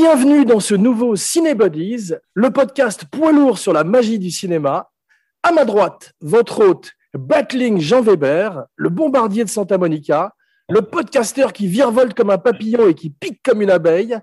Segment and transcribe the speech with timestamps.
[0.00, 4.92] Bienvenue dans ce nouveau Cinébodies, le podcast point lourd sur la magie du cinéma.
[5.42, 10.36] À ma droite, votre hôte, Battling Jean Weber, le bombardier de Santa Monica,
[10.68, 14.16] le podcasteur qui virevolte comme un papillon et qui pique comme une abeille.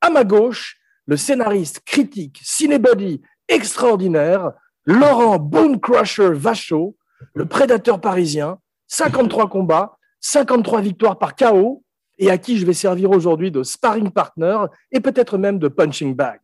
[0.00, 4.52] À ma gauche, le scénariste critique cinébody extraordinaire,
[4.86, 6.96] Laurent Bonecrusher Vachot,
[7.34, 11.84] le prédateur parisien, 53 combats, 53 victoires par KO,
[12.18, 14.58] et à qui je vais servir aujourd'hui de sparring partner
[14.90, 16.40] et peut-être même de punching bag.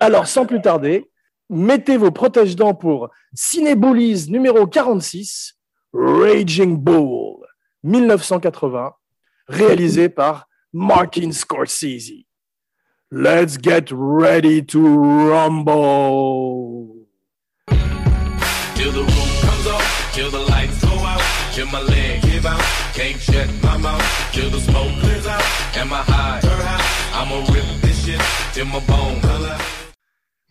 [0.00, 1.08] Alors, sans plus tarder,
[1.48, 5.54] mettez vos protège-dents pour Cinébolies numéro 46,
[5.92, 7.46] Raging Bull,
[7.84, 8.92] 1980,
[9.48, 12.26] réalisé par Martin Scorsese.
[13.10, 14.80] Let's get ready to
[15.30, 17.06] rumble.
[18.74, 22.83] Till the roof comes off, till the lights go out, till my leg give out,
[22.94, 25.42] can't shut my mouth, till the smoke clears out,
[25.76, 26.40] and my high,
[27.12, 28.20] I'ma rip this shit
[28.52, 29.56] till my bone color.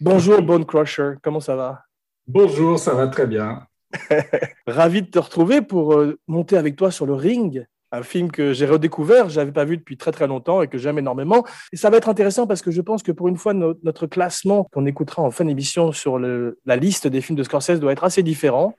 [0.01, 1.83] Bonjour Bone Crusher, comment ça va?
[2.27, 3.65] Bonjour, ça va très bien.
[4.67, 8.53] Ravi de te retrouver pour euh, monter avec toi sur le ring un film que
[8.53, 11.45] j'ai redécouvert, je n'avais pas vu depuis très très longtemps et que j'aime énormément.
[11.71, 14.67] Et ça va être intéressant parce que je pense que pour une fois, notre classement
[14.73, 18.23] qu'on écoutera en fin d'émission sur la liste des films de Scorsese doit être assez
[18.23, 18.73] différent.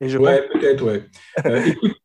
[0.00, 1.04] Et je ouais, peut-être, ouais.
[1.46, 1.96] Euh, écoute,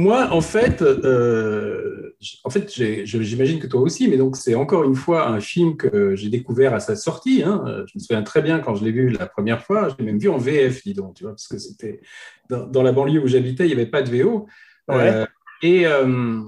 [0.00, 2.72] moi, en fait, euh, en fait
[3.04, 6.74] j'imagine que toi aussi, mais donc c'est encore une fois un film que j'ai découvert
[6.74, 7.42] à sa sortie.
[7.44, 7.64] Hein.
[7.86, 10.18] Je me souviens très bien quand je l'ai vu la première fois, je l'ai même
[10.18, 12.00] vu en VF, dis donc, tu vois, parce que c'était
[12.48, 14.46] dans, la banlieue où j'habitais, il n'y avait pas de VO.
[14.88, 15.10] Ouais.
[15.10, 15.26] Euh,
[15.62, 16.42] et euh,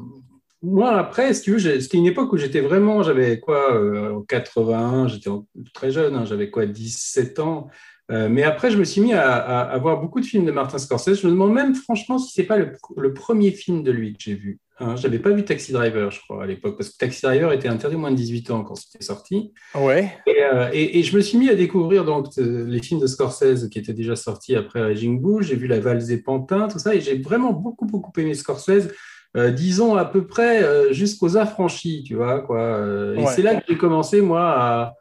[0.63, 4.23] moi, après, si tu veux, c'était une époque où j'étais vraiment, j'avais quoi, euh, en
[4.23, 5.31] 81, j'étais
[5.75, 7.69] très jeune, hein, j'avais quoi, 17 ans.
[8.11, 10.79] Euh, mais après, je me suis mis à, à, voir beaucoup de films de Martin
[10.79, 11.21] Scorsese.
[11.21, 14.35] Je me demande même, franchement, si c'est pas le, premier film de lui que j'ai
[14.35, 14.59] vu.
[14.81, 14.97] Hein.
[14.97, 17.69] Je n'avais pas vu Taxi Driver, je crois, à l'époque, parce que Taxi Driver était
[17.69, 19.53] interdit moins de 18 ans quand c'était sorti.
[19.75, 20.13] Ouais.
[20.27, 23.95] Et, et, je me suis mis à découvrir donc les films de Scorsese qui étaient
[23.95, 25.43] déjà sortis après Raging Bull.
[25.43, 28.89] J'ai vu La Valse des Pantins, tout ça, et j'ai vraiment beaucoup, beaucoup aimé Scorsese.
[29.35, 32.41] Euh, disons à peu près euh, jusqu'aux affranchis, tu vois.
[32.41, 32.61] Quoi.
[32.61, 34.95] Euh, et c'est là que j'ai commencé, moi, à,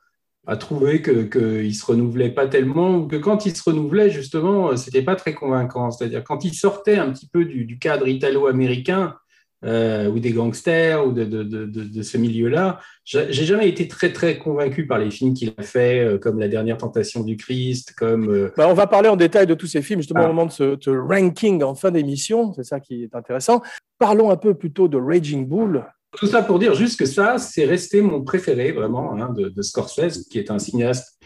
[0.47, 4.09] à trouver qu'il que ne se renouvelait pas tellement, ou que quand il se renouvelait,
[4.09, 5.91] justement, c'était pas très convaincant.
[5.91, 9.15] C'est-à-dire quand il sortait un petit peu du, du cadre italo-américain,
[9.63, 14.11] euh, ou des gangsters, ou de, de, de, de ce milieu-là, j'ai jamais été très
[14.11, 18.49] très convaincu par les films qu'il a fait, comme La Dernière Tentation du Christ, comme.
[18.57, 20.27] Bah, on va parler en détail de tous ces films justement au ah.
[20.29, 23.61] moment de ce, ce ranking en fin d'émission, c'est ça qui est intéressant.
[23.99, 25.85] Parlons un peu plutôt de Raging Bull.
[26.17, 30.27] Tout ça pour dire juste que ça, c'est resté mon préféré vraiment hein, de, Scorsese,
[30.29, 31.17] qui est un cinéaste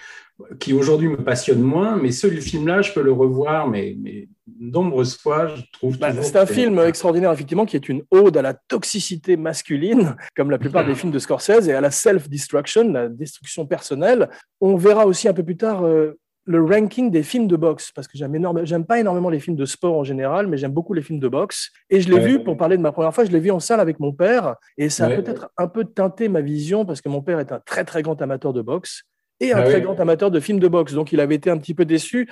[0.60, 4.28] qui aujourd'hui me passionne moins, mais ce film-là, je peux le revoir, mais, mais
[4.60, 5.98] nombreuses fois, je trouve.
[5.98, 10.52] Bah, c'est un film extraordinaire, effectivement, qui est une ode à la toxicité masculine, comme
[10.52, 14.30] la plupart des films de Scorsese, et à la self-destruction, la destruction personnelle.
[14.60, 18.08] On verra aussi un peu plus tard euh, le ranking des films de boxe, parce
[18.08, 20.94] que j'aime énorme, j'aime pas énormément les films de sport en général, mais j'aime beaucoup
[20.94, 21.72] les films de boxe.
[21.90, 23.80] Et je l'ai vu, pour parler de ma première fois, je l'ai vu en salle
[23.80, 27.22] avec mon père, et ça a peut-être un peu teinté ma vision, parce que mon
[27.22, 29.04] père est un très très grand amateur de boxe
[29.40, 30.94] et un ah très grand amateur de films de boxe.
[30.94, 32.30] Donc il avait été un petit peu déçu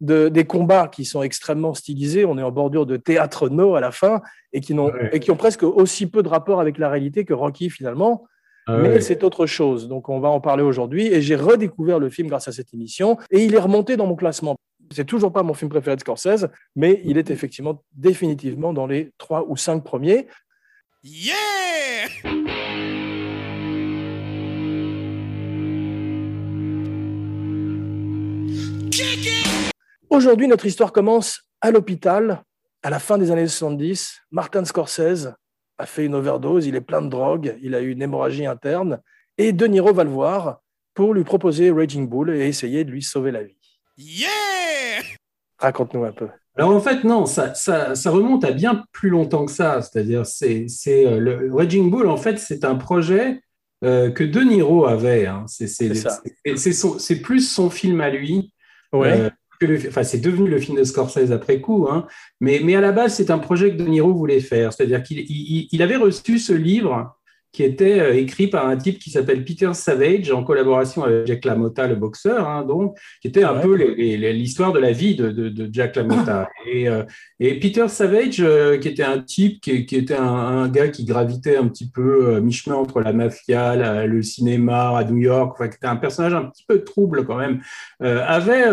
[0.00, 2.24] de, des combats qui sont extrêmement stylisés.
[2.24, 4.22] On est en bordure de théâtre no à la fin,
[4.52, 7.34] et qui, n'ont, et qui ont presque aussi peu de rapport avec la réalité que
[7.34, 8.26] Rocky finalement.
[8.68, 9.86] Ah mais c'est autre chose.
[9.86, 11.06] Donc, on va en parler aujourd'hui.
[11.06, 13.16] Et j'ai redécouvert le film grâce à cette émission.
[13.30, 14.56] Et il est remonté dans mon classement.
[14.90, 19.12] C'est toujours pas mon film préféré de Scorsese, mais il est effectivement définitivement dans les
[19.18, 20.26] trois ou cinq premiers.
[21.04, 21.36] Yeah!
[30.10, 32.42] Aujourd'hui, notre histoire commence à l'hôpital,
[32.82, 34.22] à la fin des années 70.
[34.30, 35.34] Martin Scorsese
[35.78, 39.00] a fait une overdose, il est plein de drogue, il a eu une hémorragie interne,
[39.38, 40.62] et De Niro va le voir
[40.94, 43.56] pour lui proposer Raging Bull et essayer de lui sauver la vie.
[43.98, 44.28] Yeah
[45.58, 46.28] Raconte-nous un peu.
[46.56, 49.82] Alors en fait, non, ça, ça, ça, remonte à bien plus longtemps que ça.
[49.82, 53.40] C'est-à-dire, c'est, c'est euh, le Raging Bull, en fait, c'est un projet
[53.84, 55.26] euh, que De Niro avait.
[55.26, 55.44] Hein.
[55.48, 58.52] C'est, c'est, c'est, c'est, plus son film à lui.
[58.92, 59.20] Ouais.
[59.20, 59.30] Euh,
[59.88, 62.06] enfin, c'est devenu le film de Scorsese après coup, hein,
[62.40, 64.72] mais, mais à la base, c'est un projet que De Niro voulait faire.
[64.72, 67.15] C'est-à-dire qu'il il, avait reçu ce livre
[67.56, 71.46] qui était euh, écrit par un type qui s'appelle Peter Savage en collaboration avec Jack
[71.46, 75.68] LaMotta, le boxeur, hein, donc, qui était un peu l'histoire de la vie de, de,
[75.72, 76.50] Jack LaMotta.
[76.70, 77.04] et, euh,
[77.40, 81.56] et, Peter Savage, euh, qui était un type, qui, qui était un, gars qui gravitait
[81.56, 85.86] un petit peu mi-chemin entre la mafia, le cinéma à New York, enfin, qui était
[85.86, 87.62] un personnage un petit peu trouble quand même,
[88.00, 88.64] avait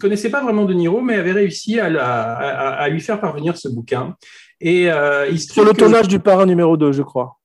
[0.00, 3.68] connaissait pas vraiment De Niro, mais avait réussi à, à, à lui faire parvenir ce
[3.68, 4.16] bouquin.
[4.62, 4.84] Et
[5.30, 7.36] il se Sur le tournage du parrain numéro 2, je crois.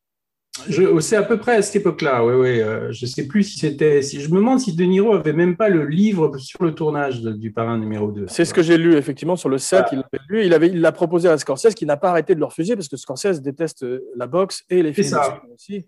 [1.02, 2.62] C'est à peu près à cette époque-là, oui, oui.
[2.62, 4.02] Euh, je ne sais plus si c'était.
[4.02, 7.22] Si, je me demande si De Niro avait même pas le livre sur le tournage
[7.22, 8.26] du parrain numéro 2.
[8.28, 9.86] C'est ce que j'ai lu, effectivement, sur le set.
[9.92, 10.46] Il l'avait lu.
[10.46, 12.88] Il, avait, il l'a proposé à Scorsese, qui n'a pas arrêté de le refuser parce
[12.88, 15.42] que Scorsese déteste euh, la boxe et les films ça.
[15.54, 15.86] aussi.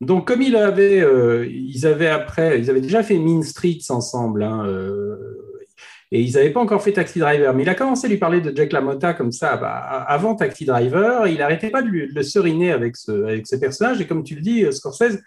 [0.00, 4.42] Donc, comme il avait, euh, ils avaient après, ils avaient déjà fait Mean Streets ensemble.
[4.42, 4.66] Hein,
[6.14, 7.52] et ils n'avaient pas encore fait Taxi Driver.
[7.54, 10.64] Mais il a commencé à lui parler de Jack LaMotta comme ça bah, avant Taxi
[10.64, 11.26] Driver.
[11.26, 14.00] Il n'arrêtait pas de, le seriner avec ce, avec ce personnage.
[14.00, 15.18] Et comme tu le dis, Scorsese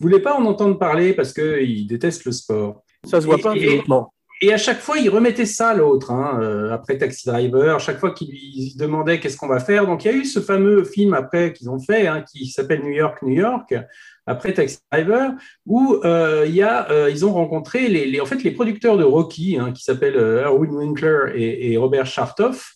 [0.00, 2.82] voulait pas en entendre parler parce qu'il déteste le sport.
[3.04, 4.12] Ça se voit pas physiquement.
[4.44, 7.78] Et à chaque fois, il remettait ça à l'autre, hein, euh, après Taxi Driver, à
[7.78, 9.86] chaque fois qu'il lui demandait qu'est-ce qu'on va faire.
[9.86, 12.82] Donc, il y a eu ce fameux film après qu'ils ont fait, hein, qui s'appelle
[12.82, 13.72] New York, New York,
[14.26, 15.32] après Taxi Driver,
[15.66, 19.58] où euh, y a, euh, ils ont rencontré les, en fait, les producteurs de Rocky,
[19.58, 22.74] hein, qui s'appellent Erwin Winkler et, et Robert Chartoff.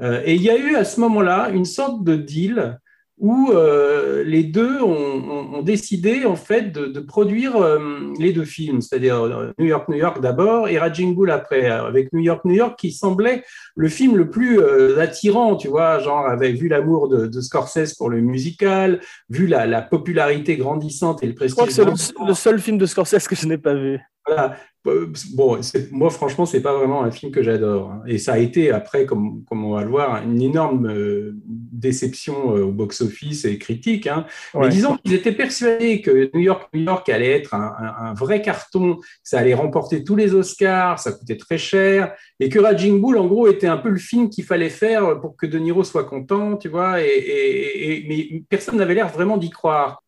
[0.00, 2.78] et il y a eu à ce moment-là une sorte de deal
[3.18, 9.22] où euh, les deux ont, décidé en fait de, produire euh, les deux films, c'est-à-dire
[9.22, 12.78] euh, New York, New York d'abord et Raging Bull après, avec New York, New York
[12.78, 13.44] qui semblait
[13.76, 14.60] le film le plus
[14.98, 20.56] attirant, tu vois, genre avec vu l'amour de, Scorsese pour le musical, vu la, popularité
[20.56, 21.50] grandissante et le prestige.
[21.50, 24.00] Je crois que c'est le, seul film de Scorsese que je n'ai pas vu.
[24.26, 24.56] Voilà.
[24.84, 25.58] Bon,
[25.92, 27.90] moi, franchement, c'est pas vraiment un film que j'adore.
[27.90, 28.02] Hein.
[28.06, 32.54] Et ça a été, après, comme, comme, on va le voir, une énorme euh, déception
[32.54, 34.06] euh, au box-office et critique.
[34.06, 34.26] Hein.
[34.54, 38.96] Mais disons qu'ils étaient persuadés que New York, New York allait être un, vrai carton,
[38.96, 43.16] que ça allait remporter tous les Oscars, ça coûtait très cher, et que Raging Bull,
[43.16, 46.04] en gros, était un peu le film qu'il fallait faire pour que De Niro soit
[46.04, 47.00] content, tu vois.
[47.00, 50.03] Et, et mais personne n'avait l'air vraiment d'y croire.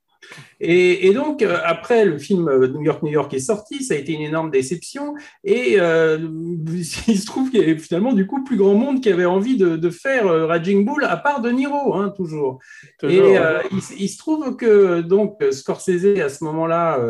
[0.60, 3.96] Et, donc, euh, après, le film euh, New York, New York est sorti, ça a
[3.96, 5.14] été une énorme déception.
[5.44, 6.18] Et euh,
[6.68, 9.56] il se trouve qu'il y avait finalement, du coup, plus grand monde qui avait envie
[9.56, 12.58] de, faire Raging Bull, à part de Niro, hein, toujours.
[13.02, 13.20] Et
[13.98, 17.00] il, se trouve que, donc, Scorsese, à ce moment-là,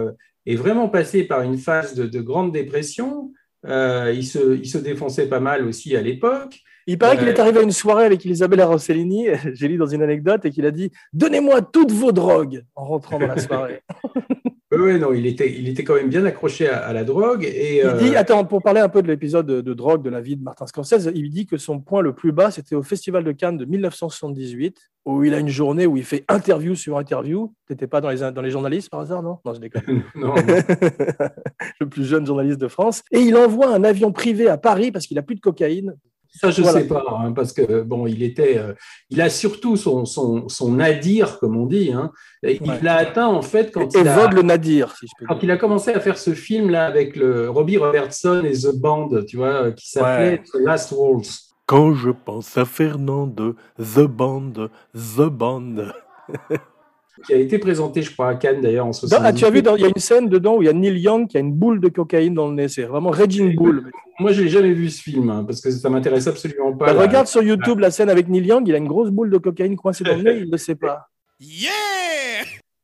[0.45, 3.33] est vraiment passé par une phase de, grande dépression.
[3.65, 6.61] il, se, il se défonçait pas mal aussi à l'époque.
[6.89, 10.03] Il paraît qu'il est arrivé à une soirée avec Isabella Rossellini, j'ai lu dans une
[10.03, 13.83] anecdote, et qu'il a dit Donnez-moi toutes vos drogues en rentrant dans la soirée.
[14.73, 17.45] oui, non, il était, il était quand même bien accroché à, la drogue.
[17.45, 20.21] Et, il dit euh, Attends, pour parler un peu de l'épisode de, drogue de la
[20.21, 23.25] vie de Martin Scorsese, il dit que son point le plus bas, c'était au Festival
[23.25, 27.53] de Cannes de 1978, où il a une journée où il fait interview sur interview.
[27.67, 29.39] Tu n'étais pas dans les, dans les journalistes par hasard, non?
[29.45, 30.05] Non, je déconne.
[30.15, 30.35] non.
[31.81, 33.03] le plus jeune journaliste de France.
[33.11, 35.97] Et il envoie un avion privé à Paris parce qu'il n'a plus de cocaïne
[36.33, 38.75] ça, je ne sais pas, hein, parce que bon, il était, euh,
[39.11, 41.93] il a surtout son, son, son, nadir, comme on dit.
[41.93, 42.11] Hein.
[42.43, 45.51] Il l'a atteint en fait quand il a, le nadir, si je peux quand il
[45.51, 49.37] a commencé à faire ce film là avec le Robbie Robertson et The Band, tu
[49.37, 51.55] vois, qui s'appelait The Last Waltz.
[51.67, 55.93] Quand je pense à Fernande, The Band, The Band.
[57.25, 59.27] qui a été présenté, je crois, à Cannes d'ailleurs en 70.
[59.27, 60.99] Ah, tu as vu, il y a une scène dedans où il y a Neil
[60.99, 62.69] Young qui a une boule de cocaïne dans le nez.
[62.69, 63.91] C'est vraiment Raging Bull.
[64.19, 66.93] Moi, je n'ai jamais vu ce film hein, parce que ça m'intéresse absolument pas.
[66.93, 69.39] Bah, regarde sur YouTube la scène avec Neil Young, il a une grosse boule de
[69.39, 71.09] cocaïne coincée dans le nez, il ne le sait pas.
[71.41, 71.73] Yeah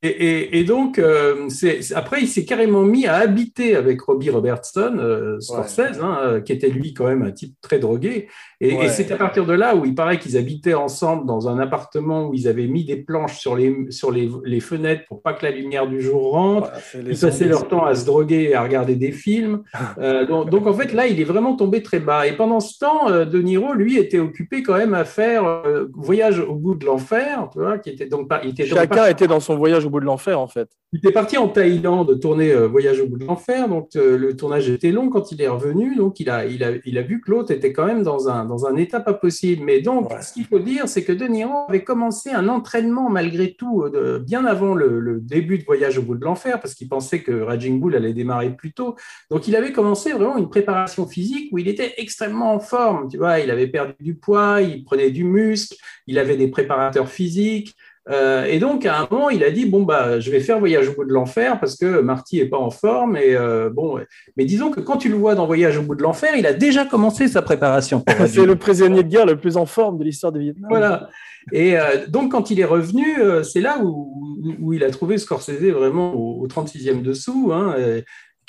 [0.04, 1.48] et, donc, euh,
[1.94, 6.52] après, il s'est carrément mis à habiter avec Robbie Robertson, euh, Scorsese, hein, euh, qui
[6.52, 8.26] était lui quand même un type très drogué.
[8.60, 12.28] Et, c'est à partir de là où il paraît qu'ils habitaient ensemble dans un appartement
[12.28, 15.44] où ils avaient mis des planches sur les, sur les, les fenêtres pour pas que
[15.44, 16.70] la lumière du jour rentre.
[16.94, 19.62] ils passaient leur temps à se droguer et à regarder des films.
[19.98, 22.26] Euh, donc, donc, en fait, là, il est vraiment tombé très bas.
[22.26, 25.86] Et pendant ce temps, euh, De Niro, lui, était occupé quand même à faire euh,
[25.94, 28.40] Voyage au bout de l'enfer, tu vois, qui était donc pas.
[28.42, 30.68] Il était Chacun était dans son voyage au bout de l'enfer, en fait.
[30.92, 34.90] Il était parti en Thaïlande tourner Voyage au bout de l'enfer, donc le tournage était
[34.90, 35.08] long.
[35.08, 37.72] Quand il est revenu, donc il a, il a, il a vu que l'autre était
[37.72, 39.64] quand même dans un dans un état pas possible.
[39.64, 43.54] Mais donc, ce qu'il faut dire, c'est que De Niro avait commencé un entraînement malgré
[43.54, 47.22] tout euh, bien avant le, début de Voyage au bout de l'enfer, parce qu'il pensait
[47.22, 48.96] que Raging Bull allait démarrer plus tôt.
[49.30, 53.08] Donc, il avait commencé vraiment une préparation physique où il était extrêmement en forme.
[53.08, 57.08] Tu vois, il avait perdu du poids, il prenait du muscle, il avait des préparateurs
[57.08, 57.74] physiques.
[58.10, 60.88] Euh, et donc, à un moment, il a dit bon bah, je vais faire Voyage
[60.88, 63.16] au bout de l'enfer parce que Marty est pas en forme.
[63.16, 64.00] Et euh, bon,
[64.36, 66.52] mais disons que quand tu le vois dans Voyage au bout de l'enfer, il a
[66.52, 68.04] déjà commencé sa préparation.
[68.26, 70.66] C'est le prisonnier de guerre le plus en forme de l'histoire de Vietnam.
[70.68, 71.08] Voilà.
[71.52, 73.04] Et euh, donc, quand il est revenu,
[73.42, 77.50] c'est là où, où, il a trouvé Scorsese vraiment au, 36e dessous.
[77.52, 77.74] Hein,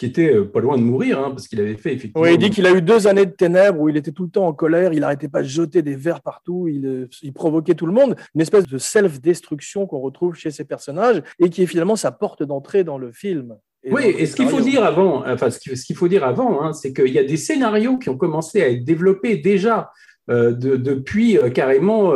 [0.04, 2.22] qui était euh, pas loin de mourir, hein, parce qu'il avait fait effectivement.
[2.22, 4.30] Oui, il dit qu'il a eu deux années de ténèbres où il était tout le
[4.30, 7.74] temps en colère, il n'arrêtait pas de jeter des verres partout, il, euh, il, provoquait
[7.74, 11.68] tout le monde, une espèce de self-destruction qu'on retrouve chez ces personnages et qui est
[11.68, 13.56] finalement sa porte d'entrée dans le film.
[13.90, 16.92] oui, et ce qu'il faut dire avant, enfin ce qu'il faut dire avant, hein, c'est
[16.92, 19.90] qu'il y a des scénarios qui ont commencé à être développés déjà
[20.28, 22.14] depuis carrément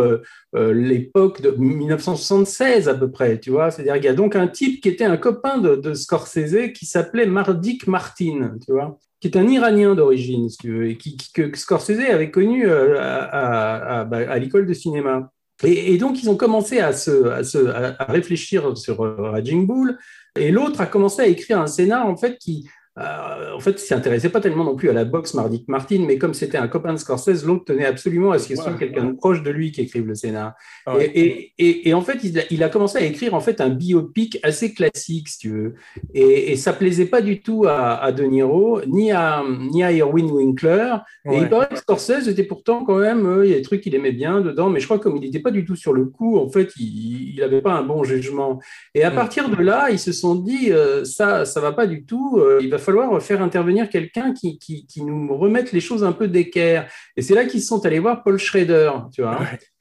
[0.53, 3.69] l'époque de 1976 à peu près, tu vois.
[3.71, 7.25] C'est-à-dire qu'il y a donc un type qui était un copain de, Scorsese qui s'appelait
[7.25, 11.57] Mardik Martin, tu vois qui est un Iranien d'origine, si tu veux, et qui, que
[11.57, 15.31] Scorsese avait connu à, bah, à l'école de cinéma.
[15.63, 19.97] Et, donc, ils ont commencé à, se, à, réfléchir sur euh, Raging Bull.
[20.39, 23.85] Et l'autre a commencé à écrire un scénar, en fait, qui, euh, en fait, il
[23.85, 26.93] s'intéressait pas tellement non plus à la boxe Mardik Martin, mais comme c'était un copain
[26.93, 29.81] de Scorsese, l'autre tenait absolument à ce qu'il soit quelqu'un de proche de lui qui
[29.81, 30.53] écrive le scénar.
[30.87, 33.61] Ah et, et, et, en fait, il a, il a, commencé à écrire en fait
[33.61, 35.75] un biopic assez classique, si tu veux.
[36.15, 39.91] Et, et ça plaisait pas du tout à, à De Niro, ni à, ni à
[39.91, 40.95] Irwin Winkler.
[41.31, 43.81] Et il paraît que Scorsese était pourtant quand même, euh, il y a des trucs
[43.81, 45.93] qu'il aimait bien dedans, mais je crois que comme il n'était pas du tout sur
[45.93, 48.59] le coup, en fait, il n'avait pas un bon jugement.
[48.95, 49.15] Et à mm.
[49.15, 52.71] partir de là, ils se sont dit, euh, ça, ça va pas du tout, il
[52.71, 56.89] va falloir faire intervenir quelqu'un qui, qui, nous remette les choses un peu d'équerre.
[57.17, 59.39] Et c'est là qu'ils sont allés voir Paul Schrader, tu vois.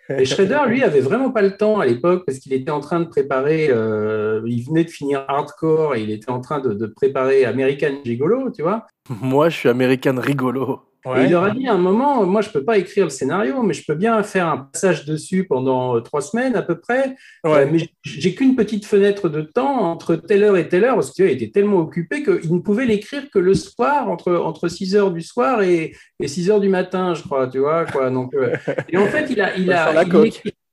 [0.08, 3.00] Et Schrader, lui, avait vraiment pas le temps à l'époque parce qu'il était en train
[3.00, 6.86] de préparer, euh, il venait de finir Hardcore et il était en train de, de
[6.86, 8.86] préparer American Gigolo, tu vois.
[9.08, 12.64] Moi, je suis American Rigolo il leur a dit à un moment, moi je peux
[12.64, 16.20] pas écrire le scénario, mais je peux bien faire un passage dessus pendant euh, trois
[16.20, 17.14] semaines à peu près.
[17.46, 21.12] Euh, mais j'ai qu'une petite fenêtre de temps entre telle heure et telle heure, parce
[21.12, 25.12] qu'il était tellement occupé qu'il ne pouvait l'écrire que le soir, entre, entre 6 heures
[25.12, 27.84] du soir et, et 6 heures du matin, je crois, tu vois.
[27.84, 28.10] Quoi.
[28.10, 28.56] Donc, euh,
[28.88, 30.04] et en fait, il a, il a,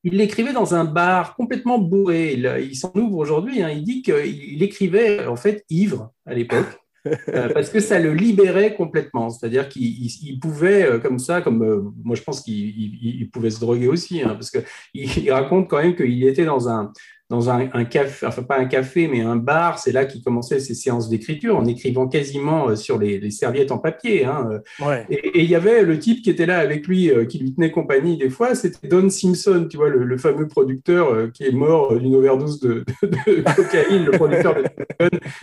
[0.06, 2.34] il l'écrivait dans un bar complètement bourré.
[2.34, 3.62] Il, il s'en ouvre aujourd'hui.
[3.62, 3.70] Hein.
[3.70, 6.83] Il dit qu'il écrivait en fait ivre à l'époque.
[7.06, 9.30] Euh, parce que ça le libérait complètement.
[9.30, 13.88] C'est-à-dire qu'il pouvait, euh, comme ça, comme euh, moi je pense qu'il pouvait se droguer
[13.88, 16.92] aussi, hein, parce qu'il il raconte quand même qu'il était dans un,
[17.34, 19.80] dans un, café, enfin pas un café, mais un bar.
[19.80, 23.80] C'est là qu'il commençait ses séances d'écriture en écrivant quasiment euh, sur les, serviettes en
[23.80, 24.24] papier.
[24.26, 24.62] Hein.
[24.80, 25.04] Euh.
[25.10, 27.72] Et il y avait le type qui était là avec lui, euh, qui lui tenait
[27.72, 32.14] compagnie des fois, c'était Don Simpson, tu vois, le, fameux producteur qui est mort d'une
[32.16, 32.86] overdose de,
[33.56, 34.64] cocaïne, le producteur de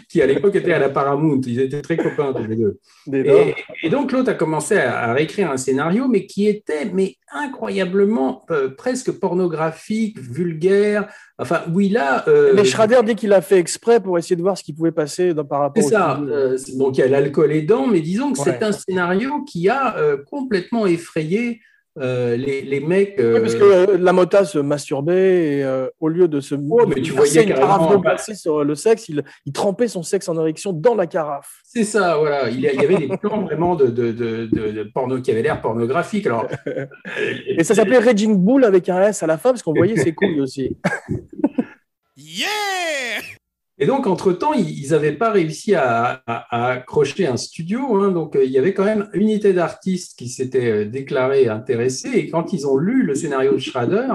[0.09, 1.41] qui à l'époque était à la Paramount.
[1.45, 2.79] Ils étaient très copains tous les deux.
[3.83, 8.45] Et, donc l'autre a commencé à, réécrire un scénario, mais qui était mais incroyablement
[8.77, 11.09] presque pornographique, vulgaire.
[11.41, 12.25] Enfin, oui, là.
[12.29, 14.93] Euh, Mais Schrader dit qu'il a fait exprès pour essayer de voir ce qui pouvait
[14.93, 15.83] passer par rapport.
[15.83, 16.21] C'est ça.
[16.21, 19.97] Euh, donc il y a l'alcool aidant, mais disons que c'est un scénario qui a
[19.97, 21.61] euh, complètement effrayé
[21.99, 23.17] euh, les, les, mecs.
[23.19, 26.55] Oui, parce que la mota se masturbait et au lieu de se.
[26.55, 30.29] Oh, mais tu voyais une carafe d'eau sur le sexe, il, il, trempait son sexe
[30.29, 31.61] en érection dans la carafe.
[31.65, 32.49] C'est ça, voilà.
[32.49, 36.27] Il y avait des plans vraiment de, de, de, de, porno qui avaient l'air pornographique.
[36.27, 36.47] Alors,
[37.47, 40.15] et ça s'appelait Raging Bull avec un S à la fin parce qu'on voyait ses
[40.15, 40.77] couilles aussi.
[42.17, 43.40] Yeah
[43.83, 47.97] et donc, entre-temps, ils n'avaient pas réussi à, accrocher un studio.
[47.97, 48.11] Hein.
[48.13, 52.11] donc, euh, il y avait quand même une unité d'artistes qui s'était euh, déclarée intéressée.
[52.11, 54.09] Et quand ils ont lu le scénario de Schrader,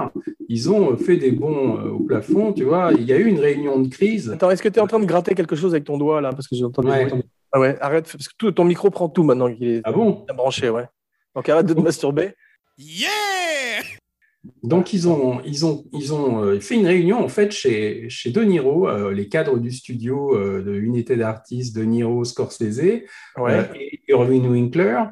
[0.48, 2.52] ils ont euh, fait des bons au plafond.
[2.52, 4.30] Tu vois, il y a eu une réunion de crise.
[4.30, 6.30] Attends, est-ce que tu es en train de gratter quelque chose avec ton doigt là?
[6.30, 6.88] Parce que j'ai entendu.
[7.52, 10.24] Ah ouais, arrête, parce que tout, ton micro prend tout maintenant qu'il est ah bon?
[10.36, 10.84] branché, ouais.
[11.34, 12.34] Donc arrête de te masturber.
[12.78, 13.82] Yeah
[14.62, 18.30] donc, ils ont, ils ont, ils ont euh, fait une réunion en fait chez, chez
[18.30, 23.06] De Niro, euh, les cadres du studio euh, de unité d'artistes De Niro, Scorsese et
[24.08, 25.04] Irving Winkler.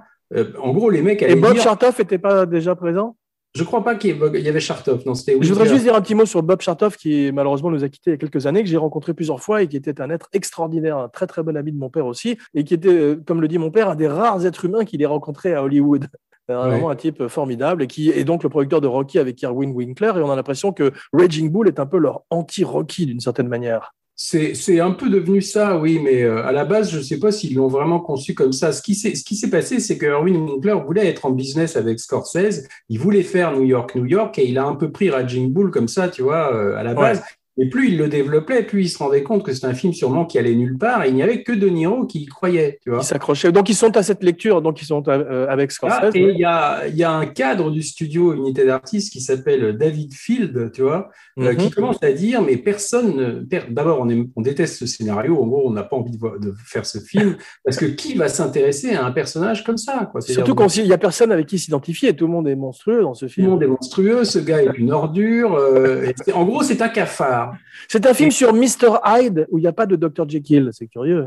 [0.61, 1.23] en gros, les mecs.
[1.23, 3.17] Et Bob Chartoff n'était pas déjà présent?
[3.55, 5.07] Je ne crois pas qu'il y avait Chartoff.
[5.07, 7.89] Non, Je voudrais juste dire un petit mot sur Bob Chartoff, qui malheureusement nous a
[7.89, 10.11] quittés il y a quelques années, que j'ai rencontré plusieurs fois et qui était un
[10.11, 13.41] être extraordinaire, un très très bon ami de mon père aussi, et qui était, comme
[13.41, 16.09] le dit mon père, un des rares êtres humains qu'il ait rencontré à Hollywood.
[16.49, 20.13] Vraiment un type formidable et qui est donc le producteur de Rocky avec Irwin Winkler.
[20.17, 23.95] Et on a l'impression que Raging Bull est un peu leur anti-Rocky d'une certaine manière.
[24.17, 27.33] C'est un peu devenu ça, oui, mais euh, à la base, je ne sais pas
[27.33, 28.73] s'ils l'ont vraiment conçu comme ça.
[28.73, 33.01] Ce qui s'est passé, c'est que Irwin Winkler voulait être en business avec Scorsese, il
[33.01, 35.89] voulait faire New York, New York, et il a un peu pris Raging Bull comme
[35.89, 37.23] ça, tu vois, euh, à la base.
[37.57, 40.25] Et plus il le développait, plus il se rendait compte que c'est un film sûrement
[40.25, 41.05] qui allait nulle part.
[41.05, 42.81] Et il n'y avait que De Niro qui y croyait.
[42.83, 42.99] Tu vois.
[42.99, 43.53] Qui s'accrochait.
[43.53, 45.99] Donc ils sont à cette lecture, donc ils sont euh, avec Scorsese.
[46.03, 49.77] Ah, et il y, a, y, a, un cadre du studio Unité d'artistes qui s'appelle
[49.77, 51.71] David Field, tu vois, euh, qui mhm.
[51.71, 53.47] commence à dire mais personne.
[53.71, 55.41] D'abord, on, on, déteste ce scénario.
[55.41, 58.27] En gros, on n'a pas envie de, de, faire ce film parce que qui va
[58.27, 60.21] s'intéresser à un personnage comme ça quoi?
[60.21, 62.17] Surtout quand il n'y a personne avec qui s'identifier.
[62.17, 63.47] Tout le monde est monstrueux dans ce film.
[63.47, 64.25] Tout le monde est monstrueux.
[64.25, 65.55] Ce gars est une ordure.
[65.55, 67.44] Euh, en gros, c'est un cafard.
[67.89, 68.99] C'est un film sur Mr.
[69.05, 70.29] Hyde où il n'y a pas de Dr.
[70.29, 70.71] Jekyll.
[70.73, 71.27] C'est curieux.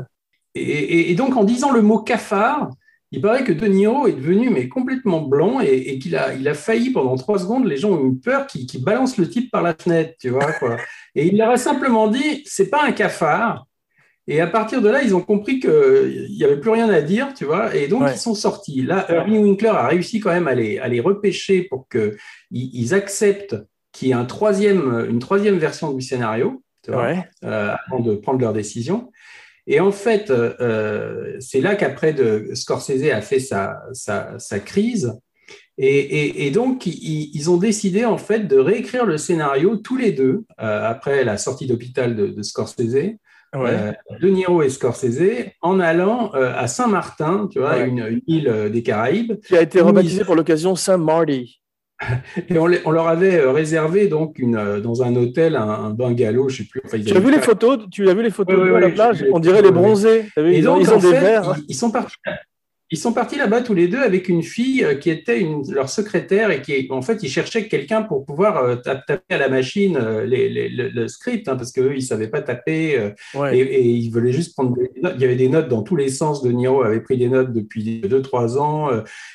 [0.54, 2.70] Et, donc, en disant le mot cafard,
[3.10, 6.54] il paraît que De Niro est devenu mais complètement blanc et, qu'il a, il a
[6.54, 7.66] failli pendant trois secondes.
[7.66, 10.52] Les gens ont eu peur qu'il balance le type par la fenêtre, tu vois.
[10.52, 10.76] Quoi.
[11.14, 13.66] Et il leur a simplement dit c'est pas un cafard.
[14.30, 17.32] Et à partir de là, ils ont compris qu'il n'y avait plus rien à dire,
[17.32, 18.82] tu vois, et donc ils sont sortis.
[18.82, 22.18] Là, Irving Winkler a réussi quand même à les, à les repêcher pour qu'ils
[22.50, 23.56] ils acceptent
[23.92, 28.52] qu'il y ait un troisième, une troisième version du scénario, euh, avant de prendre leur
[28.52, 29.10] décision.
[29.66, 32.14] Et en fait, euh, c'est là qu'après
[32.54, 35.12] Scorsese a fait sa, sa, sa crise.
[35.76, 40.10] Et, et, donc, ils, ils, ont décidé en fait de réécrire le scénario tous les
[40.10, 43.16] deux euh, après la sortie d'hôpital de, de, Scorsese
[43.54, 48.68] euh, de Niro et Scorsese en allant euh, à Saint-Martin, tu vois, une, île euh,
[48.68, 49.40] des Caraïbes.
[49.40, 51.62] Qui a été rebaptisée pour l'occasion Saint-Marty.
[52.48, 56.64] Et on, on, leur avait réservé donc une, dans un hôtel un, bungalow, je sais
[56.64, 56.80] plus.
[57.04, 57.78] tu as vu les photos?
[57.90, 59.24] Tu as vu les photos de la plage?
[59.32, 60.26] On dirait les bronzés.
[60.36, 61.56] Et donc, ils ont des verres.
[61.68, 62.16] ils, sont partis
[62.90, 65.90] ils sont partis là-bas tous les deux avec une fille euh, qui était une, leur
[65.90, 69.98] secrétaire et qui, en fait, ils cherchaient quelqu'un pour pouvoir euh, taper à la machine
[69.98, 73.12] euh, les, les, le, script, hein, parce qu'eux, ils ne savaient pas taper
[73.52, 75.14] et, et, ils voulaient juste prendre des notes.
[75.16, 76.42] Il y avait des notes dans tous les sens.
[76.42, 78.88] De Niro avait pris des notes depuis 2-3 ans.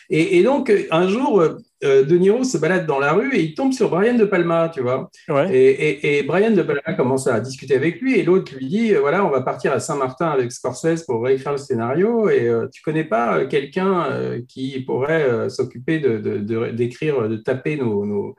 [0.10, 1.44] Et, et, donc, un jour,
[1.84, 4.70] euh, de Niro se balade dans la rue et il tombe sur Brian De Palma,
[4.74, 5.10] tu vois.
[5.52, 9.26] Et, et, Brian De Palma commence à discuter avec lui et l'autre lui dit voilà,
[9.26, 13.04] on va partir à Saint-Martin avec Scorsese pour réécrire le scénario et euh, tu connais
[13.04, 14.08] pas euh, quelqu'un
[14.48, 16.38] qui pourrait s'occuper de,
[16.72, 18.36] d'écrire, de, taper nos,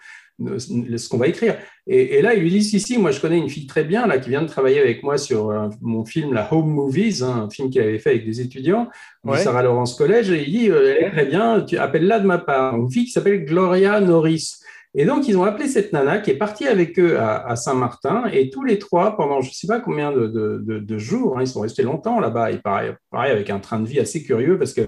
[0.59, 1.57] ce qu'on va écrire.
[1.87, 4.19] Et, là, il lui dit, si, si, moi je connais une fille très bien là,
[4.19, 7.51] qui vient de travailler avec moi sur euh, mon film, la Home Movies, hein, un
[7.51, 8.89] film qu'il avait fait avec des étudiants
[9.25, 12.27] du Sarah Lawrence College, et il dit, euh, elle est très bien, tu appelles-la de
[12.27, 12.77] ma part.
[12.77, 14.57] Une fille qui s'appelle Gloria Norris.
[14.97, 18.49] Et donc, ils ont appelé cette nana qui est partie avec eux à, Saint-Martin, et
[18.49, 21.61] tous les trois, pendant je ne sais pas combien de, de, jours, hein, ils sont
[21.61, 24.83] restés longtemps là-bas, et pareil, pareil, avec un train de vie assez curieux, parce que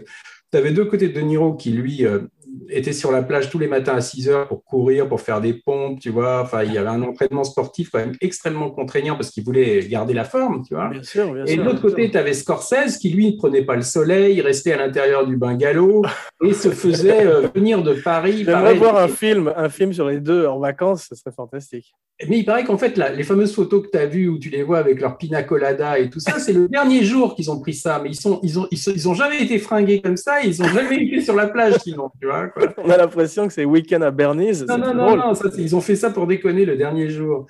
[0.53, 2.21] tu avais deux côtés de Niro qui, lui, euh,
[2.69, 5.55] était sur la plage tous les matins à 6 heures pour courir, pour faire des
[5.55, 6.43] pompes, tu vois.
[6.43, 10.15] Enfin, il y avait un entraînement sportif quand même extrêmement contraignant parce qu'il voulait garder
[10.15, 10.89] la forme, tu vois.
[10.89, 13.77] Bien sûr, bien et de l'autre côté, tu avais Scorsese qui, lui, ne prenait pas
[13.77, 16.03] le soleil, restait à l'intérieur du bungalow
[16.45, 18.45] et se faisait euh, venir de Paris.
[18.45, 21.95] J'aimerais voir un film, un film sur les deux en vacances, ce serait fantastique.
[22.29, 24.49] Mais il paraît qu'en fait, là, les fameuses photos que tu as vues où tu
[24.49, 27.61] les vois avec leur pina colada et tout ça, c'est le dernier jour qu'ils ont
[27.61, 28.01] pris ça.
[28.03, 30.41] Mais ils sont, ils ont, ils, ont jamais été fringués comme ça.
[30.43, 32.46] Ils ont jamais été sur la plage sinon, tu vois.
[32.79, 34.67] On a l'impression que c'est week-end à Bernise.
[34.69, 37.47] Non, non, non, non, ils ont fait ça pour déconner le dernier jour.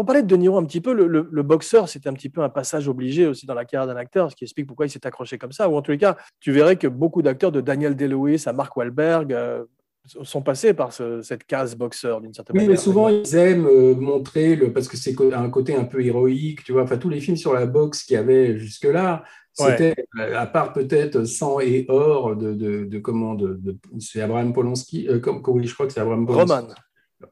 [0.00, 2.48] Pour parler de De Niro un petit peu, le, boxeur, c'était un petit peu un
[2.48, 5.36] passage obligé aussi dans la carrière d'un acteur, ce qui explique pourquoi il s'est accroché
[5.36, 5.68] comme ça.
[5.68, 8.74] Ou en tous les cas, tu verrais que beaucoup d'acteurs, de Daniel Day-Lewis à Mark
[8.74, 9.64] Wahlberg, euh,
[10.06, 12.70] sont passés par cette case boxeur d'une certaine manière.
[12.70, 16.02] Oui, mais souvent ils aiment euh, montrer le parce que c'est un côté un peu
[16.02, 16.84] héroïque, tu vois.
[16.84, 20.72] Enfin, tous les films sur la boxe qu'il y avait jusque-là, c'était euh, à part
[20.72, 23.60] peut-être Sang et Or de, de, de comment de,
[23.98, 26.54] c'est Abraham Polanski, comme je crois que c'est Abraham Polanski.
[26.54, 26.74] Roman.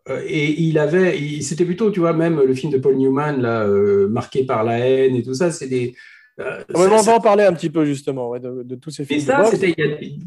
[0.08, 3.66] Euh, et il avait, c'était plutôt, tu vois, même le film de Paul Newman, là,
[3.66, 5.94] euh, marqué par la haine et tout ça, c'est des.
[6.40, 9.18] Euh, on va en parler un petit peu justement de, tous ces films.
[9.18, 9.74] Et ça, c'était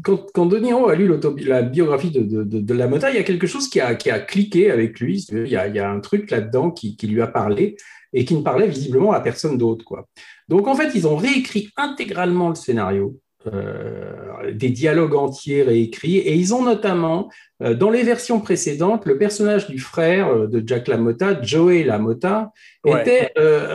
[0.04, 1.10] quand, quand De Niro a lu
[1.46, 4.18] la biographie de, de, La Mota, il y a quelque chose qui a, qui a
[4.18, 5.24] cliqué avec lui.
[5.30, 7.76] Il y a, il y a un truc là-dedans qui, qui, lui a parlé
[8.12, 9.86] et qui ne parlait visiblement à personne d'autre.
[9.86, 10.06] Quoi.
[10.48, 13.18] Donc en fait, ils ont réécrit intégralement le scénario.
[13.46, 16.18] Euh, des dialogues entiers réécrits.
[16.18, 17.30] Et ils ont notamment,
[17.62, 22.52] euh, dans les versions précédentes, le personnage du frère euh, de Jack LaMotta, Joey LaMotta,
[22.86, 23.32] était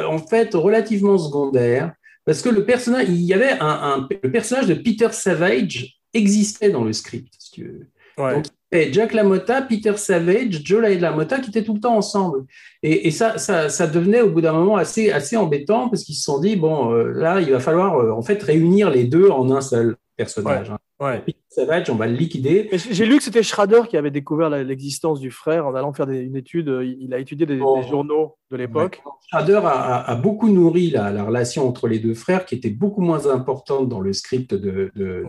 [0.07, 1.93] en fait relativement secondaire
[2.25, 6.83] parce que le personnage, il y avait un, le personnage de Peter Savage existait dans
[6.83, 7.33] le script.
[7.39, 7.87] Si tu veux.
[8.17, 12.45] Donc, Jack LaMotta, Peter Savage, Joe LaMotta qui étaient tout le temps ensemble.
[12.83, 16.39] Et, ça, ça, devenait au bout d'un moment assez, assez embêtant parce qu'ils se sont
[16.39, 19.61] dit, bon, euh, là, il va falloir euh, en fait réunir les deux en un
[19.61, 20.71] seul personnage.
[20.71, 20.77] Hein.
[21.25, 22.69] Peter Savage, on va le liquider.
[22.73, 26.35] J'ai lu que c'était Schrader qui avait découvert l'existence du frère en allant faire une
[26.35, 26.67] étude.
[26.99, 29.01] Il a étudié des, journaux de l'époque.
[29.29, 33.27] Schrader a, beaucoup nourri la, la, relation entre les deux frères qui était beaucoup moins
[33.27, 35.25] importante dans le script de, de,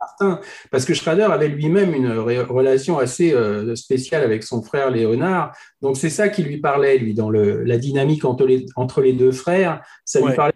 [0.00, 5.56] Martin, parce que Schrader avait lui-même une relation assez euh, spéciale avec son frère Léonard.
[5.80, 9.12] Donc c'est ça qui lui parlait, lui, dans le, la dynamique entre les, entre les
[9.12, 9.82] deux frères.
[10.04, 10.52] Ça lui parlait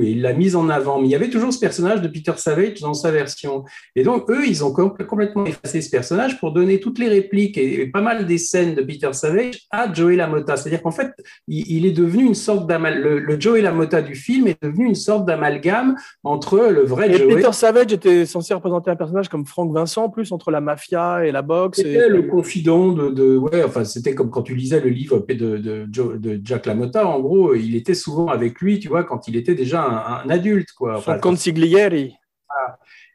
[0.00, 1.00] il l'a mise en avant.
[1.00, 3.64] Mais il y avait toujours ce personnage de Peter Savage dans sa version.
[3.94, 7.86] Et donc, eux, ils ont complètement effacé ce personnage pour donner toutes les répliques et,
[7.86, 10.56] pas mal des scènes de Peter Savage à Joey Lamotta.
[10.56, 11.12] C'est-à-dire qu'en fait,
[11.48, 13.02] il, est devenu une sorte d'amalgame.
[13.04, 17.18] Le, le, Joey Lamotta du film est devenu une sorte d'amalgame entre le vrai et
[17.18, 17.36] Joey.
[17.36, 21.32] Peter Savage était censé représenter un personnage comme Frank Vincent, plus entre la mafia et
[21.32, 21.78] la boxe.
[21.78, 25.86] C'était le confident de, ouais, enfin, c'était comme quand tu lisais le livre de, de,
[25.86, 27.06] de Jack Lamotta.
[27.06, 30.30] En gros, il était souvent avec lui, tu vois, quand il était déjà un, un
[30.30, 30.94] adulte, quoi.
[30.94, 32.14] Son Enfin, consiglieri.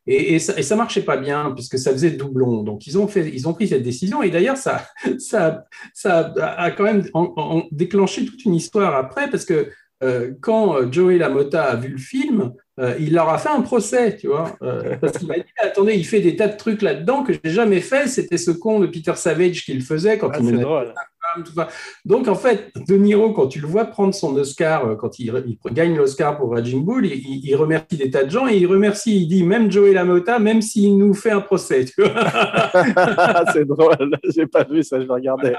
[0.08, 2.64] et, et, ça, marchait pas bien puisque ça faisait doublon.
[2.64, 4.24] Donc ils ont fait, ils ont pris cette décision.
[4.24, 4.86] Et d'ailleurs, ça,
[5.20, 9.70] ça, ça a quand même en- en- déclenché toute une histoire après parce que
[10.02, 14.16] euh, quand Joey Lamotta a vu le film, euh, il leur a fait un procès,
[14.16, 17.24] tu vois, euh, parce qu'il m'a dit attendez, il fait des tas de trucs là-dedans
[17.24, 18.08] que j'ai jamais fait.
[18.08, 20.94] C'était ce con de Peter Savage qui le faisait quand Ah, il menait drôle.
[21.34, 21.68] Femme, tout ça.
[22.06, 25.34] Donc, en fait, De Niro, quand tu le vois prendre son Oscar, euh, quand il,
[25.46, 29.22] il gagne l'Oscar pour Raging Bull, il, remercie des tas de gens et il remercie,
[29.22, 31.86] il dit même Joey Lamotta, même s'il nous fait un procès.
[33.54, 34.18] c'est drôle.
[34.36, 35.56] J'ai pas vu ça, je vais regarder.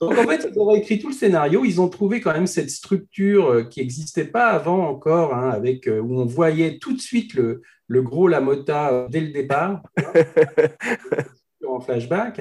[0.00, 1.64] Donc, en fait, ils ont écrit tout le scénario.
[1.64, 5.86] Ils ont trouvé quand même cette structure euh, qui n'existait pas avant encore, hein, avec,
[5.86, 9.82] euh, où on voyait tout de suite le, le gros Lamotta dès le départ,
[11.66, 12.40] en flashback.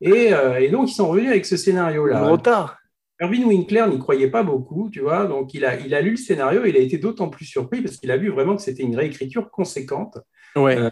[0.00, 2.22] Et, euh, et donc, ils sont revenus avec ce scénario-là.
[2.26, 2.78] Gros tard.
[3.20, 6.16] Irving Winkler n'y croyait pas beaucoup, tu vois, donc il a, il a lu le
[6.16, 8.84] scénario et il a été d'autant plus surpris parce qu'il a vu vraiment que c'était
[8.84, 10.18] une réécriture conséquente.
[10.54, 10.76] Ouais.
[10.76, 10.84] Euh,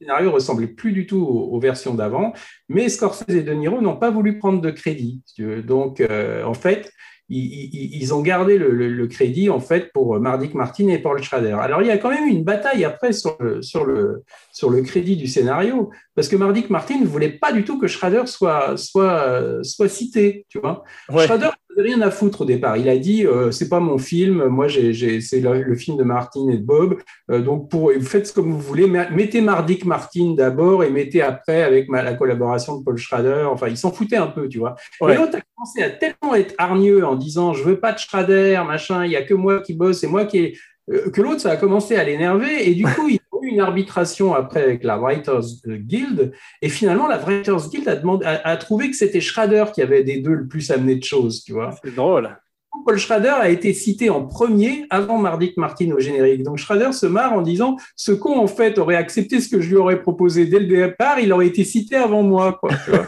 [0.00, 2.32] Le scénario ressemblait plus du tout aux, aux versions d'avant,
[2.70, 5.22] mais Scorsese et De Niro n'ont pas voulu prendre de crédit.
[5.64, 6.90] Donc, euh, en fait,
[7.28, 11.56] ils, ont gardé le, le- le crédit en fait pour Mardik Martin et Paul Schrader.
[11.60, 14.82] Alors, il y a quand même une bataille après sur le, sur le, sur le
[14.82, 18.76] crédit du scénario, parce que Mardik Martin ne voulait pas du tout que Schrader soit,
[18.76, 20.84] soit, euh, soit cité, tu vois.
[21.10, 21.24] Ouais.
[21.24, 21.50] Schrader
[21.82, 22.76] rien à foutre au départ.
[22.76, 25.96] Il a dit euh, c'est pas mon film, moi j'ai, j'ai- c'est le, le film
[25.96, 26.98] de Martin et de Bob.
[27.30, 31.88] Euh, donc pour faites comme vous voulez, mettez Mardik Martin d'abord et mettez après avec
[31.88, 33.46] ma- la collaboration de Paul Schrader.
[33.50, 34.74] Enfin, il s'en foutait un peu, tu vois.
[35.00, 35.14] Ouais.
[35.14, 38.62] Et l'autre a commencé à tellement être hargneux en disant je veux pas de Schrader,
[38.66, 40.58] machin, il y a que moi qui bosse, c'est moi qui ai
[40.90, 44.34] euh, que l'autre ça a commencé à l'énerver et du coup il eu une arbitration
[44.34, 46.32] après avec la Writers Guild
[46.62, 50.04] et finalement la Writers Guild a, demandé, a, a trouvé que c'était Schrader qui avait
[50.04, 51.70] des deux le plus amené de choses, tu vois.
[51.82, 52.36] C'est drôle.
[52.84, 56.42] Paul Schrader a été cité en premier avant Mardik Martin au générique.
[56.42, 59.70] Donc Schrader se marre en disant ce con en fait aurait accepté ce que je
[59.70, 62.58] lui aurais proposé dès le départ, il aurait été cité avant moi.
[62.60, 63.06] Quoi, tu vois.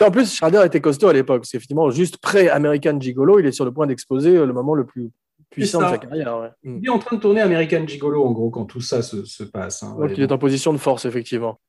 [0.06, 1.44] En plus, Schrader était costaud à l'époque.
[1.44, 3.38] C'est effectivement juste pré-American Gigolo.
[3.38, 5.10] Il est sur le point d'exposer le moment le plus
[5.50, 6.38] puissant de sa carrière.
[6.38, 6.48] ouais.
[6.62, 6.78] Mm.
[6.82, 9.42] il est en train de tourner American Gigolo en gros quand tout ça se, se
[9.44, 9.82] passe.
[9.82, 9.96] hein.
[9.98, 11.60] Donc, il est en position de force, effectivement.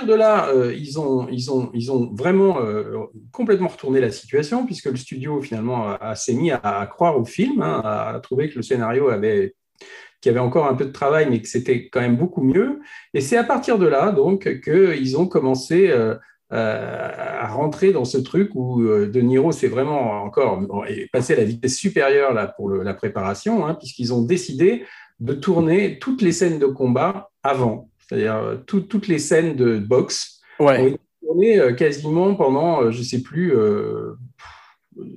[0.00, 0.98] Partir de là, euh, ils,
[1.90, 7.18] ont, vraiment euh, complètement retourné la situation, puisque le studio finalement s'est mis à, croire
[7.18, 9.54] au film, hein, à, trouver que le scénario avait
[10.20, 12.80] qu'il y avait encore un peu de travail, mais que c'était quand même beaucoup mieux.
[13.14, 16.14] Et c'est à partir de là, donc, qu'ils ont commencé euh,
[16.50, 20.62] à rentrer dans ce truc où De Niro s'est vraiment encore
[21.10, 24.84] passé à la vitesse supérieure là, pour la préparation, hein, puisqu'ils ont décidé
[25.20, 29.78] de tourner toutes les scènes de combat avant, c'est-à-dire euh, tout- toutes les scènes de
[29.78, 30.88] boxe ont Ouais.
[30.88, 34.14] été tournées euh, quasiment pendant, euh, je sais plus, euh,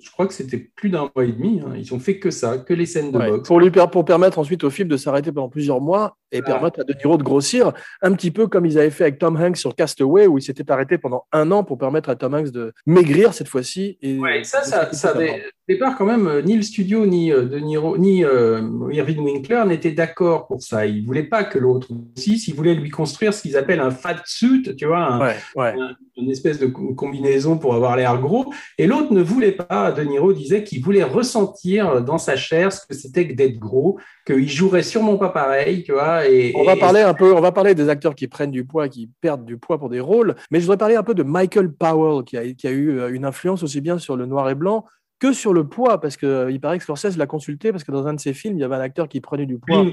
[0.01, 1.59] je crois que c'était plus d'un mois et demi.
[1.65, 1.73] hein.
[1.75, 3.29] Ils ont fait que ça, que les scènes de Ouais.
[3.31, 3.47] boxe.
[3.47, 6.83] Pour, lui, pour permettre ensuite au film de s'arrêter pendant plusieurs mois et permettre à
[6.83, 9.75] De Niro de grossir, un petit peu comme ils avaient fait avec Tom Hanks sur
[9.75, 13.33] Castaway, où il s'était arrêté pendant un an pour permettre à Tom Hanks de maigrir
[13.33, 13.97] cette fois-ci.
[14.01, 15.27] Et Ouais, ça, ça, barbe.
[15.67, 19.63] Départ quand même, euh, ni le studio, ni euh, De Niro, ni euh, Irving Winkler
[19.67, 20.85] n'étaient d'accord pour ça.
[20.85, 24.17] Ils voulaient pas que l'autre aussi, ils voulaient lui construire ce qu'ils appellent un fat
[24.25, 25.73] suit, tu vois, un- Ouais, ouais.
[26.17, 28.53] une espèce de co- combinaison pour avoir l'air gros.
[28.77, 29.91] Et l'autre ne voulait pas.
[29.91, 33.97] De Niro disait qu'il voulait ressentir dans sa chair ce que c'était que d'être gros,
[34.27, 36.27] qu'il jouerait sûrement pas pareil, tu vois.
[36.27, 38.65] Et, On va et- parler un peu, on va parler des acteurs qui prennent du
[38.65, 41.23] poids, qui perdent du poids pour des rôles, mais je voudrais parler un peu de
[41.23, 44.49] Michael Powell, qui a, qui a eu euh, une influence aussi bien sur le noir
[44.49, 44.85] et blanc
[45.23, 47.91] que sur le poids, parce que euh, il paraît que Scorsese l'a consulté, parce que
[47.91, 49.85] dans un de ses films, il y avait un acteur qui prenait du poids.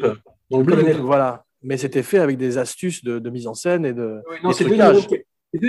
[0.50, 0.96] Dans le colonel.
[0.96, 1.44] voilà.
[1.62, 4.20] Mais c'était fait avec des astuces de, de mise en scène et de.
[4.30, 4.74] Oui, non, c'est De.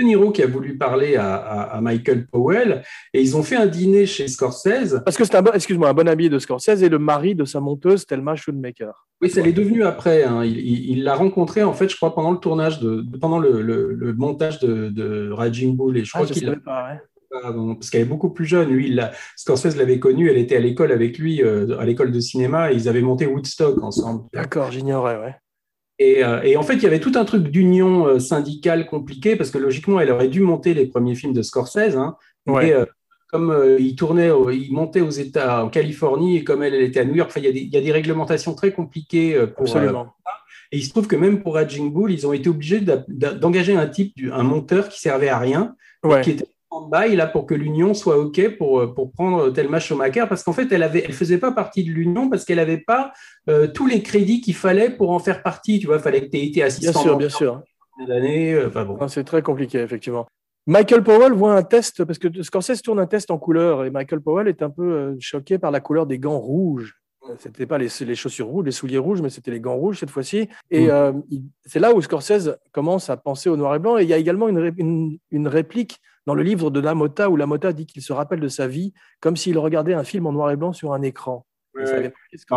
[0.00, 3.66] Niro qui- a voulu parler à, à- à Michael Powell et ils ont fait un
[3.66, 5.00] dîner chez Scorsese.
[5.04, 7.44] Parce que c'est un bon, excuse-moi, un bon ami de Scorsese et le mari de
[7.44, 9.06] sa monteuse Thelma Schoonmaker.
[9.20, 10.22] Oui, ça l'est devenu après.
[10.24, 10.44] hein.
[10.44, 14.12] Il- l'a rencontré, en fait, je crois, pendant le tournage, de, pendant le, le- le
[14.14, 15.96] montage de, de Raging Bull.
[15.98, 17.00] Et je crois Ah, qu'il l'a ouais.
[17.40, 18.70] Parce qu'elle est beaucoup plus jeune.
[18.70, 22.20] Lui, il Scorsese l'avait connue, elle était à l'école avec lui, euh, à l'école de
[22.20, 24.24] cinéma, et ils avaient monté Woodstock ensemble.
[24.32, 25.34] D'accord, j'ignorais, ouais.
[25.98, 29.36] Et, euh, et en fait, il y avait tout un truc d'union euh, syndicale compliqué,
[29.36, 31.96] parce que logiquement, elle aurait dû monter les premiers films de Scorsese.
[31.96, 32.16] Hein,
[32.46, 32.72] Ouais.
[32.72, 32.84] euh,
[33.30, 37.04] comme il tournait, il montait aux États, en Californie, et comme elle, elle était à
[37.06, 40.12] New York, il, y a des, il y a des réglementations très compliquées pour, Absolument.
[40.70, 43.86] et il se trouve que même pour Raging Bull, ils ont été obligés d'engager un
[43.86, 46.20] type, un monteur qui servait à rien, Ouais.
[46.20, 46.44] qui était
[47.14, 50.82] là pour que l'union soit ok pour pour prendre Thelma Schumacher parce qu'en fait elle
[50.82, 53.12] avait elle faisait pas partie de l'union parce qu'elle n'avait pas
[53.48, 55.78] euh, tous les crédits qu'il fallait pour en faire partie.
[55.78, 56.92] Tu vois, il fallait que tu aies été assistant.
[56.92, 57.62] Bien sûr, bien sûr.
[58.08, 58.96] Euh, enfin bon.
[58.98, 60.26] Non, C'est très compliqué, effectivement.
[60.66, 64.20] Michael Powell voit un test, parce que Scorsese tourne un test en couleur, et Michael
[64.20, 66.94] Powell est un peu euh, choqué par la couleur des gants rouges.
[67.38, 70.10] C'était pas les, les chaussures rouges, les souliers rouges, mais c'était les gants rouges cette
[70.10, 70.48] fois-ci.
[70.70, 70.90] Et Mm.
[70.90, 71.12] euh,
[71.64, 73.98] c'est là où Scorsese commence à penser au noir et blanc.
[73.98, 77.72] Et il y a également une- une réplique dans le livre de Lamotta où Lamotta
[77.72, 80.56] dit qu'il se rappelle de sa vie comme s'il regardait un film en noir et
[80.56, 81.46] blanc sur un écran.
[81.74, 82.12] Ouais, ouais.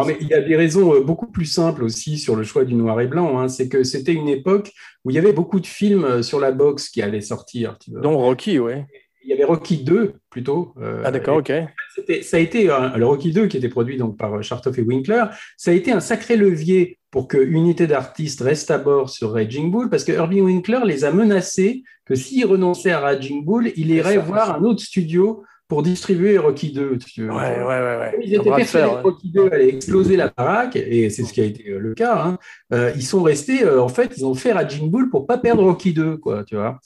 [0.06, 2.74] mais il y a des raisons euh, beaucoup plus simples aussi sur le choix du
[2.74, 3.40] noir et blanc.
[3.40, 3.48] hein.
[3.48, 4.74] C'est que c'était une époque
[5.06, 7.78] où il y avait beaucoup de films euh, sur la boxe qui allaient sortir.
[7.80, 8.02] tu vois.
[8.02, 8.74] Dont Rocky, oui.
[9.26, 10.74] Il y avait Rocky 2 plutôt.
[10.82, 11.52] euh, Ah d'accord, ok.
[12.24, 14.82] Ça a été un- le Rocky 2 qui était produit donc par euh, Chartoff et
[14.82, 15.24] Winkler.
[15.58, 19.72] Ça a été un sacré levier pour que Unité d'artistes reste à bord sur Raging
[19.72, 23.90] Bull parce que Herbie Winkler les a menacés que s'il renonçait à Raging Bull, il
[23.92, 26.98] irait ça, voir un autre studio pour distribuer Rocky 2.
[27.00, 27.30] tu veux.
[27.32, 28.20] Ouais, ouais, ouais.
[28.22, 29.02] Ils étaient persuadés que.
[29.04, 32.22] Rocky 2 allait exploser la baraque, et c'est ce qui a été euh, le cas.
[32.24, 32.38] hein.
[32.74, 35.64] Euh, ils sont restés, euh, en fait, ils ont fait Raging Bull pour pas perdre
[35.64, 36.80] Rocky 2, quoi, tu vois.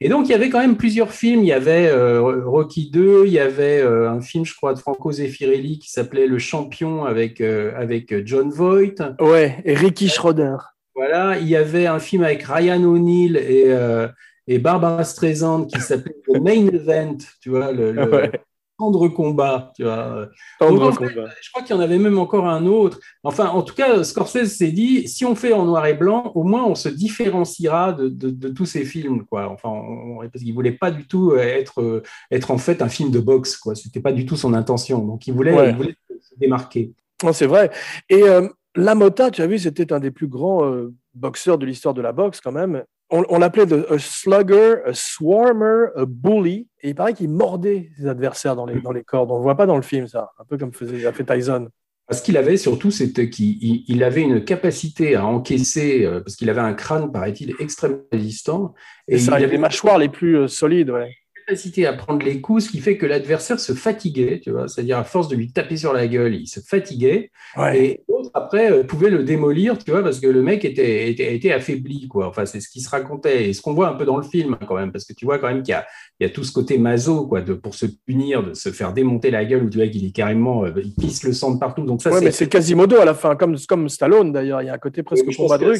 [0.00, 1.42] Et donc, il y avait quand même plusieurs films.
[1.42, 4.78] Il y avait euh, Rocky 2, il y avait euh, un film, je crois, de
[4.78, 9.16] Franco Zeffirelli qui s'appelait Le Champion avec, euh, avec John Voight.
[9.20, 10.56] Ouais, et Ricky Schroeder.
[10.98, 14.08] Voilà, il y avait un film avec Ryan O'Neill et, euh,
[14.48, 18.32] et Barbara Streisand qui s'appelait The Main Event, tu vois, le, le Ouais.
[18.76, 20.28] tendre combat, tu vois.
[20.58, 21.28] Tendre Donc, en fait, combat.
[21.40, 22.98] je crois qu'il y en avait même encore un autre.
[23.22, 26.42] Enfin, en tout cas, Scorsese s'est dit, si on fait en noir et blanc, au
[26.44, 29.48] moins on se différenciera de, de- de tous ces films, quoi.
[29.50, 33.10] Enfin, on- parce qu'il voulait pas du tout être, euh, être en fait un film
[33.12, 33.74] de boxe, quoi.
[33.76, 34.98] C'était pas du tout son intention.
[35.04, 35.70] Donc, il voulait, Ouais.
[35.70, 36.92] il voulait se démarquer.
[37.24, 37.70] Non, c'est vrai.
[38.08, 41.94] Et euh, Lamotta, tu as vu, c'était un des plus grands euh, boxeurs de l'histoire
[41.94, 42.82] de la boxe quand même.
[43.10, 46.68] On, on l'appelait a slugger, a swarmer, a bully.
[46.82, 49.30] Et il paraît qu'il mordait ses adversaires dans les, dans les cordes.
[49.30, 51.68] On ne voit pas dans le film ça, un peu comme faisait, a fait Tyson.
[52.10, 56.36] Ce qu'il avait surtout, c'était qu'il il- il avait une capacité à encaisser, euh, parce
[56.36, 58.74] qu'il avait un crâne, paraît-il, extrêmement résistant.
[59.08, 60.90] Et, ça, il il avait les mâchoires les plus euh, solides.
[60.90, 61.10] Ouais.
[61.48, 64.68] Capacité à prendre les coups, ce qui fait que l'adversaire se fatiguait, tu vois.
[64.68, 67.30] C'est-à-dire, à force de lui taper sur la gueule, il se fatiguait.
[67.56, 67.78] Ouais.
[67.84, 71.34] Et l'autre, après, euh, pouvait le démolir, tu vois, parce que le mec était, était,
[71.34, 72.28] était affaibli, quoi.
[72.28, 74.58] Enfin, c'est ce qui se racontait et ce qu'on voit un peu dans le film,
[74.66, 76.76] quand même, parce que tu vois quand même qu'il y y a tout ce côté
[76.78, 79.88] maso, quoi, de, pour se punir, de se faire démonter la gueule, où tu vois
[79.88, 81.84] qu'il est carrément, euh, il pisse le sang de partout.
[81.84, 84.60] Donc ça, Ouais, c'est mais c'est Quasimodo à la fin, comme, comme Stallone d'ailleurs.
[84.62, 85.72] Il y a un côté presque combat de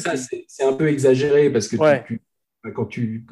[0.47, 1.75] c'est un peu exagéré parce que
[2.07, 2.21] tu-
[2.75, 3.25] quand, tu,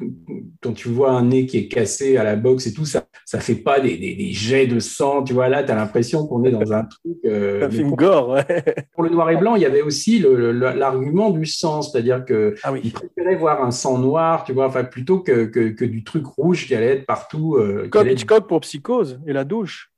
[0.62, 3.40] quand tu vois un nez qui est cassé à la boxe et tout, ça ça
[3.40, 5.22] fait pas des, des, des jets de sang.
[5.22, 7.18] Tu vois, là, tu as l'impression qu'on est dans un truc.
[7.26, 8.28] euh, Un film pour, gore.
[8.30, 8.46] ouais.
[8.94, 12.70] pour le noir et blanc, il y avait aussi l'argument du sang, c'est-à-dire que Ah
[12.70, 12.90] il oui.
[12.90, 16.66] préférait voir un sang noir, tu vois, enfin, plutôt que, que, que du truc rouge
[16.66, 17.56] qui allait être partout.
[17.56, 19.90] euh, Comme être- Hitchcock pour Psychose et la douche.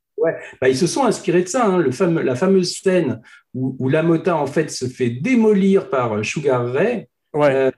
[0.61, 3.23] Bah, ils se sont inspirés de ça, hein, le fameux, la fameuse scène
[3.55, 7.07] où, où Lamota en fait se fait démolir par euh, Sugar Ray.
[7.33, 7.55] Ouais.
[7.55, 7.71] Euh,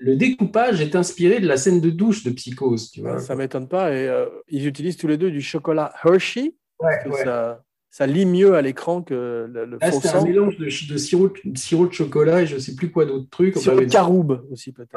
[0.00, 3.18] le découpage est inspiré de la scène de douche de Psychose, tu vois.
[3.18, 3.92] Ça m'étonne pas.
[3.94, 6.54] Et euh, ils utilisent tous les deux du chocolat Hershey.
[6.80, 7.24] Ouais.
[7.24, 11.30] Ça, ça lit mieux à l'écran que le, le c'était un mélange de, de sirop,
[11.44, 13.56] de sirop de chocolat et je sais plus quoi d'autres trucs.
[13.56, 14.96] Enfin, Sur mais- caroube aussi, peut-être.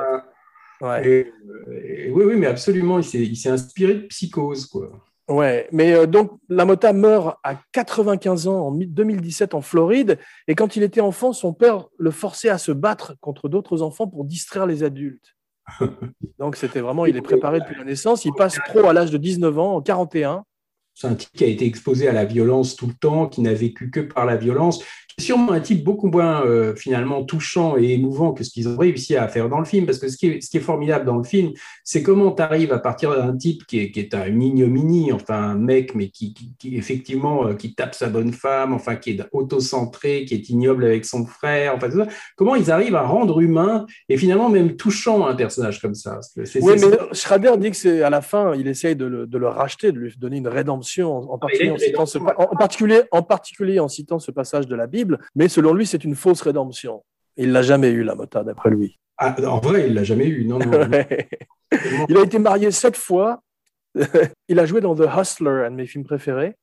[0.82, 1.08] Ouais.
[1.08, 1.32] et,
[1.70, 4.92] euh, et oui, oui, mais absolument, il s'est il s'est inspiré de Psychose, quoi.
[5.28, 5.68] Ouais.
[5.72, 10.18] Mais euh, donc, Lamotta meurt à 95 ans en mi- 2017 en Floride.
[10.48, 14.08] Et quand il était enfant, son père le forçait à se battre contre d'autres enfants
[14.08, 15.36] pour distraire les adultes.
[16.40, 18.26] Donc, c'était vraiment, il est préparé depuis la naissance.
[18.26, 20.44] Il passe pro à l'âge de 19 ans, en 41.
[20.94, 23.54] C'est un type qui a été exposé à la violence tout le temps, qui n'a
[23.54, 24.84] vécu que par la violence,
[25.20, 29.16] sûrement un type beaucoup moins euh, finalement touchant et émouvant que ce qu'ils ont réussi
[29.16, 29.86] à faire dans le film.
[29.86, 31.52] Parce que ce qui est, ce qui est formidable dans le film,
[31.84, 35.42] c'est comment tu arrives à partir d'un type qui est, qui est un ignominie, enfin
[35.42, 39.12] un mec, mais qui, qui, qui, effectivement euh, qui tape sa bonne femme, enfin qui
[39.12, 42.08] est autocentré, qui est ignoble avec son frère, enfin tout ça.
[42.36, 46.20] Comment ils arrivent à rendre humain et finalement même touchant un personnage comme ça?
[46.38, 49.48] Oui, mais Schrader dit que c'est à la fin, il essaye de le, de le
[49.48, 52.48] racheter, de lui donner une rédemption, en, en particulier, une en, citant ce, rédemption.
[52.52, 55.11] en, particulier, en particulier en citant ce passage de la Bible.
[55.36, 57.04] Mais selon lui, c'est une fausse rédemption.
[57.38, 59.00] Il l'a jamais eu, la Mota, d'après lui.
[59.18, 60.46] Ah, en vrai, il l'a jamais eu.
[60.46, 60.90] Non, non.
[62.10, 63.42] il a été marié sept fois.
[64.48, 66.56] il a joué dans The Hustler, un de mes films préférés.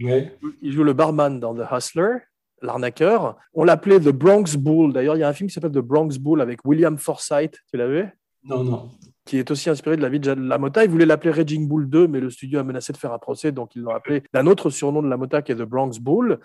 [0.00, 0.36] Ouais.
[0.62, 2.18] Il joue le barman dans The Hustler,
[2.62, 3.36] l'arnaqueur.
[3.52, 4.92] On l'appelait The Bronx Bull.
[4.92, 7.58] D'ailleurs, il y a un film qui s'appelle The Bronx Bull avec William Forsythe.
[7.70, 8.06] Tu l'as vu?
[8.44, 8.90] Non, non.
[9.24, 10.84] qui est aussi inspiré de la vie de Lamotta.
[10.84, 13.52] Il voulait l'appeler Raging Bull 2, mais le studio a menacé de faire un procès,
[13.52, 16.38] donc ils l'ont appelé d'un autre surnom de Lamotta qui est The Bronx Bull.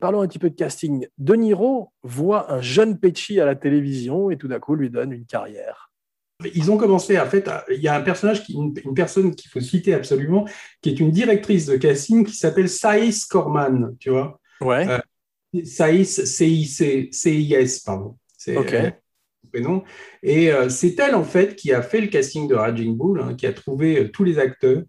[0.00, 1.06] Parlons un petit peu de casting.
[1.18, 5.12] De Niro voit un jeune Pesci à la télévision et tout d'un coup lui donne
[5.12, 5.90] une carrière.
[6.54, 9.60] Ils ont commencé, en fait, il y a un personnage, qui, une, personne qu'il faut
[9.60, 10.46] citer absolument,
[10.80, 14.40] qui est une directrice de casting qui s'appelle Saïs Corman, tu vois?
[14.62, 14.88] Ouais.
[14.88, 18.16] Euh, Saïs, C-I-C-I-S, pardon.
[18.38, 18.72] C'est Ok.
[18.72, 18.90] euh,
[19.50, 19.82] prénom.
[20.22, 23.34] Et euh, c'est elle, en fait, qui a fait le casting de Raging Bull, hein,
[23.34, 24.82] qui a trouvé euh, tous les acteurs.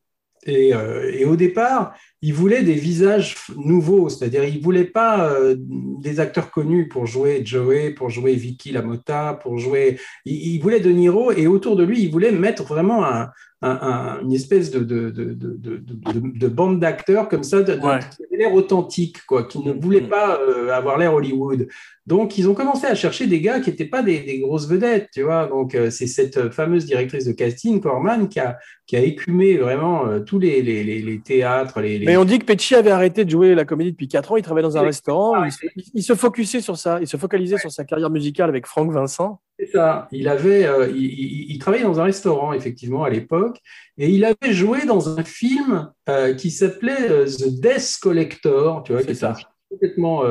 [0.44, 5.56] Et, euh, et au départ, il voulait des visages nouveaux, c'est-à-dire il voulait pas euh,
[5.58, 9.98] des acteurs connus pour jouer Joey, pour jouer Vicky Lamotta, pour jouer.
[10.26, 13.32] Il, il voulait De Niro et autour de lui, il voulait mettre vraiment un,
[13.64, 17.62] un- un- une espèce de, de, de, de, de, de- de bande d'acteurs comme ça,
[17.62, 18.00] de, de- Ouais.
[18.16, 20.08] qui avait l'air authentique, quoi, qui ne voulait Mhm.
[20.10, 21.68] pas euh, avoir l'air Hollywood.
[22.08, 25.10] Donc ils ont commencé à chercher des gars qui n'étaient pas des, des grosses vedettes,
[25.14, 25.46] tu vois.
[25.46, 28.58] Donc euh, c'est cette fameuse directrice de casting, Corman, qui a,
[28.88, 32.46] qui a écumé vraiment tous les, les, les, les théâtres, les- Mais on dit que
[32.46, 34.36] Pesci avait arrêté de jouer la comédie depuis 4 ans.
[34.38, 35.44] Il travaillait dans un restaurant.
[35.46, 37.00] Il se, il se focusait sur ça.
[37.02, 39.40] Il se focalisait sur sa carrière musicale avec Franck Vincent.
[39.60, 40.08] C'est ça.
[40.12, 43.60] Il avait, euh, il, il- il travaillait dans un restaurant effectivement à l'époque,
[43.98, 48.94] et il avait joué dans un film euh, qui s'appelait euh, The Death Collector, tu
[48.94, 49.34] vois, qui est ça.
[49.36, 50.24] film complètement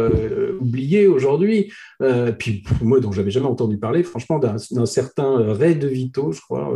[0.60, 1.72] oublié aujourd'hui.
[2.38, 6.70] Puis moi, dont j'avais jamais entendu parler, franchement, d'un certain Ray DeVito, je crois,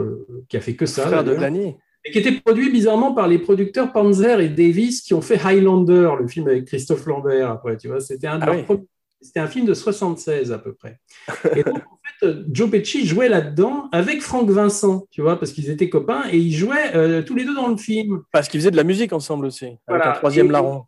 [0.49, 1.03] qui a fait que ça.
[1.03, 1.40] frère de d'ailleurs.
[2.05, 6.11] Et qui était produit bizarrement par les producteurs Panzer et Davis qui ont fait Highlander,
[6.21, 8.64] le film avec Christophe Lambert après, tu vois, c'était un, Ah oui.
[9.37, 10.99] un film de 76 à peu près.
[11.57, 15.53] Et donc, en fait, euh, Joe Pesci jouait là-dedans avec Franck Vincent, tu vois, parce
[15.53, 18.21] qu'ils étaient copains et ils jouaient euh, tous les deux dans le film.
[18.33, 19.64] Parce qu'ils faisaient de la musique ensemble aussi.
[19.64, 20.11] Avec Voilà.
[20.11, 20.85] un troisième Et- larron.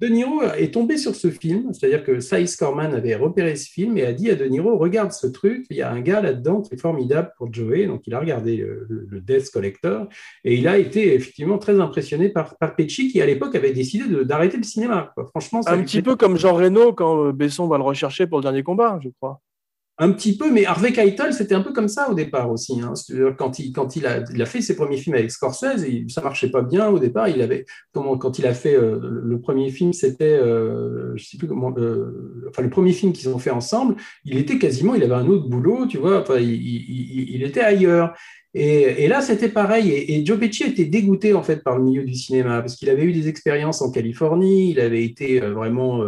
[0.00, 3.96] De Niro est tombé sur ce film, c'est-à-dire que Saïs Corman avait repéré ce film
[3.96, 6.62] et a dit à De Niro Regarde ce truc, il y a un gars là-dedans
[6.62, 7.86] qui est formidable pour Joey.
[7.86, 10.08] Donc il a regardé le, Death Collector
[10.42, 14.08] et il a été effectivement très impressionné par, par Pesci qui à l'époque avait décidé
[14.08, 15.12] de- d'arrêter le cinéma.
[15.14, 15.26] quoi.
[15.26, 18.38] Franchement, ça Un petit peu comme Jean Reno quand euh, Besson va le rechercher pour
[18.38, 19.40] le dernier combat, je crois.
[19.96, 22.80] Un petit peu, mais Harvey Keitel, c'était un peu comme ça au départ aussi.
[22.80, 22.94] hein.
[23.38, 26.88] Quand, il, quand il, a, fait ses premiers films avec Scorsese, ça marchait pas bien
[26.88, 27.28] au départ.
[27.28, 31.46] Il avait, quand il a fait euh, le premier film, c'était, euh, je sais plus
[31.46, 35.14] comment, euh, enfin le premier film qu'ils ont fait ensemble, il était quasiment, il avait
[35.14, 36.22] un autre boulot, tu vois.
[36.22, 38.14] Enfin, il, était ailleurs.
[38.52, 39.92] Et, là, c'était pareil.
[39.92, 43.04] Et, Joe Pesci était dégoûté en fait par le milieu du cinéma parce qu'il avait
[43.04, 44.72] eu des expériences en Californie.
[44.72, 46.02] Il avait été vraiment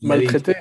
[0.00, 0.54] été-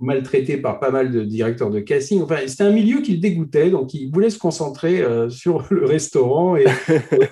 [0.00, 0.56] Maltraité.
[0.56, 2.22] par pas mal de directeurs de casting.
[2.22, 5.84] Enfin, c'était un milieu qui le dégoûtait, donc il voulait se concentrer euh, sur le
[5.84, 6.56] restaurant.
[6.56, 6.64] Et,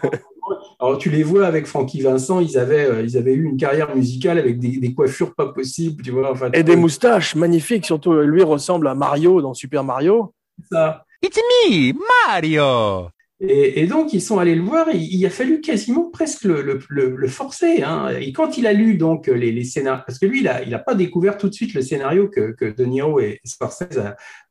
[0.81, 3.95] alors, tu les vois avec Francky Vincent, ils avaient, euh, ils avaient eu une carrière
[3.95, 6.31] musicale avec des, des coiffures pas possibles, tu vois.
[6.31, 10.33] Enfin, Et des moustaches magnifiques, surtout euh, lui ressemble à Mario dans Super Mario.
[10.71, 11.05] ça.
[11.25, 11.93] It's me,
[12.27, 13.09] Mario!
[13.45, 14.89] Et, et donc, ils sont allés le voir.
[14.89, 17.83] et il a fallu quasiment presque le, le, le, le forcer.
[17.83, 18.11] Hein.
[18.21, 20.95] Et quand il a lu donc les, les scénarios, parce que lui, il n'a pas
[20.95, 24.01] découvert tout de suite le scénario que, que De Niro et Scorsese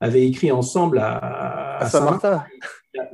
[0.02, 2.44] avaient écrit ensemble à, À Saint-Martin.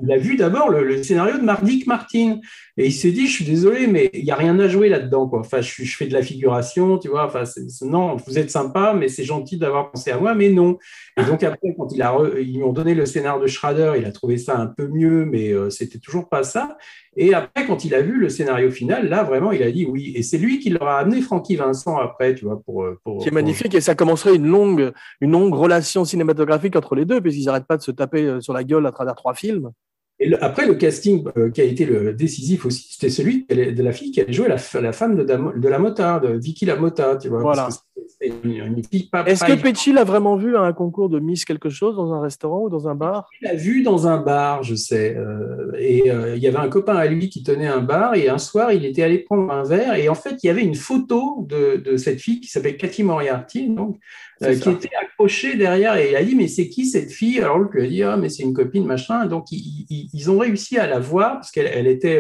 [0.02, 2.40] il a- vu d'abord le, le scénario de Mardick Martin
[2.78, 5.28] et il s'est dit je suis désolé mais il y a rien à jouer là-dedans
[5.28, 5.40] quoi.
[5.40, 7.26] Enfin je, fais de la figuration tu vois.
[7.26, 7.44] Enfin
[7.82, 10.78] non vous êtes sympa mais c'est gentil d'avoir pensé à moi mais non.
[11.20, 13.94] Et donc après quand il a re- ils lui ont donné le scénario de Schrader
[13.98, 16.78] il a trouvé ça un peu mieux mais euh, c'était toujours pas ça.
[17.16, 20.14] Et après quand il a vu le scénario final là vraiment il a dit oui
[20.16, 23.18] et c'est lui qui leur a amené Francky Vincent après tu vois pour euh, pour
[23.18, 27.06] Qui est pour- magnifique et ça commencerait une longue, une longue relation cinématographique entre les
[27.06, 29.72] deux, puisqu'ils n'arrêtent pas de se taper euh, sur la gueule à travers trois films.
[30.20, 33.84] Et le- après, le casting euh, qui a été le décisif aussi, c'était celui de
[33.84, 37.30] la fille qui allait jouer la, la femme de, la Mota, de Vicky Lamotta, tu
[37.30, 37.42] vois.
[37.42, 37.64] Voilà.
[37.64, 37.84] parce que
[39.28, 42.22] Est-ce que Pesci l'a vraiment vu à un concours de Miss quelque chose dans un
[42.22, 43.30] restaurant ou dans un bar?
[43.42, 45.16] Il l'a vu dans un bar, je sais.
[45.16, 48.16] euh, et euh, il y avait un copain à lui qui tenait un bar.
[48.16, 49.94] Et un soir, il était allé prendre un verre.
[49.96, 53.04] Et en fait, il y avait une photo de, de cette fille qui s'appelle Cathy
[53.04, 53.98] Moriarty, donc,
[54.42, 55.96] euh, qui était accrochée derrière.
[55.98, 57.40] Et il a dit Mais c'est qui cette fille?
[57.40, 59.26] Alors, lui a dit Ah, mais c'est une copine, machin.
[59.28, 62.20] Donc, ils, ils- ils ont réussi à la voir parce qu'elle elle était.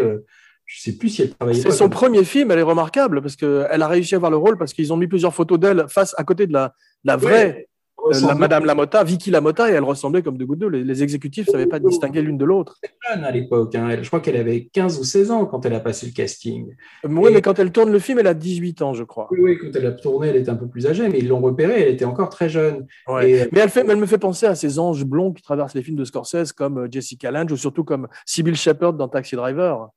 [0.68, 3.36] Je sais plus si elle travaillait C'est son comme- premier film, elle est remarquable parce
[3.36, 6.14] qu'elle a réussi à avoir le rôle parce qu'ils ont mis plusieurs photos d'elle face
[6.18, 7.68] à côté de la, la vraie
[8.06, 10.70] euh, la Madame Lamotta, Vicky Lamotta, et elle ressemblait comme deux gouttes d'eau.
[10.70, 12.78] Les, les exécutifs ne savaient pas distinguer l'une de l'autre.
[13.10, 13.74] jeune à l'époque.
[13.76, 13.90] hein.
[13.90, 16.74] Elle- Je crois qu'elle avait 15 ou 16 ans quand elle a passé le casting.
[17.04, 19.28] Oui, Et- mais quand elle tourne le film, elle a 18 ans, je crois.
[19.32, 21.42] Oui, oui, quand elle a tourné, elle était un peu plus âgée, mais ils l'ont
[21.42, 22.86] repérée, elle était encore très jeune.
[23.08, 23.30] Ouais.
[23.30, 25.74] Et, euh, Mais elle, fait, elle me fait penser à ces anges blonds qui traversent
[25.74, 29.36] les films de Scorsese, comme euh, Jessica Lange ou surtout comme Sybil Shepherd dans Taxi
[29.36, 29.90] Driver.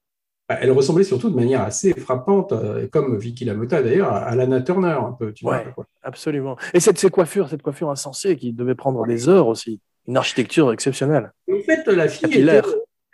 [0.51, 4.61] Bah, elle ressemblait surtout de manière assez frappante, euh, comme Vicky Lamotta d'ailleurs, à Lana
[4.63, 5.33] Turner un peu.
[5.33, 5.63] Tu Ouais.
[5.63, 5.87] vois, quoi.
[6.03, 6.57] Absolument.
[6.75, 9.81] Et cette, ces coiffures, cette coiffure insensée qui devait prendre des heures aussi.
[10.09, 11.33] Une architecture exceptionnelle.
[11.49, 12.63] En fait, la fille était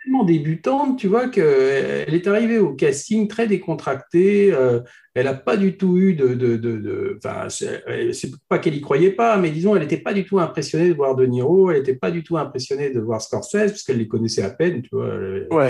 [0.03, 4.51] tellement débutante, tu vois, qu'elle est arrivée au casting très décontractée.
[4.53, 4.79] euh,
[5.13, 6.29] elle n'a pas du tout eu de.
[6.29, 7.19] de, de, de-
[7.49, 10.93] c'est pas qu'elle y croyait pas, mais disons, elle n'était pas du tout impressionnée de
[10.95, 14.43] voir De Niro, elle n'était pas du tout impressionnée de voir Scorsese, puisqu'elle les connaissait
[14.43, 15.07] à peine, tu vois.
[15.13, 15.69] Elle- Ouais.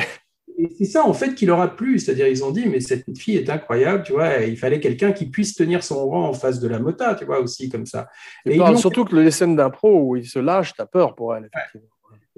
[0.57, 1.99] Et c'est ça, en fait, qui leur a plu.
[1.99, 5.27] C'est-à-dire, ils ont dit, mais cette fille est incroyable, tu vois, il fallait quelqu'un qui
[5.27, 8.07] puisse tenir son rang en face de la mota, tu vois, aussi, comme ça.
[8.45, 11.49] Et parle surtout que les scènes d'impro où il se lâche, t'as peur pour elle,
[11.53, 11.89] effectivement.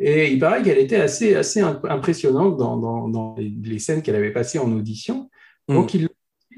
[0.01, 4.15] Et il paraît qu'elle était assez, assez imp- impressionnante dans, dans, dans les, scènes qu'elle
[4.15, 5.29] avait passées en audition.
[5.67, 5.73] Mm.
[5.75, 6.09] Donc, ils,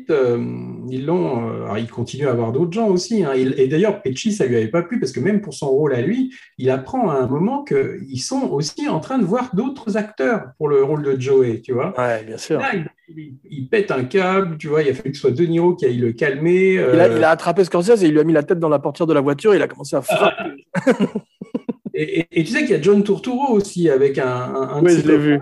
[0.09, 1.49] ils l'ont.
[1.49, 3.23] euh, il continue à avoir d'autres gens aussi.
[3.23, 3.33] hein.
[3.35, 5.93] Il- et d'ailleurs, Pesci, ça lui avait pas plu parce que même pour son rôle
[5.93, 9.97] à lui, il apprend à un moment qu'ils sont aussi en train de voir d'autres
[9.97, 11.93] acteurs pour le rôle de Joey, tu vois.
[11.99, 12.59] Ouais, bien sûr.
[12.59, 12.85] Là, il,
[13.17, 14.83] il- il pète un câble, tu vois.
[14.83, 16.73] Il a fallu que ce soit De Niro qui aille le calmer.
[16.73, 18.69] Il a, euh, il a attrapé Scorsese et il lui a mis la tête dans
[18.69, 20.65] la portière de la voiture et il a commencé à frapper.
[21.93, 24.27] et, et- et tu sais qu'il y a John Turturro aussi avec un.
[24.27, 25.39] un, Oui, je l'ai vu.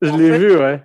[0.00, 0.82] Je l'ai vu, ouais.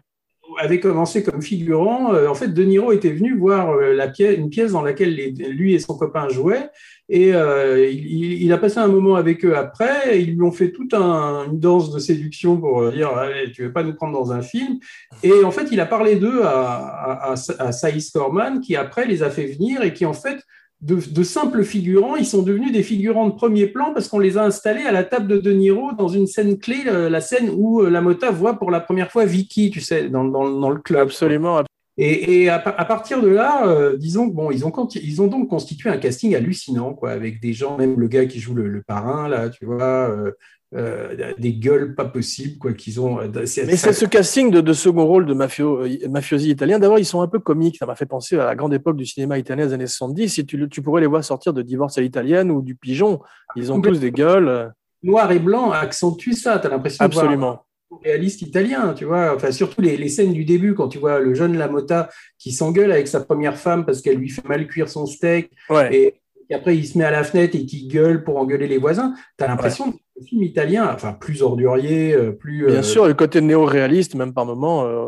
[0.58, 2.14] Avait commencé comme figurant.
[2.14, 5.16] Euh, en fait, De Niro était venu voir euh, la pièce, une pièce dans laquelle
[5.50, 6.70] lui et son copain jouaient.
[7.10, 10.20] Et euh, il, a passé un moment avec eux après.
[10.22, 13.72] ils lui ont fait toute un- une danse de séduction pour dire Allez, Tu veux
[13.72, 14.78] pas nous prendre dans un film?
[15.24, 19.30] Et en fait, il a parlé d'eux à, à Saïs Corman, qui après les a
[19.30, 20.38] fait venir et qui en fait.
[20.80, 24.38] De, de simples figurants, ils sont devenus des figurants de premier plan parce qu'on les
[24.38, 27.50] a installés à la table de De Niro dans une scène clé, euh, la scène
[27.56, 30.70] où euh, la Mota voit pour la première fois Vicky, tu sais, dans, dans, dans
[30.70, 31.08] le club.
[31.08, 31.64] Absolument.
[31.98, 35.20] Et, et à, pa- à partir de là, euh, disons que bon, ils ont, ils
[35.20, 38.54] ont donc constitué un casting hallucinant, quoi, avec des gens, même le gars qui joue
[38.54, 40.32] le, le parrain, là, tu vois, euh,
[40.76, 43.20] euh, des gueules pas possibles, quoi, qu'ils ont.
[43.20, 46.78] euh, c'est- Mais c'est ce casting de, de second rôle de mafio, euh, mafiosi italiens.
[46.80, 47.78] D'abord, ils sont un peu comiques.
[47.78, 50.28] Ça m'a fait penser à la grande époque du cinéma italien des années 70.
[50.30, 53.22] Si tu, tu pourrais les voir sortir de Divorce à l'italienne ou du Pigeon,
[53.56, 54.72] ils ont tous des gueules.
[55.04, 56.60] noir et blanc accentue ça.
[56.60, 57.64] Tu as l'impression Absolument.
[58.04, 59.34] réaliste italien, tu vois.
[59.36, 62.92] Enfin, surtout les, les scènes du début, quand tu vois le jeune Lamotta qui s'engueule
[62.92, 65.52] avec sa première femme parce qu'elle lui fait mal cuire son steak.
[65.70, 65.96] Ouais.
[65.96, 68.78] Et, et après, il se met à la fenêtre et qui gueule pour engueuler les
[68.78, 69.14] voisins.
[69.38, 72.66] Tu as l'impression que c'est un film italien, enfin, plus ordurier, euh, plus.
[72.66, 74.86] Bien euh, sûr, le côté néo-réaliste, même par moment.
[74.86, 75.08] euh,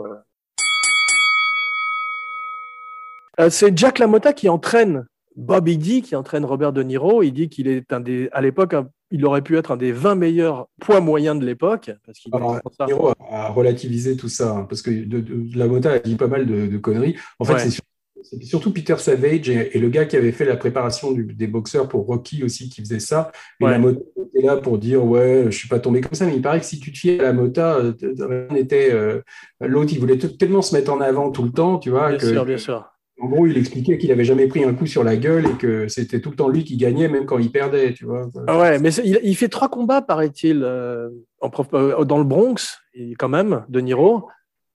[3.40, 5.06] Euh, c'est Jack LaMotta qui entraîne
[5.38, 7.24] Bobby D, qui entraîne Robert De Niro.
[7.24, 9.92] Il dit qu'il est un des, à l'époque, un- il aurait pu être un des
[9.94, 11.90] 20 meilleurs poids moyens de l'époque.
[12.06, 16.68] Parce qu'il a, relativisé tout ça, hein, parce que de, a dit pas mal de,
[16.68, 17.16] de conneries.
[17.40, 17.60] En fait, Ouais.
[17.60, 17.84] c'est sur-
[18.24, 21.48] c'était surtout Peter Savage et, et le gars qui avait fait la préparation du- des
[21.48, 23.32] boxeurs pour Rocky aussi qui faisait ça.
[23.60, 23.72] Et Ouais.
[23.72, 26.60] Lamotta était là pour dire Ouais, je suis pas tombé comme ça, mais il paraît
[26.60, 29.22] que si tu te fies à Lamotta, euh, t- t- on était, euh,
[29.62, 32.10] l'autre, il voulait tellement se mettre en avant tout le temps, tu vois.
[32.10, 32.86] Bien que- sûr, bien sûr.
[33.22, 35.90] En gros, il expliquait qu'il avait jamais pris un coup sur la gueule et que
[35.90, 38.30] c'était tout le temps lui qui gagnait, même quand il perdait, tu vois.
[38.48, 41.10] Ah ouais, mais il, il fait trois combats, paraît-il, euh,
[41.74, 44.24] euh, dans le Bronx, et quand même, De Niro.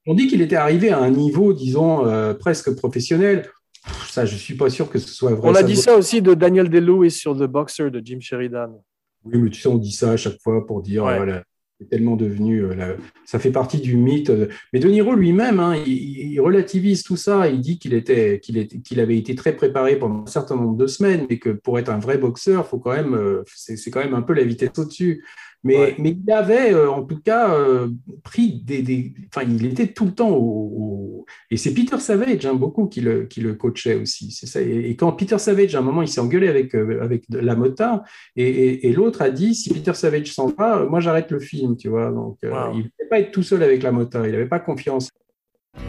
[0.05, 3.49] On dit qu'il était arrivé à un niveau, disons, euh, presque professionnel.
[3.83, 5.49] Pff, Ça, je suis pas sûr que ce soit vrai.
[5.49, 8.19] On a Ça dit doit- ça aussi de Daniel Day-Lewis sur The Boxer de Jim
[8.19, 8.81] Sheridan.
[9.25, 11.17] Oui, mais tu sais, on dit ça à chaque fois pour dire, Ouais.
[11.17, 11.43] voilà,
[11.79, 12.95] c'est tellement devenu, euh,
[13.25, 14.31] ça fait partie du mythe.
[14.71, 17.47] Mais De Niro lui-même, hein, il, il relativise tout ça.
[17.49, 20.77] Il dit qu'il était, qu'il était, qu'il avait été très préparé pendant un certain nombre
[20.77, 23.89] de semaines, mais que pour être un vrai boxeur, faut quand même, euh, c'est, c'est
[23.91, 25.25] quand même un peu la vitesse au-dessus.
[25.63, 25.95] Mais, Ouais.
[25.97, 27.87] mais il avait, euh, en tout cas, euh,
[28.23, 32.45] pris des, des, enfin, il était tout le temps au, au- et c'est Peter Savage,
[32.45, 34.31] hein, beaucoup qui le, qui le coachait aussi.
[34.31, 34.61] C'est ça.
[34.61, 37.55] Et, et quand Peter Savage, à un moment, il s'est engueulé avec, euh, avec la
[37.55, 38.03] mota,
[38.35, 41.75] et, et- et l'autre a dit si Peter Savage s'en va, moi j'arrête le film,
[41.77, 42.11] tu vois.
[42.11, 42.71] Donc euh, Wow.
[42.73, 45.09] il ne voulait pas être tout seul avec la mota, il n'avait pas confiance.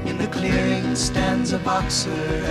[0.04, 2.08] In the clearing stands a boxer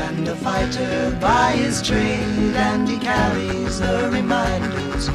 [0.08, 5.10] and a fighter by his trade, and he carries the reminders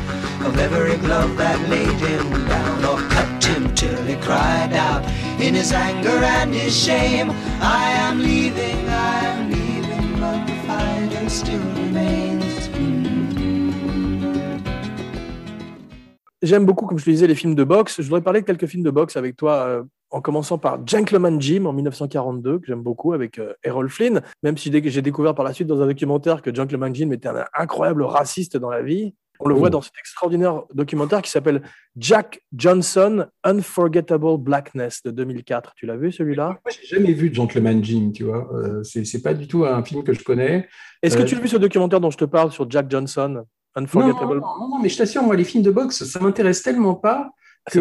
[16.42, 17.96] J'aime beaucoup, comme je te disais, les films de boxe.
[17.98, 21.38] Je voudrais parler de quelques films de boxe avec toi, euh, en commençant par Gentleman
[21.38, 25.44] Jim en 1942, que j'aime beaucoup, avec euh, Errol Flynn, même si j'ai découvert par
[25.44, 29.14] la suite dans un documentaire que Gentleman Jim était un incroyable raciste dans la vie.
[29.42, 29.58] On le Oh.
[29.58, 31.62] voit dans cet extraordinaire documentaire qui s'appelle
[31.96, 35.72] Jack Johnson, Unforgettable Blackness de 2004.
[35.74, 36.58] Tu l'as vu celui-là?
[36.64, 38.48] Moi, j'ai jamais vu Gentleman Jim, tu vois.
[38.54, 40.68] Euh, c'est c'est pas du tout un film que je connais.
[41.02, 43.28] Est-ce que Euh, tu as vu ce documentaire dont je te parle sur Jack Johnson,
[43.28, 43.44] Non,
[43.82, 44.40] Unforgettable?
[44.40, 47.30] Non, non, non, mais je t'assure, moi, les films de boxe, ça m'intéresse tellement pas
[47.66, 47.80] Ah, que,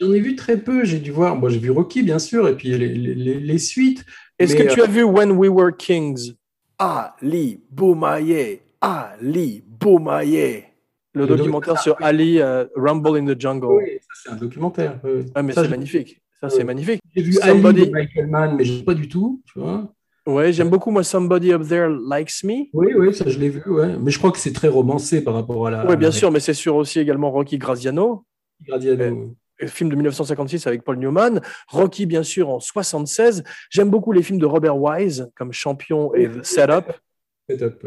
[0.00, 0.84] j'en ai vu très peu.
[0.84, 3.58] J'ai dû voir, moi j'ai vu Rocky bien sûr, et puis les, les- les- les
[3.58, 4.04] suites.
[4.38, 6.34] Est-ce Mais, que tu as vu When We Were Kings?
[6.78, 10.64] Ali Boumaye, Ali Boumaye.
[11.12, 12.04] Le Le documentaire sur oui.
[12.06, 13.66] Ali, euh, Rumble in the Jungle.
[13.66, 15.00] Oui, ça c'est un documentaire.
[15.04, 15.26] oui.
[15.34, 16.20] Ah, mais c'est magnifique.
[16.40, 17.02] Ça, c'est magnifique.
[17.14, 19.92] J'ai vu Somebody- Ali de Michael Mann, mais j'ai pas du tout, tu vois.
[20.26, 22.66] Ouais, j'aime beaucoup, moi, Somebody Up There Likes Me.
[22.72, 23.96] Oui, oui, ça je l'ai vu, ouais.
[24.00, 25.86] Mais je crois que c'est très romancé par rapport à la.
[25.86, 28.24] Oui, bien à sûr, mais c'est sur aussi également Rocky Graziano,
[28.66, 29.34] Gradiano.
[29.58, 31.40] le film de 1956 avec Paul Newman.
[31.68, 33.42] Rocky, bien sûr, en 76.
[33.70, 36.92] J'aime beaucoup les films de Robert Wise, comme Champion et The Setup.
[37.48, 37.86] Setup.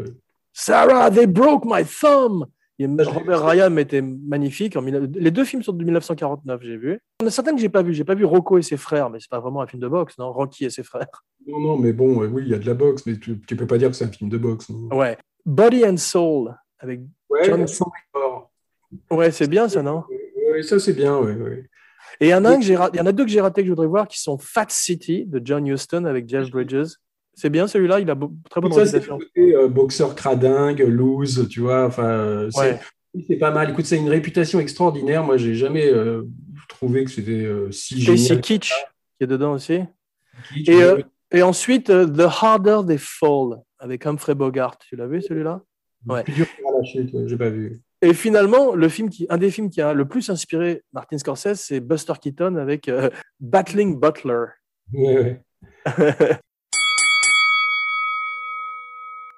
[0.52, 2.44] Sarah, they broke my thumb.
[2.80, 4.76] Et Robert Ryan était magnifique.
[4.76, 7.00] En Les deux films sont de 1949, j'ai vu.
[7.20, 7.94] Il y en a certains que j'ai pas vu.
[7.94, 10.18] J'ai pas vu Rocco et ses frères, mais c'est pas vraiment un film de boxe,
[10.18, 10.32] non?
[10.32, 11.24] Rocky et ses frères.
[11.46, 13.54] Non, non, mais bon, euh, oui, il y a de la boxe, mais tu, tu
[13.54, 14.70] peux pas dire que c'est un film de boxe.
[14.70, 14.88] non?
[14.96, 15.16] Ouais.
[15.46, 17.00] Body and Soul avec.
[17.30, 17.66] Ouais, John-.
[19.10, 20.04] Ouais, c'est bien ça, non?
[20.52, 21.64] Oui, ça c'est bien, oui, oui.
[22.20, 23.62] Et il y en a un que il y en a deux que j'ai ratés
[23.62, 26.94] que je voudrais voir qui sont Fat City de John Huston avec Jeff Bridges.
[27.36, 28.16] C'est bien celui-là, il a
[28.48, 31.86] très bonne ça, côté euh, boxeur cradingue, loose, tu vois.
[31.86, 32.78] Enfin, euh, c'est
[33.30, 33.36] Ouais.
[33.36, 33.70] pas mal.
[33.70, 35.24] Écoute, c'est une réputation extraordinaire.
[35.24, 36.22] Moi, j'ai jamais euh,
[36.68, 38.40] trouvé que c'était euh, si génial.
[38.40, 38.72] Kitsch
[39.18, 39.80] qui est dedans aussi.
[40.54, 41.04] Kitsch, Et, mais oui.
[41.32, 44.78] et ensuite The Harder They Fall avec Humphrey Bogart.
[44.78, 45.60] Tu l'as vu celui-là?
[46.06, 46.22] Ouais.
[46.24, 46.46] Plus dur
[46.84, 47.80] chute, ouais, j'ai pas vu.
[48.02, 51.54] Et finalement, le film qui, un des films qui a le plus inspiré Martin Scorsese,
[51.54, 52.90] c'est Buster Keaton avec
[53.40, 54.44] Battling Butler.
[54.92, 55.40] Ouais,
[55.86, 56.30] ouais.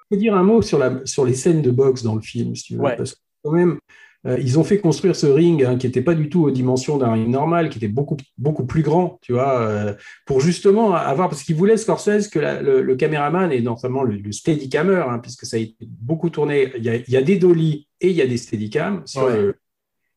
[0.09, 2.55] Je peux dire un mot sur, la, sur les scènes de boxe dans le film,
[2.55, 2.81] si tu veux.
[2.81, 2.95] Ouais.
[2.95, 3.77] Parce que quand même,
[4.25, 6.97] euh, ils ont fait construire ce ring hein, qui n'était pas du tout aux dimensions
[6.97, 9.93] d'un ring normal, qui était beaucoup, beaucoup plus grand, tu vois, euh,
[10.25, 14.15] pour justement avoir, parce qu'ils voulaient Scorsese que la- le, le caméraman et notamment le,
[14.15, 17.21] le steadicammer, hein, puisque ça a été beaucoup tourné, il y a, il y a
[17.21, 19.37] des dolly et il y a des steadicams sur Ouais.
[19.41, 19.55] le-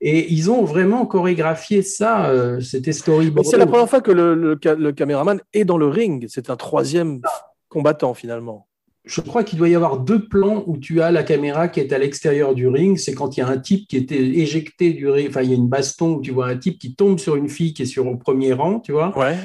[0.02, 3.46] Et ils ont vraiment chorégraphié ça, euh, c'était storyboard.
[3.46, 6.24] c'est la première fois que le, le, ca- le caméraman est dans le ring.
[6.28, 7.20] C'est un troisième
[7.68, 8.66] combattant finalement.
[9.04, 11.92] Je crois qu'il doit y avoir deux plans où tu as la caméra qui est
[11.92, 12.98] à l'extérieur du ring.
[12.98, 15.28] C'est quand il y a un type qui était éjecté du ring.
[15.28, 17.48] Enfin, il y a une baston où tu vois un type qui tombe sur une
[17.48, 19.16] fille qui est sur au premier rang, tu vois.
[19.18, 19.36] Ouais.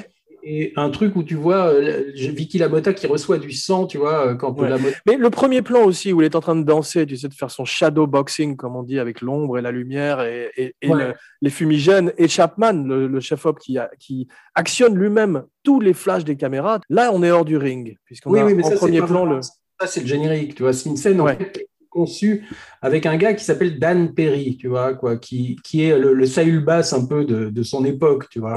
[0.48, 4.28] Et un truc où tu vois euh, Vicky Lamotta qui reçoit du sang, tu vois,
[4.28, 4.68] euh, quand Ouais.
[4.68, 4.96] Lamotta.
[5.04, 7.34] Mais le premier plan aussi, où il est en train de danser, tu sais, de
[7.34, 10.88] faire son shadow boxing, comme on dit, avec l'ombre et la lumière et, et- et
[10.88, 11.08] Ouais.
[11.08, 15.94] le- les fumigènes, et Chapman, le, le chef-op, qui, a- qui actionne lui-même tous les
[15.94, 16.78] flashs des caméras.
[16.90, 19.24] Là, on est hors du ring, puisqu'on Oui, a oui, mais en ça, premier plan
[19.24, 19.40] le.
[19.42, 20.72] Ça, c'est le générique, tu vois.
[20.72, 21.36] C'est une scène en Ouais.
[21.36, 21.66] fait,
[21.96, 22.44] conçue
[22.82, 26.26] avec un gars qui s'appelle Dan Perry, tu vois, quoi, qui, qui est le, le
[26.26, 28.54] Saül Bass un peu de, de son époque, tu vois.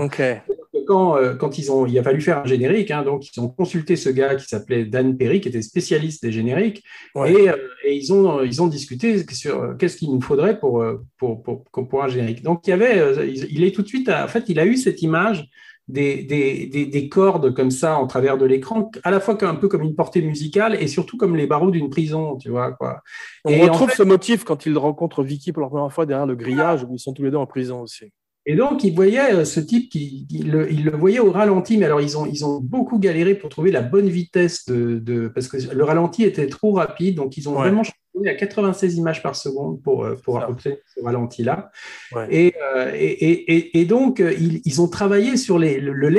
[0.87, 3.47] Quand, euh, quand ils ont, il a fallu faire un générique, hein, donc ils ont
[3.47, 6.83] consulté ce gars qui s'appelait Dan Perry, qui était spécialiste des génériques,
[7.15, 7.31] Ouais.
[7.31, 10.83] et, euh, et ils, ont, ils ont discuté sur euh, qu'est-ce qu'il nous faudrait pour,
[11.19, 12.41] pour, pour, pour, un générique.
[12.41, 12.95] Donc il y avait,
[13.27, 15.47] il, il est tout de suite, en fait, il a eu cette image
[15.89, 19.55] des, des, des, des cordes comme ça en travers de l'écran, à la fois un
[19.55, 23.01] peu comme une portée musicale et surtout comme les barreaux d'une prison, tu vois quoi.
[23.45, 26.05] On Et en retrouve fait- ce motif quand il rencontre Vicky pour la première fois
[26.05, 28.05] derrière le grillage, où ils sont tous les deux en prison aussi.
[28.45, 31.77] Et donc, il voyait euh, ce type, qui, il, le, il le voyait au ralenti,
[31.77, 35.27] mais alors ils ont, ils ont beaucoup galéré pour trouver la bonne vitesse, de, de-
[35.27, 37.59] parce que le ralenti était trop rapide, donc ils ont Ouais.
[37.67, 41.71] vraiment changé à 96 images par seconde pour, euh, pour obtenir ce ralenti-là.
[42.13, 42.27] Ouais.
[42.29, 43.07] Et, euh, et,
[43.53, 46.09] et, et- donc, euh, ils, ils ont travaillé sur les, le, le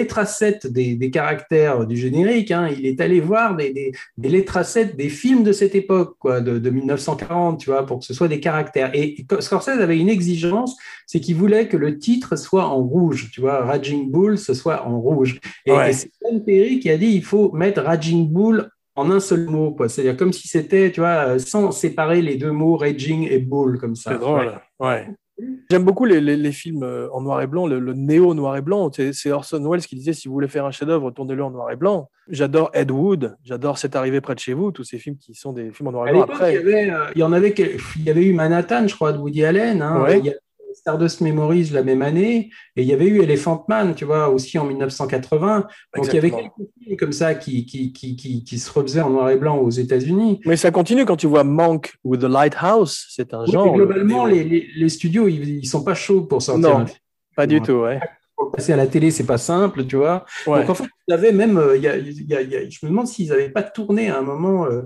[0.70, 2.50] des, des caractères du générique.
[2.50, 2.68] hein.
[2.76, 6.58] Il est allé voir des, des, des lettracets des films de cette époque, quoi, de,
[6.58, 8.90] de 1940, tu vois, pour que ce soit des caractères.
[8.94, 10.76] Et Scorsese avait une exigence,
[11.06, 14.86] c'est qu'il voulait que le titre soit en rouge, tu vois, Raging Bull, ce soit
[14.86, 15.38] en rouge.
[15.66, 15.90] Et, Ouais.
[15.90, 18.70] et c'est Dan Perry qui a dit il faut mettre Raging Bull
[19.00, 19.88] en un seul mot, quoi.
[19.88, 23.78] C'est-à-dire comme si c'était, tu vois, euh, sans séparer les deux mots Raging et Bull
[23.78, 24.12] comme ça.
[24.12, 24.52] C'est drôle.
[24.78, 25.08] Ouais.
[25.70, 28.58] J'aime beaucoup les, les- les films euh, en noir et blanc, le, le néo noir
[28.58, 28.90] et blanc.
[29.12, 31.76] C'est Orson Welles qui disait si vous voulez faire un chef-d'œuvre, tournez-le en noir et
[31.76, 32.10] blanc.
[32.28, 35.54] J'adore Ed Wood, j'adore C'est arrivé près de chez vous, tous ces films qui sont
[35.54, 36.26] des films en noir et À blanc.
[36.26, 37.54] l'époque, il, y Après, avait, euh, il y en avait,
[37.96, 39.80] il y avait eu Manhattan, je crois, de Woody Allen.
[39.80, 40.02] hein.
[40.02, 40.18] Ouais.
[40.18, 40.34] Il y a
[40.74, 44.58] Stardust Memories la même année, et il y avait eu Elephant Man, tu vois, aussi
[44.58, 45.66] en 1980.
[45.96, 46.52] Donc il y avait quelques
[46.82, 49.70] films comme ça qui, qui, qui, qui, qui se refaisaient en noir et blanc aux
[49.70, 50.40] États-Unis.
[50.46, 53.74] mais ça continue quand tu vois Monk ou The Lighthouse, c'est un Oui, genre.
[53.74, 54.42] globalement, le néo.
[54.44, 56.76] les, les, les studios, ils, ils sont pas chauds pour sortir Non.
[56.78, 56.98] un film.
[57.36, 57.98] Pas du tout, ouais.
[58.36, 60.24] Pour passer à la télé, c'est pas simple, tu vois.
[60.46, 60.60] Ouais.
[60.60, 62.68] Donc en fait, ils avaient même, euh, y a- il y a- il y a-
[62.68, 64.64] je me demande s'ils n'avaient pas tourné à un moment.
[64.66, 64.82] euh,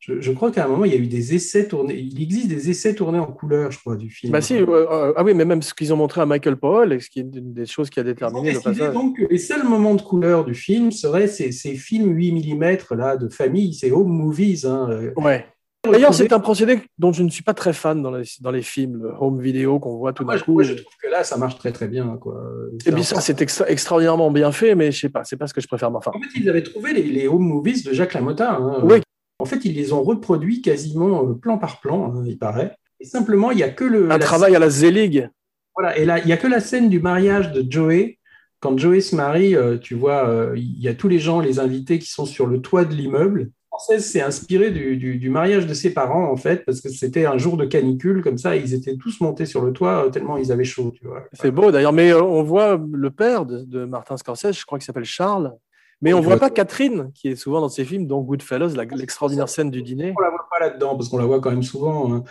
[0.00, 1.98] je, je crois qu'à un moment, il y a eu des essais tournés.
[1.98, 4.32] Il existe des essais tournés en couleur, je crois, du film.
[4.32, 7.00] Bah si, euh, euh, ah oui, mais même ce qu'ils ont montré à Michael Powell,
[7.02, 8.92] ce qui est une des choses qui a déterminé le passage.
[8.94, 12.76] donc que les seuls moments de couleur du film seraient ces, ces films 8 mm
[12.96, 14.64] là, de famille, ces home movies.
[14.66, 15.46] hein, Ouais.
[15.90, 18.62] D'ailleurs, c'est un procédé dont je ne suis pas très fan dans les, dans les
[18.62, 20.52] films, le home vidéo qu'on voit tout Moi, d'un coup.
[20.54, 22.18] moi, je trouve que là, ça marche très très bien.
[22.20, 22.36] Quoi.
[22.84, 25.54] Et puis ça, c'est extra- extraordinairement bien fait, mais je sais pas, c'est pas ce
[25.54, 25.94] que je préfère.
[25.94, 28.56] Enfin, En fait, ils avaient trouvé les, les home movies de Jacques Lamotta.
[28.56, 28.80] hein.
[28.82, 29.00] Oui.
[29.40, 32.74] En fait, ils les ont reproduits quasiment euh, plan par plan, hein, il paraît.
[33.00, 34.10] Et simplement, il n'y a que le.
[34.10, 35.28] un travail à la Z-League.
[35.76, 38.18] Voilà, et là, il n'y a que la scène du mariage de Joey.
[38.60, 41.60] Quand Joey se marie, euh, tu vois, euh, il y a tous les gens, les
[41.60, 43.50] invités qui sont sur le toit de l'immeuble.
[43.68, 47.26] Française s'est inspirée du, du- du mariage de ses parents, en fait, parce que c'était
[47.26, 50.36] un jour de canicule, comme ça, ils étaient tous montés sur le toit euh, tellement
[50.36, 51.22] ils avaient chaud, tu vois.
[51.34, 54.86] C'est beau d'ailleurs, mais on voit le père de, de Martin Scorsese, je crois qu'il
[54.86, 55.52] s'appelle Charles,
[56.00, 56.50] mais on Oui, voit pas.
[56.50, 60.14] Catherine, qui est souvent dans ses films, dont Goodfellas, la- l'extraordinaire scène du dîner.
[60.16, 62.22] On la voit pas là-dedans, parce qu'on la voit quand même souvent.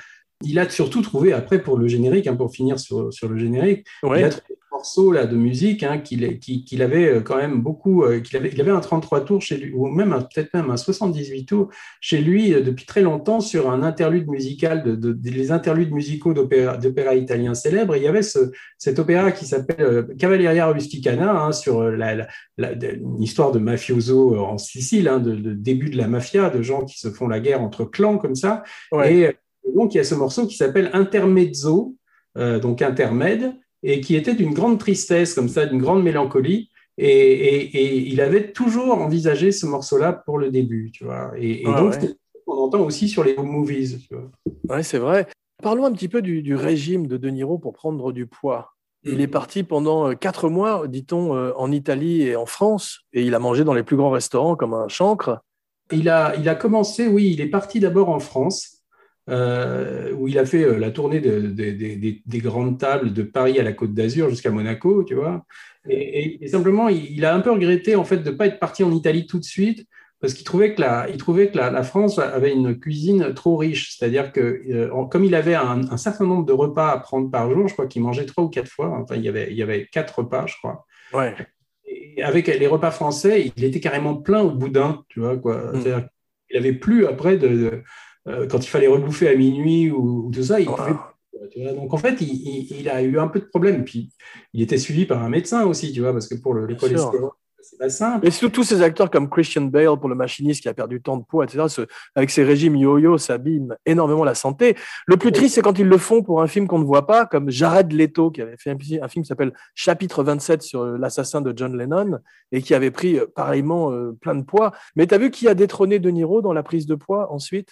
[0.43, 3.85] Il a surtout trouvé, après, pour le générique, hein, pour finir sur, sur le générique,
[4.03, 4.19] Ouais.
[4.21, 6.23] Il a trouvé des morceaux là, de musique hein, qu'il
[6.83, 8.03] avait euh, quand même beaucoup.
[8.03, 10.69] euh, qu'il avait, il avait un 33 tours chez lui, ou même un- peut-être même
[10.69, 11.69] un 78 tours
[12.01, 15.91] chez lui euh, depuis très longtemps sur un interlude musical, de, de- de- les interludes
[15.91, 17.95] musicaux d'opéra italien célèbres.
[17.95, 22.13] Et il y avait ce, cet opéra qui s'appelle euh, Cavalleria Rusticana hein, sur la,
[22.15, 22.27] la-
[22.57, 26.51] la- de- une histoire de mafioso en Sicile, hein, de, de début de la mafia,
[26.51, 28.61] de gens qui se font la guerre entre clans comme ça.
[28.91, 29.13] Ouais.
[29.15, 29.35] Et
[29.75, 31.95] donc, il y a ce morceau qui s'appelle Intermezzo,
[32.37, 33.53] euh, donc intermède,
[33.83, 36.69] et qui était d'une grande tristesse, comme ça, d'une grande mélancolie.
[36.99, 41.31] Et, et- et il avait toujours envisagé ce morceau-là pour le début, tu vois.
[41.37, 42.15] Et, et Ah donc, ouais.
[42.45, 44.31] qu'on entend aussi sur les movies, tu vois.
[44.75, 45.27] Ouais, c'est vrai.
[45.61, 48.73] Parlons un petit peu du, du régime de De Niro pour prendre du poids.
[49.03, 49.21] Il Mm.
[49.21, 53.35] est parti pendant euh, quatre mois, dit-on, euh, en Italie et en France, et il
[53.35, 55.39] a mangé dans les plus grands restaurants comme un chancre.
[55.91, 58.76] Il a, il a commencé, oui, il est parti d'abord en France,
[59.29, 63.13] euh, où il a fait euh, la tournée de- de- de- des- des grandes tables
[63.13, 65.45] de Paris à la Côte d'Azur jusqu'à Monaco, tu vois.
[65.89, 68.47] Et, et- et simplement, il, il a un peu regretté en fait de ne pas
[68.47, 69.85] être parti en Italie tout de suite,
[70.19, 73.55] parce qu'il trouvait que, la, il trouvait que la, la France avait une cuisine trop
[73.57, 73.95] riche.
[73.95, 77.29] C'est-à-dire que, euh, en- comme il avait un, un certain nombre de repas à prendre
[77.29, 79.57] par jour, je crois qu'il mangeait trois ou quatre fois, enfin, il y avait, il
[79.57, 80.85] y avait quatre repas, je crois.
[81.13, 81.33] Ouais.
[81.85, 85.57] Et avec les repas français, il était carrément plein au boudin, tu vois, quoi.
[85.71, 85.81] Mm.
[85.81, 86.07] C'est-à-dire
[86.49, 87.83] qu'il avait plus après de, de-
[88.49, 91.73] quand il fallait rebouffer à minuit ou, ou tout ça, il pouvait.
[91.75, 93.83] Donc en fait, il, il- il a eu un peu de problème.
[93.85, 94.11] Puis
[94.53, 97.31] il était suivi par un médecin aussi, tu vois, parce que pour le, le cholestérol,
[97.61, 98.25] c'est pas simple.
[98.27, 101.17] Et surtout tous ces acteurs comme Christian Bale pour le machiniste qui a perdu tant
[101.17, 101.81] de poids, etc., ce-
[102.15, 104.75] avec ses régimes yo-yo, ça abîme énormément la santé.
[105.05, 107.25] Le plus triste, c'est quand ils le font pour un film qu'on ne voit pas,
[107.25, 111.41] comme Jared Leto, qui avait fait un, un film qui s'appelle Chapitre 27 sur l'assassin
[111.41, 112.19] de John Lennon,
[112.51, 114.71] et qui avait pris euh, pareillement euh, plein de poids.
[114.95, 117.69] Mais tu as vu qui a détrôné De Niro dans la prise de poids ensuite?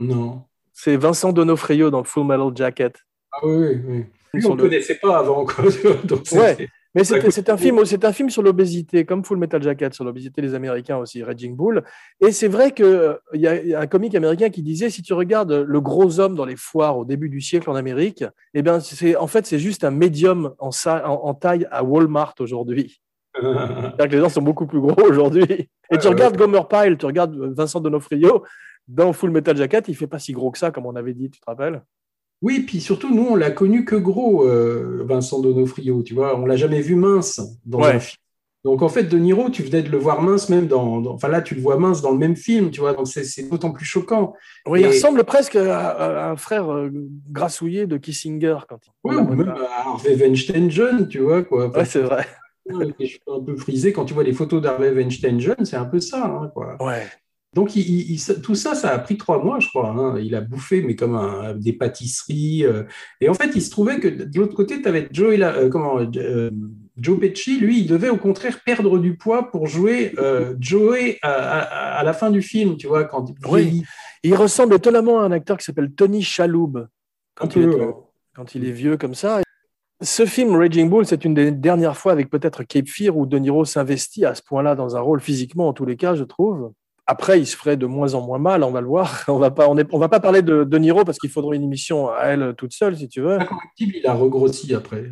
[0.00, 0.42] Non.
[0.72, 2.94] C'est Vincent Donofrio dans Full Metal Jacket.
[3.32, 4.04] Ah oui, oui.
[4.34, 5.44] Lui, on ne le- connaissait pas avant.
[5.44, 5.64] Quoi.
[6.04, 6.68] Donc, Ouais.
[6.96, 10.54] Mais c'est un film, un film sur l'obésité, comme Full Metal Jacket sur l'obésité des
[10.54, 11.82] Américains aussi, Raging Bull.
[12.20, 14.90] Et c'est vrai que euh, y, a- il y a un comique américain qui disait
[14.90, 18.24] si tu regardes le gros homme dans les foires au début du siècle en Amérique,
[18.54, 18.78] eh bien
[19.18, 23.00] en fait c'est juste un médium en, en, en taille à Walmart aujourd'hui.
[23.34, 25.68] C'est-à-dire que les gens sont beaucoup plus gros aujourd'hui.
[25.90, 28.44] Et tu regardes Gomer Pyle, tu regardes Vincent Donofrio
[28.88, 31.30] dans Full Metal Jacket, il fait pas si gros que ça comme on avait dit,
[31.30, 31.82] tu te rappelles?
[32.42, 36.38] Oui, puis surtout, nous, on l'a connu que gros, euh, Vincent Donofrio, tu vois.
[36.38, 37.92] On l'a jamais vu mince dans Ouais.
[37.94, 38.18] un film.
[38.64, 41.28] Donc, en fait, De Niro, tu venais de le voir mince même dans, dans- Enfin,
[41.28, 42.92] là, tu le vois mince dans le même film, tu vois.
[42.94, 44.34] Donc, c'est d'autant plus choquant.
[44.66, 46.90] Oui, il ressemble presque à, à un frère euh,
[47.30, 48.90] grassouillé de Kissinger quand il.
[49.04, 51.68] Oui, ou même à Harvey Weinstein jeune, tu vois, quoi.
[51.76, 52.26] Ouais, c'est vrai.
[52.98, 53.92] Les cheveux un peu frisés.
[53.92, 56.76] Quand tu vois les photos d'Harvey Weinstein jeune, c'est un peu ça, hein, quoi.
[56.82, 57.06] Ouais.
[57.54, 59.90] Donc, il- tout ça, ça a pris trois mois, je crois.
[59.90, 60.18] hein.
[60.18, 62.64] Il a bouffé, mais comme un- des pâtisseries.
[62.64, 62.82] euh.
[63.20, 65.98] Et en fait, il se trouvait que de l'autre côté, tu avais Joe, euh, comment,
[66.00, 66.50] euh,
[66.96, 67.58] Joe Pesci.
[67.60, 72.02] Lui, il devait au contraire perdre du poids pour jouer euh, Joey à, à- à
[72.04, 73.82] la fin du film, tu vois, quand Oui.
[74.22, 76.86] Il ressemble étonnamment à un acteur qui s'appelle Tony Chaloub
[77.34, 77.92] quand, il, est, ouais.
[78.34, 79.42] quand il est vieux comme ça.
[80.00, 83.38] Ce film Raging Bull, c'est une des dernières fois avec peut-être Cape Fear où De
[83.38, 86.72] Niro s'investit à ce point-là dans un rôle physiquement, en tous les cas, je trouve.
[87.06, 89.24] Après, il se ferait de moins en moins mal, on va le voir.
[89.28, 91.56] On va pas, on est- on va pas parler de De Niro parce qu'il faudrait
[91.56, 93.38] une émission à elle toute seule, si tu veux.
[93.40, 95.04] Incorruptible, il a regrossi après.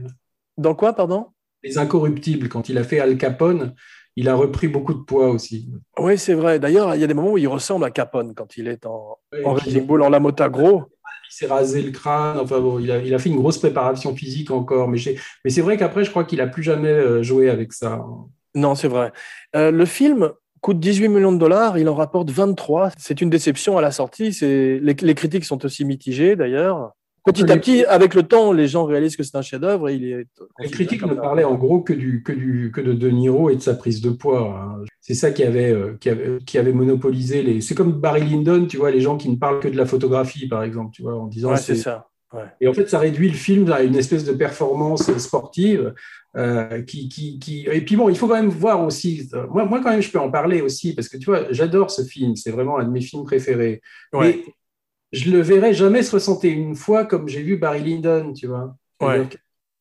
[0.56, 1.26] Dans quoi, pardon?
[1.62, 3.74] Les Incorruptibles, quand il a fait Al Capone,
[4.16, 5.70] il a repris beaucoup de poids aussi.
[5.98, 6.58] Oui, c'est vrai.
[6.58, 9.16] D'ailleurs, il y a des moments où il ressemble à Capone quand il est en,
[9.32, 10.82] Ouais, en Raging Bull, en Lamota gros.
[11.30, 12.38] il s'est rasé le crâne.
[12.38, 14.88] Enfin bon, il a, il a fait une grosse préparation physique encore.
[14.88, 18.04] Mais c'est vrai qu'après, je crois qu'il a plus jamais euh, joué avec ça.
[18.54, 19.12] Non, c'est vrai.
[19.56, 20.32] Euh, le film
[20.62, 22.92] coûte 18 millions de dollars, il en rapporte 23.
[22.96, 24.32] C'est une déception à la sortie.
[24.32, 26.92] C'est les, les critiques sont aussi mitigées d'ailleurs.
[27.24, 30.04] Petit à petit, avec le temps, les gens réalisent que c'est un chef-d'œuvre et il
[30.04, 30.26] est.
[30.58, 33.54] Les critiques ne parlaient en gros que, du, que, du, que de De Niro et
[33.54, 34.58] de sa prise de poids.
[34.58, 34.84] hein.
[35.00, 37.60] C'est ça qui avait, euh, qui, avait, qui avait monopolisé les.
[37.60, 40.48] C'est comme Barry Lyndon, tu vois, les gens qui ne parlent que de la photographie,
[40.48, 41.50] par exemple, tu vois, en disant.
[41.50, 42.08] Ouais, c'est ça.
[42.60, 45.94] Et en fait, ça réduit le film à une espèce de performance sportive.
[46.34, 47.66] Euh, qui, qui, qui...
[47.70, 49.28] Et puis bon, il faut quand même voir aussi.
[49.34, 51.90] euh, Moi, moi, quand même, je peux en parler aussi parce que tu vois, j'adore
[51.90, 52.36] ce film.
[52.36, 53.82] C'est vraiment un de mes films préférés.
[54.14, 54.42] Ouais.
[54.46, 54.54] Mais
[55.12, 58.74] je le verrai jamais 61 fois comme j'ai vu Barry Lyndon, tu vois.
[59.02, 59.26] Ouais.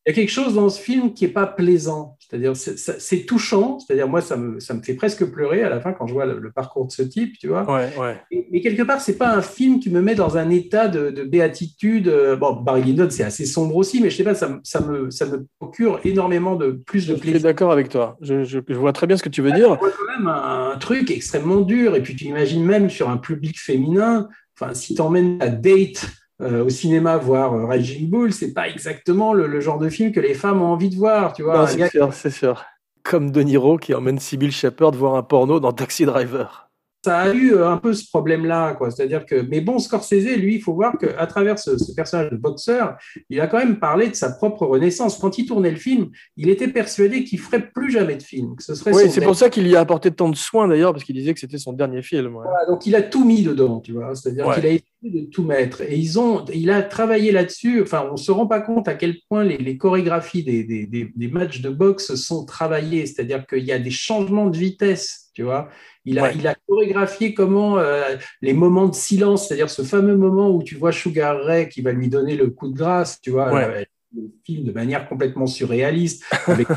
[0.05, 2.17] Il y a quelque chose dans ce film qui est pas plaisant.
[2.31, 3.77] C'est-à-dire, c'est- c'est touchant.
[3.79, 6.25] C'est-à-dire, moi, ça me, ça me fait presque pleurer à la fin quand je vois
[6.25, 7.69] le, le parcours de ce type, tu vois.
[7.69, 8.21] Ouais, ouais.
[8.31, 11.09] Mais, mais quelque part, c'est pas un film qui me met dans un état de,
[11.09, 12.07] de béatitude.
[12.07, 14.79] Euh, Bon, Barry Lyndon, c'est assez sombre aussi, mais je sais pas, ça, me- ça
[14.79, 17.41] me, ça me procure énormément de plus de Je suis plaisir.
[17.41, 18.17] d'accord avec toi.
[18.21, 19.69] Je, je- je vois très bien ce que tu veux dire.
[19.71, 21.97] On voit quand même un, un truc extrêmement dur.
[21.97, 26.07] Et puis, tu imagines même sur un public féminin, enfin, si tu emmènes ta date
[26.41, 30.19] euh, au cinéma voir euh, Raging Bull, c'est pas exactement le, genre de film que
[30.19, 31.67] les femmes ont envie de voir, tu vois.
[31.67, 32.63] C'est sûr, c'est sûr.
[33.03, 36.70] Comme De Niro qui emmène Sybil Shepherd voir un porno dans Taxi Driver.
[37.03, 38.91] Ça a eu euh, un peu ce problème-là, quoi.
[38.91, 42.37] C'est-à-dire que, mais bon, Scorsese, lui, il faut voir qu'à travers ce, ce personnage de
[42.37, 42.95] boxeur,
[43.29, 45.17] il a quand même parlé de sa propre renaissance.
[45.17, 48.63] Quand il tournait le film, il était persuadé qu'il ferait plus jamais de film, que
[48.63, 51.03] ce serait Oui, c'est pour ça qu'il y a apporté tant de soins d'ailleurs, parce
[51.03, 52.35] qu'il disait que c'était son dernier film.
[52.35, 52.43] ouais.
[52.43, 54.13] Voilà, donc il a tout mis dedans, tu vois.
[54.15, 54.55] C'est-à-dire Ouais.
[54.55, 54.85] qu'il a essayé
[55.25, 55.81] de tout mettre.
[55.81, 57.81] Et ils ont, il a travaillé là-dessus.
[57.81, 61.11] Enfin, on se rend pas compte à quel point les, les chorégraphies des, des, des,
[61.15, 63.07] des matchs de boxe sont travaillées.
[63.07, 65.69] C'est-à-dire qu'il y a des changements de vitesse, tu vois.
[66.05, 66.33] Il a, Ouais.
[66.35, 70.75] il a chorégraphié comment euh, les moments de silence, c'est-à-dire ce fameux moment où tu
[70.75, 73.63] vois Sugar Ray qui va lui donner le coup de grâce, tu vois, Ouais.
[73.63, 73.83] euh,
[74.15, 76.25] le film de manière complètement surréaliste.
[76.47, 76.67] Avec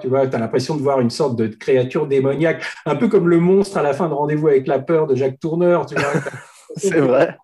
[0.00, 3.28] tu vois, tu as l'impression de voir une sorte de créature démoniaque, un peu comme
[3.28, 6.12] le monstre à la fin de Rendez-vous avec la peur de Jacques Tourneur, tu vois.
[6.76, 7.36] C'est vrai.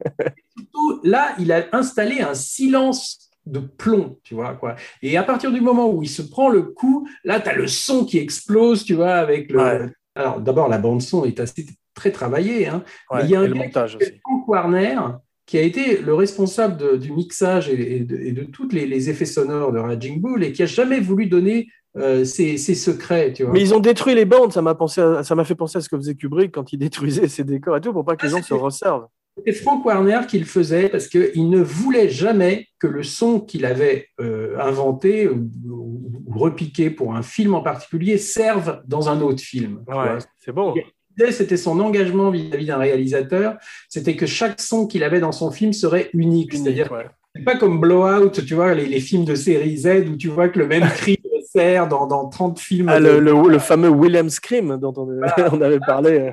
[0.57, 4.77] Surtout, là, il a installé un silence de plomb, tu vois, quoi.
[5.03, 7.67] Et à partir du moment où il se prend le coup, là, tu as le
[7.67, 9.59] son qui explose, tu vois, avec le...
[9.59, 9.81] Ouais.
[10.15, 12.83] Alors, d'abord, la bande-son est assez très travaillée, hein.
[13.11, 14.21] Ouais, Mais il y a un le montage qui s'appelle aussi.
[14.21, 14.99] Frank Warner,
[15.47, 18.87] qui a été le responsable de- du mixage et, et de, et de tous les,
[18.87, 22.75] les effets sonores de Raging Bull et qui a jamais voulu donner euh, ses, ses
[22.77, 23.53] secrets, tu vois.
[23.53, 25.81] Mais ils ont détruit les bandes, ça m'a pensé à- ça m'a fait penser à
[25.81, 28.33] ce que faisait Kubrick quand il détruisait ses décors et tout, pour pas que les
[28.33, 29.07] Ah, gens se c'était- resservent.
[29.47, 33.65] C'était Frank Warner qui le faisait parce qu'il ne voulait jamais que le son qu'il
[33.65, 39.21] avait euh, inventé ou, ou- ou repiqué pour un film en particulier serve dans un
[39.21, 39.81] autre film.
[39.89, 40.75] Ouais, c'est beau.
[41.31, 43.57] C'était son engagement vis-à-vis d'un réalisateur,
[43.91, 46.53] c'était que chaque son qu'il avait dans son film serait unique.
[46.55, 47.07] Unique, C'est-à-dire, ouais.
[47.35, 50.49] c'est pas comme Blowout, tu vois, les, les films de série Z où tu vois
[50.49, 51.19] que le même cri
[51.53, 52.89] sert dans, dans 30 films.
[52.89, 55.09] Ah, de- le, le- le fameux Willem Scream dont on,
[55.53, 56.11] on avait parlé.
[56.21, 56.31] euh.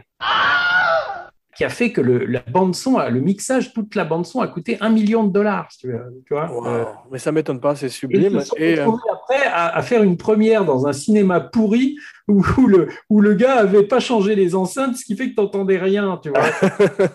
[1.57, 4.47] Qui a fait que le, la bande son, le mixage, toute la bande son a
[4.47, 5.67] coûté un million de dollars.
[5.79, 5.91] Tu
[6.29, 6.51] vois.
[6.51, 6.67] Wow.
[6.67, 8.39] Euh, Mais ça m'étonne pas, c'est Et sublime.
[8.41, 11.97] sont Et, euh, après à, à faire une première dans un cinéma pourri
[12.27, 15.35] où, où le, où le gars avait pas changé les enceintes, ce qui fait que
[15.35, 16.19] tu n'entendais rien.
[16.21, 16.41] Tu vois.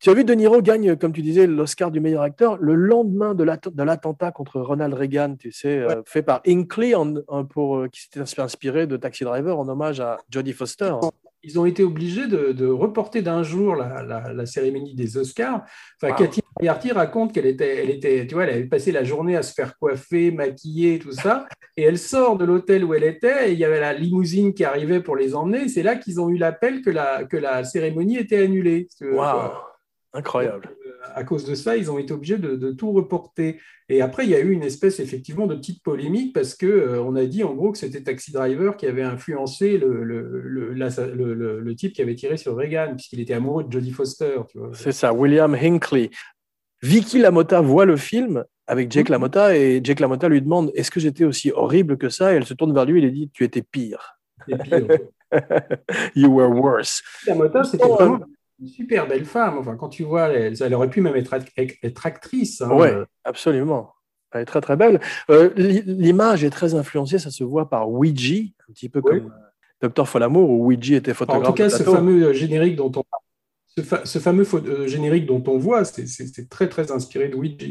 [0.00, 3.34] Tu as vu, De Niro gagne, comme tu disais, l'Oscar du meilleur acteur le lendemain
[3.36, 7.44] de l'att- de l'attentat contre Ronald Reagan, tu sais, euh, fait par Inkley, en- en-
[7.44, 10.92] pour, euh, qui s'était inspiré de Taxi Driver en hommage à Jodie Foster.
[11.44, 15.62] Ils ont été obligés de, de reporter d'un jour la, la- la cérémonie des Oscars.
[16.00, 16.18] Enfin, Wow.
[16.18, 19.42] Cathy Moriarty raconte qu'elle était, elle était, tu vois, elle avait passé la journée à
[19.42, 23.52] se faire coiffer, maquiller, tout ça, et elle sort de l'hôtel où elle était, et
[23.54, 25.68] il y avait la limousine qui arrivait pour les emmener.
[25.68, 28.88] C'est là qu'ils ont eu l'appel que la, que la cérémonie était annulée.
[29.00, 29.50] Waouh,
[30.12, 30.76] incroyable.
[31.14, 33.58] À cause de ça, ils ont été obligés de, de tout reporter.
[33.88, 37.02] Et après, il y a eu une espèce effectivement de petite polémique parce que euh,
[37.02, 40.72] on a dit en gros que c'était Taxi Driver qui avait influencé le, le, le,
[40.74, 43.90] la- le- le- le type qui avait tiré sur Reagan puisqu'il était amoureux de Jodie
[43.92, 44.36] Foster.
[44.72, 46.10] C'est ça, William Hinckley.
[46.82, 49.12] Vicky Lamotta voit le film avec Jake Mhm.
[49.12, 52.32] Lamotta et Jake Lamotta lui demande Est-ce que j'étais aussi horrible que ça?
[52.32, 54.18] Et elle se tourne vers lui et lui dit Tu étais pire.
[54.48, 54.98] Et euh,
[56.14, 57.02] You were worse.
[57.26, 58.20] la moto, c'était vraiment
[58.62, 59.58] une super belle femme.
[59.58, 62.60] Enfin, quand tu vois, elle, elle aurait pu même être, act- être actrice.
[62.62, 62.70] hein.
[62.70, 62.94] Ouais,
[63.24, 63.90] absolument.
[64.32, 65.00] Elle est très très belle.
[65.30, 69.18] Euh, l'i- L'image est très influencée, ça se voit par Ouija, un petit peu Oui.
[69.20, 69.34] comme euh,
[69.82, 71.44] Docteur Folamour, où Ouija était photographe.
[71.44, 73.02] en tout cas, ce fameux euh, générique dont on
[73.76, 77.66] ce, fa- ce fameux euh, générique dont on voit, c'est- très très inspiré de Ouija.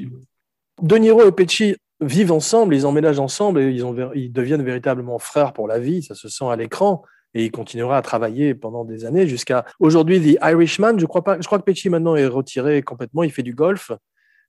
[0.82, 5.20] De Niro et Pesci vivent ensemble, ils emménagent ensemble et ils, ont, ils deviennent véritablement
[5.20, 7.04] frères pour la vie, ça se sent à l'écran.
[7.34, 11.00] Et il continuera à travailler pendant des années jusqu'à aujourd'hui The Irishman.
[11.00, 13.92] Je crois pas, je crois que Pesci maintenant est retiré complètement, il fait du golf.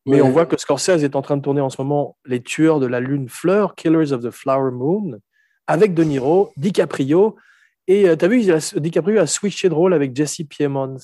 [0.04, 0.22] Mais Ouais.
[0.22, 2.86] on voit que Scorsese est en train de tourner en ce moment Les Tueurs de
[2.86, 5.18] la Lune Fleur, Killers of the Flower Moon,
[5.68, 7.36] avec De Niro, DiCaprio.
[7.86, 10.96] Et tu as vu, a- DiCaprio a switché de rôle avec Jesse Plemons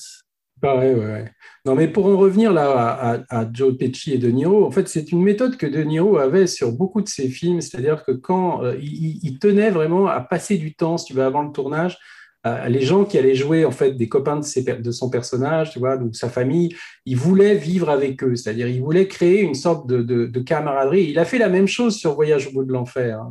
[0.61, 1.31] Pareil, ouais, ouais.
[1.65, 5.11] Non, mais pour en revenir là à, Joe Pesci et De Niro, en fait, c'est
[5.11, 8.75] une méthode que De Niro avait sur beaucoup de ses films, c'est-à-dire que quand euh,
[8.81, 11.97] il, tenait vraiment à passer du temps, si tu veux, avant le tournage,
[12.43, 15.71] à les gens qui allaient jouer en fait des copains de, ses de son personnage,
[15.71, 16.73] tu vois, donc sa famille,
[17.05, 21.07] il voulait vivre avec eux, c'est-à-dire il voulait créer une sorte de, de- de camaraderie.
[21.09, 23.19] Il a fait la même chose sur Voyage au bout de l'enfer.
[23.19, 23.29] hein,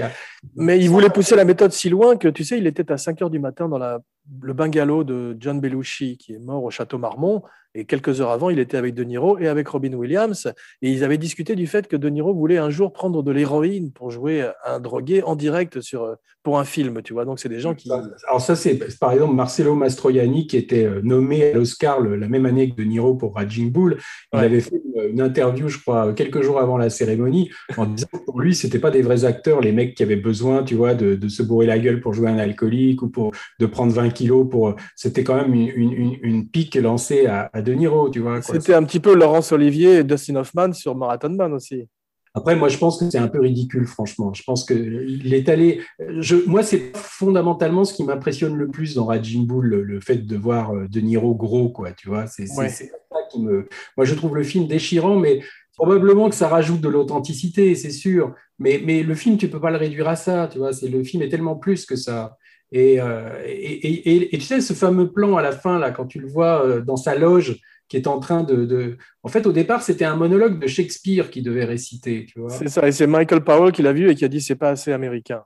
[0.00, 0.10] a,
[0.56, 3.20] Mais il voulait pousser la méthode si loin que, tu sais, il était à 5
[3.20, 3.98] heures du matin dans la,
[4.42, 7.42] le bungalow de John Belushi, qui est mort au château Marmont.
[7.74, 10.52] Et quelques heures avant, il était avec De Niro et avec Robin Williams.
[10.82, 13.92] Et ils avaient discuté du fait que De Niro voulait un jour prendre de l'héroïne
[13.92, 17.24] pour jouer un drogué en direct sur, pour un film, tu vois.
[17.24, 17.88] Donc, c'est des gens qui.
[18.28, 22.46] Alors ça, c'est par exemple Marcello Mastroianni qui était euh, nommé à l'Oscar la même
[22.46, 23.98] année que De Niro pour Raging Bull.
[24.32, 24.44] Il Ouais.
[24.46, 28.18] avait fait une, une interview, je crois, quelques jours avant la cérémonie, en disant que
[28.24, 31.14] pour lui, c'était pas des vrais acteurs, les mecs qui avaient besoin, tu vois, de,
[31.14, 34.48] de se bourrer la gueule pour jouer un alcoolique ou pour de prendre 20 kilos
[34.50, 34.74] pour.
[34.96, 38.40] C'était quand même une, une, une- une pique lancée à, à De Niro, tu vois.
[38.42, 41.88] C'était un petit peu Laurence Olivier et Dustin Hoffman sur Marathon Man aussi.
[42.32, 44.32] Après, moi, je pense que c'est un peu ridicule, franchement.
[44.32, 45.80] Je pense qu'il est allé.
[46.20, 50.16] Je, moi, c'est fondamentalement ce qui m'impressionne le plus dans Raging Bull, le, le fait
[50.24, 51.90] de voir euh, De Niro gros, quoi.
[51.92, 52.68] Tu vois, c'est c'est- Ouais.
[52.68, 53.68] c'est ça qui me.
[53.96, 55.40] Moi, je trouve le film déchirant, mais
[55.76, 58.32] probablement que ça rajoute de l'authenticité, c'est sûr.
[58.60, 60.72] Mais, mais le film, tu peux pas le réduire à ça, tu vois.
[60.72, 62.36] C'est le film est tellement plus que ça.
[62.72, 65.90] Et, euh, et, et, et- et tu sais, ce fameux plan à la fin, là,
[65.90, 67.58] quand tu le vois euh, dans sa loge,
[67.88, 68.96] qui est en train de, de...
[69.24, 72.26] En fait, au départ, c'était un monologue de Shakespeare qui devait réciter.
[72.48, 72.86] C'est ça.
[72.86, 75.42] Et c'est Michael Powell qui l'a vu et qui a dit c'est pas assez américain.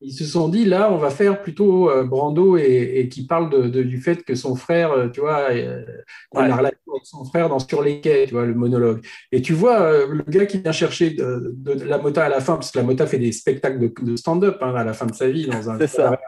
[0.00, 3.48] Ils se sont dit, là, on va faire plutôt euh, Brando et, et qui parle
[3.48, 5.76] de, de- du fait que son frère, tu vois, il a
[6.34, 6.48] Ouais.
[6.48, 9.00] la relation avec son frère dans Sur les quais, tu vois, le monologue.
[9.32, 11.54] Et tu vois, le gars qui vient chercher de,
[11.86, 14.58] la mota à la fin, parce que la mota fait des spectacles de, de stand-up
[14.60, 16.18] hein, à la fin de sa vie dans un C'est ça.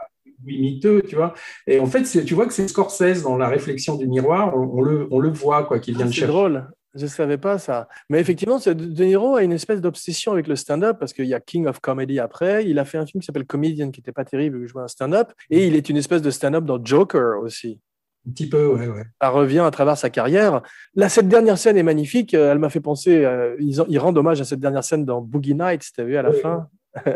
[0.44, 1.34] Oui, miteux, tu vois.
[1.66, 4.80] Et en fait, tu vois que c'est Scorsese dans la réflexion du miroir, on, on
[4.82, 6.32] le, on le voit, quoi, qu'il vient Ah, le c'est chercher.
[6.32, 6.68] drôle.
[6.94, 7.88] Je ne savais pas ça.
[8.08, 11.40] Mais effectivement, De Niro a une espèce d'obsession avec le stand-up parce qu'il y a
[11.40, 12.64] King of Comedy après.
[12.64, 14.82] Il a fait un film qui s'appelle Comedian qui n'était pas terrible, où il jouait
[14.82, 15.32] un stand-up.
[15.50, 17.80] Et il est une espèce de stand-up dans Joker aussi.
[18.26, 19.04] Un petit peu, ouais, ouais.
[19.20, 20.62] Ça revient à travers sa carrière.
[20.94, 22.32] Là, cette dernière scène est magnifique.
[22.32, 23.24] Euh, Elle m'a fait penser.
[23.26, 26.16] euh, ils, ils rendent hommage à cette dernière scène dans Boogie Nights, tu as vu
[26.16, 26.40] à la Oui.
[26.40, 26.66] fin?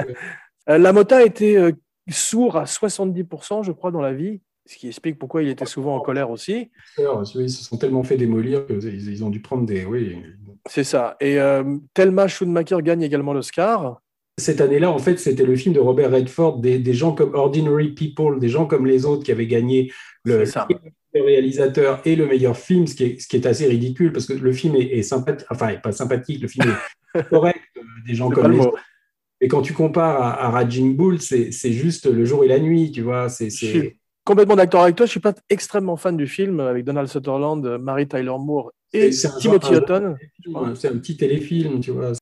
[0.68, 1.72] Euh, la Mota était euh,
[2.08, 4.40] sourd à 70%, je crois, dans la vie.
[4.66, 6.70] Ce qui explique pourquoi il était souvent en colère aussi.
[6.98, 9.84] Ils se sont tellement fait démolir qu'ils ils ont dû prendre des.
[9.84, 10.16] Oui,
[10.68, 11.16] C'est ça.
[11.20, 14.00] Et euh, Thelma Schoonmaker gagne également l'Oscar.
[14.38, 17.94] Cette année-là, en fait, c'était le film de Robert Redford, des, des gens comme Ordinary
[17.94, 19.92] People, des gens comme les autres qui avaient gagné
[20.24, 20.44] le,
[21.14, 24.26] le réalisateur et le meilleur film, ce qui est, ce qui est assez ridicule parce
[24.26, 26.74] que le film est, est sympathique, enfin, pas sympathique, le film
[27.14, 28.78] est correct, euh, des gens comme le les autres.
[29.40, 32.90] Et quand tu compares à, à Raging Bull, c'est juste le jour et la nuit,
[32.90, 33.28] tu vois.
[33.28, 35.06] C'est complètement d'accord avec toi.
[35.06, 39.74] Je suis pas extrêmement fan du film avec Donald Sutherland, Mary Tyler Moore et Timothy
[39.74, 40.16] Hutton.
[40.74, 42.12] c'est un petit téléfilm, tu vois.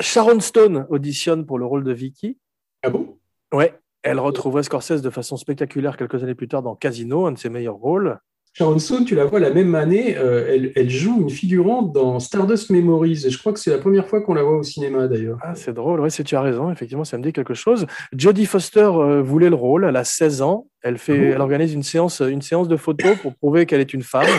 [0.00, 2.38] Sharon Stone auditionne pour le rôle de Vicky.
[2.82, 3.18] Ah bon?
[3.52, 7.38] Ouais, elle retrouverait Scorsese de façon spectaculaire quelques années plus tard dans Casino, un de
[7.38, 8.18] ses meilleurs rôles.
[8.52, 12.18] Sharon Stone, tu la vois la même année, euh, elle, elle joue une figurante dans
[12.18, 13.22] Stardust Memories.
[13.24, 15.38] Et je crois que c'est la première fois qu'on la voit au cinéma d'ailleurs.
[15.42, 17.86] Ah, c'est drôle, oui, tu as raison, effectivement, ça me dit quelque chose.
[18.12, 21.40] Jodie Foster euh, voulait le rôle, elle a 16 ans, elle, fait, Ah bon elle
[21.40, 24.26] organise une séance, une séance de photos pour prouver qu'elle est une femme.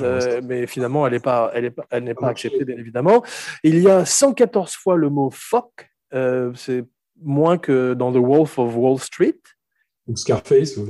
[0.00, 3.22] Euh, mais finalement, elle n'est pas, elle est pas, elle n'est pas acceptée, bien évidemment.
[3.62, 5.90] Il y a 114 fois le mot fuck,
[6.54, 6.84] c'est
[7.20, 9.36] moins que dans The Wolf of Wall Street.
[10.06, 10.78] ou Scarface.
[10.78, 10.88] ou-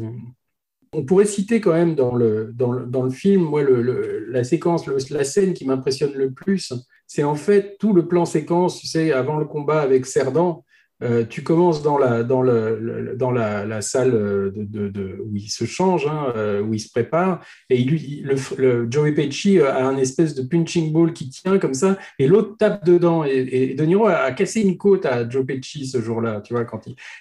[0.95, 5.55] On pourrait citer quand même dans le, dans le, film, moi, la séquence, la scène
[5.55, 6.75] qui m'impressionne le plus,
[7.07, 10.65] c'est en fait tout le plan séquence, tu sais, avant le combat avec Cerdan.
[11.03, 12.43] Euh, tu commences dans la, dans
[13.17, 18.25] dans la, salle où il se change, hein, euh, où il se prépare, et il,
[18.59, 22.57] le, Joey Pesci a un espèce de punching ball qui tient comme ça, et l'autre
[22.59, 23.25] tape dedans.
[23.25, 26.65] Et, et De Niro a, cassé une côte à Joe Pesci ce jour-là, tu vois,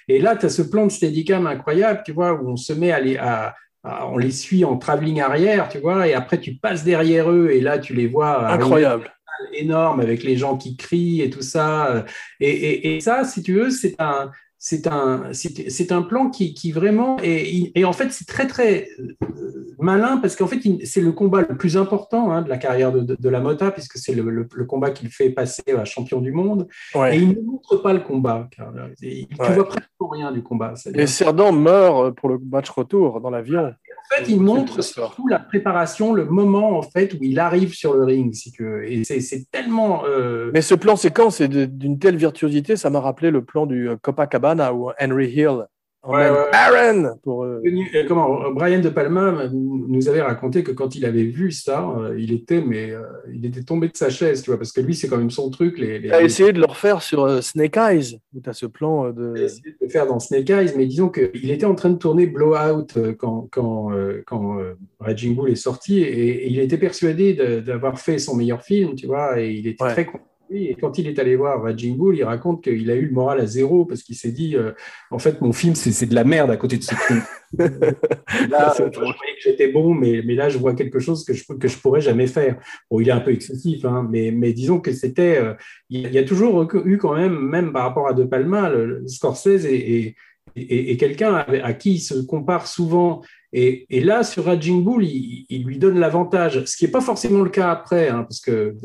[0.07, 2.91] et là, tu as ce plan de steadicam incroyable, tu vois, où on se met
[2.91, 6.83] à les, à, on les suit en travelling arrière, tu vois, et après tu passes
[6.83, 9.11] derrière eux, et là tu les vois Incroyable.
[9.53, 12.05] Énorme avec les gens qui crient et tout ça.
[12.39, 16.53] Et, et- et ça, si tu veux, c'est un, c'est un, c'est un plan qui,
[16.53, 21.01] qui vraiment et, et en fait c'est très très euh, malin parce qu'en fait c'est
[21.01, 23.97] le combat le plus important hein, de la carrière de, de, de la Mota puisque
[23.97, 27.17] c'est le, le- le combat qui le fait passer à champion du monde Ouais.
[27.17, 28.71] et il ne montre pas le combat car,
[29.01, 29.55] il- tu Ouais.
[29.55, 30.73] vois presque rien du combat.
[30.93, 33.73] Et Cerdan meurt pour le match retour dans l'avion.
[34.11, 37.93] En fait, il montre surtout la préparation, le moment en fait où il arrive sur
[37.93, 38.91] le ring, si tu veux.
[38.91, 40.03] Et c'est c'est tellement.
[40.05, 43.89] euh, Mais ce plan séquence est d'une telle virtuosité, ça m'a rappelé le plan du
[43.89, 45.65] euh, Copacabana où Henry Hill
[46.03, 46.45] emmène Ouais, ouais.
[46.53, 47.43] Aaron pour.
[47.43, 51.51] euh, Venu- euh, Comment Brian De Palma nous avait raconté que quand il avait vu
[51.51, 53.01] ça, euh, il était mais euh,
[53.33, 55.49] il était tombé de sa chaise, tu vois, parce que lui c'est quand même son
[55.49, 55.77] truc.
[55.77, 58.53] Les, les, Il a essayé de le refaire sur euh, Snake Eyes, où tu as
[58.53, 59.43] ce plan euh, Il a de.
[59.45, 62.25] essayé de le faire dans Snake Eyes, mais disons qu'il était en train de tourner
[62.27, 62.87] Blowout
[63.19, 63.91] quand, quand,
[64.25, 68.35] quand euh, Raging Bull est sorti et, et il était persuadé de- d'avoir fait son
[68.35, 69.91] meilleur film, tu vois, et il était Ouais.
[69.91, 70.23] très content.
[70.51, 70.67] Lui.
[70.67, 73.39] Et quand il est allé voir Raging Bull, il raconte qu'il a eu le moral
[73.39, 74.71] à zéro parce qu'il s'est dit euh,
[75.09, 77.21] en fait, mon film, c'est de la merde à côté de ce film.
[77.57, 81.33] là, euh, je croyais que j'étais bon, mais, mais là, je vois quelque chose que
[81.33, 82.57] je, que je pourrais jamais faire.
[82.89, 85.37] Bon, il est un peu excessif, hein, mais, mais disons que c'était.
[85.37, 85.53] euh,
[85.89, 88.23] il y a- il y a toujours eu quand même, même par rapport à De
[88.23, 90.15] Palma, le, le Scorsese et, et,
[90.55, 93.21] et- et quelqu'un à, à qui il se compare souvent.
[93.53, 97.01] Et, et là, sur Raging Bull, il, il lui donne l'avantage, ce qui n'est pas
[97.01, 98.75] forcément le cas après, hein, parce que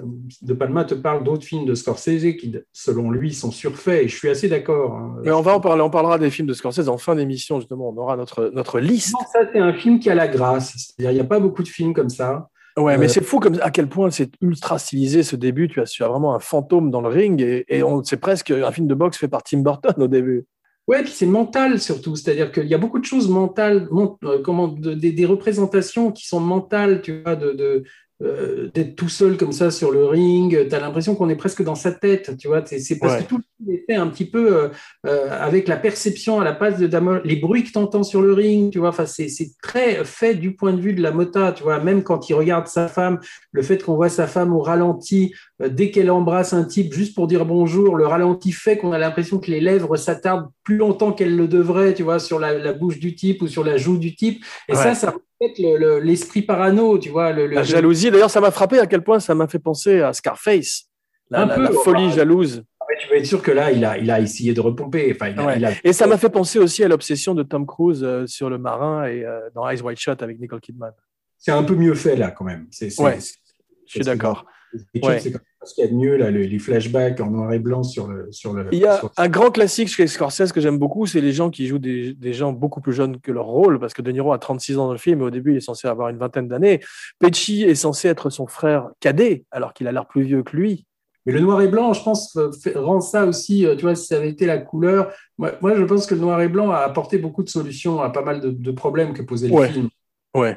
[0.42, 4.16] De Palma te parle d'autres films de Scorsese qui, selon lui, sont surfaits, et je
[4.16, 4.92] suis assez d'accord.
[4.94, 5.16] hein.
[5.24, 7.90] Mais on va en parler, on parlera des films de Scorsese en fin d'émission, justement.
[7.90, 9.12] On aura notre, notre liste.
[9.12, 10.72] Non, ça, c'est un film qui a la grâce.
[10.76, 12.48] C'est-à-dire, il n'y a pas beaucoup de films comme ça.
[12.76, 15.68] Ouais, mais Euh, c'est fou comme à quel point c'est ultra stylisé ce début.
[15.68, 18.50] Tu as, tu as vraiment un fantôme dans le ring et, et on- c'est presque
[18.50, 20.44] un film de boxe fait par Tim Burton au début.
[20.86, 24.40] Ouais, puis c'est mental surtout, c'est-à-dire qu'il y a beaucoup de choses mentales, mon- euh,
[24.42, 27.82] comment, de- des, des représentations qui sont mentales, tu vois, de, de,
[28.22, 31.62] euh, d'être tout seul comme ça sur le ring, tu as l'impression qu'on est presque
[31.64, 33.22] dans sa tête, tu vois, c'est, parce Ouais.
[33.24, 34.70] que tout est fait un petit peu
[35.06, 38.22] euh, avec la perception à la passe de Damol, les bruits que tu entends sur
[38.22, 41.10] le ring, tu vois, enfin, c'est, c'est très fait du point de vue de la
[41.10, 43.18] mota, tu vois, même quand il regarde sa femme,
[43.50, 47.14] le fait qu'on voit sa femme au ralenti, euh, dès qu'elle embrasse un type juste
[47.16, 51.12] pour dire bonjour, le ralenti fait qu'on a l'impression que les lèvres s'attardent plus longtemps
[51.12, 53.98] qu'elles le devraient, tu vois, sur la, la bouche du type ou sur la joue
[53.98, 54.44] du type.
[54.68, 54.82] Et Ouais.
[54.82, 57.30] ça, ça reflète le- le- l'esprit parano, tu vois.
[57.32, 60.00] Le, le- La jalousie, d'ailleurs, ça m'a frappé à quel point ça m'a fait penser
[60.00, 60.86] à Scarface.
[61.30, 62.64] La, Un la- peu, la folie jalouse.
[62.88, 65.12] Ouais, tu peux être sûr que là, il a, il a essayé de repomper.
[65.14, 65.54] Enfin, il a- Ouais.
[65.58, 68.50] il a- Et ça m'a fait penser aussi à l'obsession de Tom Cruise euh, sur
[68.50, 70.90] le marin et euh, dans Eyes Wide Shut avec Nicole Kidman.
[71.38, 72.66] C'est un peu mieux fait, là, quand même.
[72.72, 73.20] C'est, Ouais.
[73.20, 73.34] c'est-
[73.86, 74.44] Je suis d'accord.
[75.02, 75.18] Ouais.
[75.20, 75.32] c'est
[75.64, 78.28] ce qu'il y a de mieux, là, les flashbacks en noir et blanc sur le.
[78.30, 81.20] Sur le Il y a sur- un grand classique chez Scorsese que j'aime beaucoup, c'est
[81.20, 84.02] les gens qui jouent des, des gens beaucoup plus jeunes que leur rôle, parce que
[84.02, 86.08] De Niro a 36 ans dans le film, et au début, il est censé avoir
[86.08, 86.80] une vingtaine d'années.
[87.18, 90.86] Pesci est censé être son frère cadet, alors qu'il a l'air plus vieux que lui.
[91.24, 94.06] Mais le noir et blanc, je pense, euh, rend ça aussi, euh, tu vois, si
[94.06, 95.10] ça avait été la couleur.
[95.38, 98.10] Moi, moi, je pense que le noir et blanc a apporté beaucoup de solutions à
[98.10, 99.68] pas mal de, de problèmes que posait le Ouais.
[99.70, 99.88] film.
[100.36, 100.56] Ouais.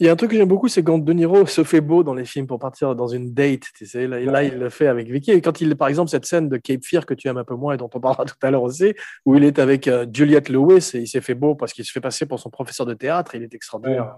[0.00, 2.02] Il y a un truc que j'aime beaucoup, c'est quand De Niro se fait beau
[2.02, 3.64] dans les films pour partir dans une date.
[3.76, 5.30] Tu sais, là, là, il le fait avec Vicky.
[5.32, 7.54] Et quand il, par exemple, cette scène de Cape Fear que tu aimes un peu
[7.54, 8.94] moins et dont on parlera tout à l'heure aussi,
[9.26, 11.92] où il est avec euh, Juliette Lewis et il s'est fait beau parce qu'il se
[11.92, 13.34] fait passer pour son professeur de théâtre.
[13.34, 14.16] Il est extraordinaire.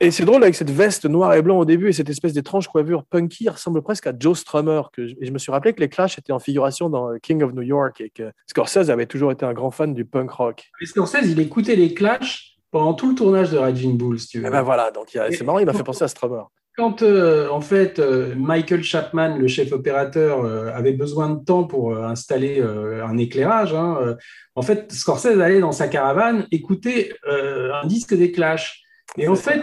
[0.00, 2.68] Et c'est drôle avec cette veste noire et blanc au début et cette espèce d'étrange
[2.68, 4.82] coiffure punky, il ressemble presque à Joe Strummer.
[4.92, 7.18] Que je, et je me suis rappelé que les Clash étaient en figuration dans euh,
[7.22, 10.30] King of New York et que Scorsese avait toujours été un grand fan du punk
[10.32, 10.68] rock.
[10.82, 14.40] Et Scorsese, il écoutait les Clash pendant tout le tournage de Raging Bull, si tu
[14.40, 14.46] veux.
[14.46, 16.42] Et ben voilà, donc c'est marrant, il m'a fait penser à Strummer.
[16.74, 21.64] Quand, euh, en fait, euh, Michael Chapman, le chef opérateur, euh, avait besoin de temps
[21.64, 24.16] pour installer un éclairage, hein,
[24.54, 28.82] en fait, Scorsese allait dans sa caravane écouter un disque des Clash.
[29.18, 29.62] Et en fait,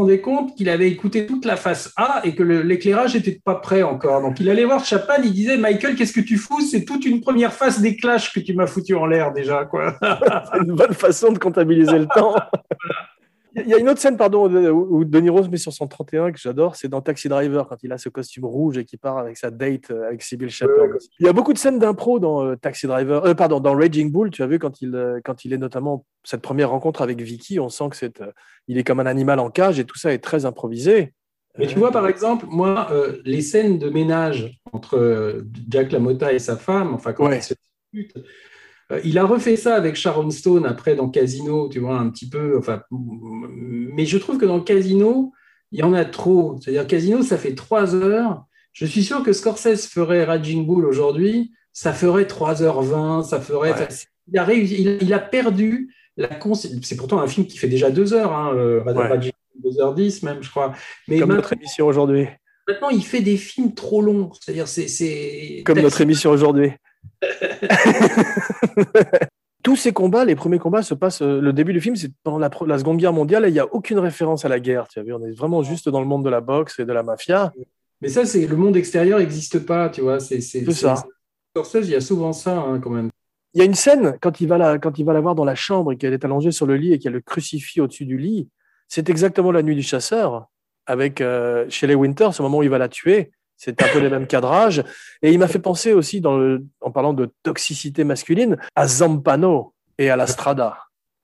[0.00, 3.82] rendait compte qu'il avait écouté toute la face A et que l'éclairage n'était pas prêt
[3.82, 4.22] encore.
[4.22, 6.60] Donc, il allait voir Chapman, il disait Michael, qu'est-ce que tu fous?
[6.60, 9.64] C'est toute une première face des Clash que tu m'as foutu en l'air déjà.
[9.66, 9.94] Quoi.
[10.52, 12.34] C'est une bonne façon de comptabiliser le temps.
[13.56, 16.30] Il y a une autre scène, pardon, où De Niro se met sur son 31
[16.32, 19.18] que j'adore, c'est dans Taxi Driver quand il a ce costume rouge et qu'il part
[19.18, 20.92] avec sa date euh, avec Sybil Shepherd.
[20.92, 20.98] Ouais.
[21.18, 24.10] Il y a beaucoup de scènes d'impro dans euh, Taxi Driver, euh, pardon, dans Raging
[24.12, 24.30] Bull.
[24.30, 27.68] Tu as vu quand il quand il est notamment cette première rencontre avec Vicky, on
[27.68, 28.30] sent que c'est euh,
[28.68, 31.12] il est comme un animal en cage et tout ça est très improvisé.
[31.58, 32.88] Mais tu vois, par exemple, moi,
[33.24, 37.38] les scènes de ménage entre Jack LaMotta et sa femme, enfin, quand Ouais.
[37.38, 37.54] ils se
[37.92, 38.24] disputent,
[39.04, 42.56] il a refait ça avec Sharon Stone après dans Casino, tu vois, un petit peu.
[42.58, 45.32] Enfin, mais je trouve que dans Casino,
[45.72, 46.58] il y en a trop.
[46.60, 48.44] C'est-à-dire, Casino, ça fait trois heures.
[48.72, 53.72] Je suis sûr que Scorsese ferait Raging Bull aujourd'hui, ça ferait 3h20, ça ferait.
[53.72, 53.88] Ouais.
[54.32, 56.28] il, a réussi- il, il a perdu la
[56.82, 58.92] C'est pourtant un film qui fait déjà deux heures, hein, euh, Ouais.
[59.08, 60.72] Raging Bull, 2h10 même, je crois.
[61.08, 62.26] Mais Comme notre émission aujourd'hui.
[62.68, 64.30] Maintenant, il fait des films trop longs.
[64.40, 64.86] C'est-à-dire, c'est.
[64.88, 66.70] c'est- Comme notre émission aujourd'hui.
[69.62, 71.20] Tous ces combats, les premiers combats se passent.
[71.20, 73.74] euh, Le début du film, c'est pendant la, Seconde Guerre mondiale et il n'y a
[73.74, 74.88] aucune référence à la guerre.
[74.88, 76.92] Tu as vu, on est vraiment juste dans le monde de la boxe et de
[76.92, 77.52] la mafia.
[78.00, 80.20] Mais ça, c'est le monde extérieur n'existe pas, tu vois.
[80.20, 81.04] C'est ça.
[81.54, 83.10] Scorsese, il y a souvent ça, hein, quand même.
[83.52, 85.44] Il y a une scène quand il va la, quand il va la voir dans
[85.44, 88.16] la chambre et qu'elle est allongée sur le lit et a le crucifix au-dessus du
[88.16, 88.48] lit.
[88.88, 90.46] C'est exactement la nuit du chasseur
[90.86, 93.32] avec euh, Shelley Winter, ce moment où il va la tuer.
[93.62, 94.82] C'est un peu les mêmes cadrages.
[95.20, 96.22] Et il m'a fait penser aussi,
[96.80, 100.78] en parlant de toxicité masculine, à Zampano et à la Strada.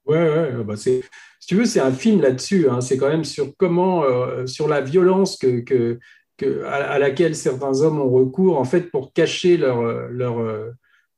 [0.05, 1.01] Ouais, ouais, bah si
[1.47, 2.69] tu veux, c'est un film là-dessus.
[2.69, 2.79] hein.
[2.79, 5.61] C'est quand même sur comment, euh, sur la violence que,
[6.37, 10.69] que, à, à laquelle certains hommes ont recours, en fait, pour cacher leur, leur, euh,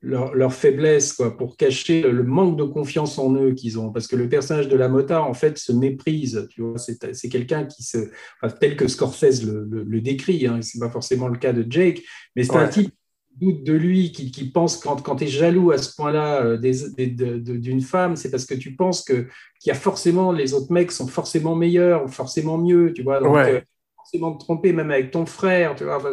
[0.01, 3.91] leur, leur faiblesse, quoi, pour cacher le, manque de confiance en eux qu'ils ont.
[3.91, 6.47] Parce que le personnage de la motard, en fait, se méprise.
[6.51, 7.97] Tu vois, c'est, c'est quelqu'un qui se,
[8.41, 10.47] enfin, tel que Scorsese le, le, le décrit.
[10.47, 12.01] Hein, c'est pas forcément le cas de Jake,
[12.35, 15.27] mais c'est un type qui doute de lui, qui, qui pense quand, quand tu es
[15.27, 19.27] jaloux à ce point-là euh, d'une femme, c'est parce que tu penses que
[19.59, 23.19] qu'il y a forcément les autres mecs sont forcément meilleurs, ou forcément mieux, tu vois.
[23.19, 23.65] Donc, Ouais.
[24.09, 25.97] Forcément te tromper même avec ton frère, tu vois.
[25.97, 26.11] Enfin,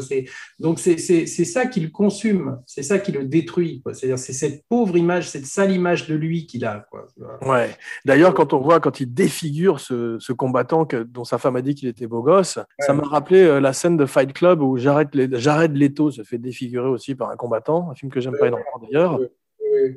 [0.59, 3.82] donc c'est, ça qui le consume, c'est ça qui le détruit.
[3.92, 6.86] C'est-à-dire c'est cette pauvre image, cette sale image de lui qu'il a.
[6.90, 7.07] Quoi.
[7.42, 7.70] Ouais.
[8.05, 11.62] D'ailleurs, quand on voit, quand il défigure ce, ce combattant que, dont sa femme a
[11.62, 14.76] dit qu'il était beau gosse, ça m'a rappelé euh, la scène de Fight Club où
[14.76, 18.49] Jared, Jared Leto se fait défigurer aussi par un combattant, un film que j'aime pas
[18.49, 19.18] énormément d'ailleurs.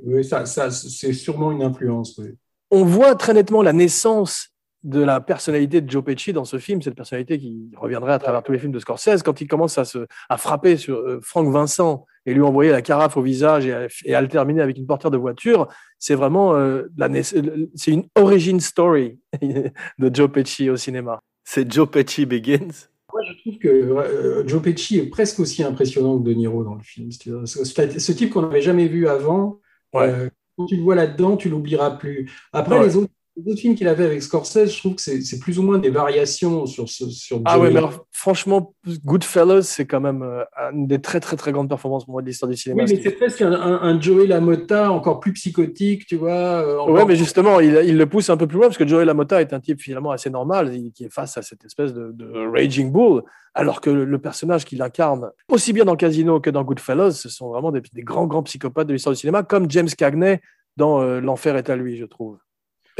[0.06, 2.18] Oui, ça, ça, c'est sûrement une influence.
[2.18, 2.30] oui.
[2.72, 4.54] On voit très nettement la naissance
[4.84, 8.42] de la personnalité de Joe Pesci dans ce film, cette personnalité qui reviendrait à travers
[8.44, 11.52] tous les films de Scorsese, quand il commence à, se, à frapper sur euh, Frank
[11.52, 14.78] Vincent et lui envoyer la carafe au visage et à, et à le terminer avec
[14.78, 15.68] une portière de voiture,
[15.98, 17.36] c'est vraiment euh, la naiss-
[17.76, 21.20] c'est une origin story de Joe Pesci au cinéma.
[21.44, 22.88] C'est Joe Pesci Begins?
[23.12, 26.76] Moi, je trouve que euh, Joe Pesci est presque aussi impressionnant que De Niro dans
[26.76, 27.12] le film.
[27.12, 27.66] Ce, ce-
[28.00, 29.60] ce type qu'on n'avait jamais vu avant,
[29.94, 30.04] Ouais.
[30.10, 32.32] euh, quand tu le vois là-dedans, tu l'oublieras plus.
[32.54, 32.86] Après, Ouais.
[32.86, 33.12] les, autres,
[33.46, 35.90] les autres films qu'il avait avec Scorsese, je trouve que c'est plus ou moins des
[35.90, 38.74] variations sur, ce, sur Ah ouais, mais alors, franchement,
[39.06, 42.28] Goodfellas, c'est quand même euh, une des très très très grandes performances pour moi de
[42.28, 42.84] l'histoire du cinéma.
[42.84, 46.32] Oui, mais c'est presque un, un, un Joey LaMotta encore plus psychotique, tu vois.
[46.32, 48.88] euh, encore- Ouais, mais justement, il, il le pousse un peu plus loin parce que
[48.88, 51.94] Joey LaMotta est un type finalement assez normal il- qui est face à cette espèce
[51.94, 53.24] de, de raging bull,
[53.54, 57.30] alors que le, le personnage qu'il incarne, aussi bien dans Casino que dans Goodfellas, ce
[57.30, 60.42] sont vraiment des, des grands grands psychopathes de l'histoire du cinéma, comme James Cagney
[60.78, 62.38] dans euh, L'enfer est à lui, je trouve.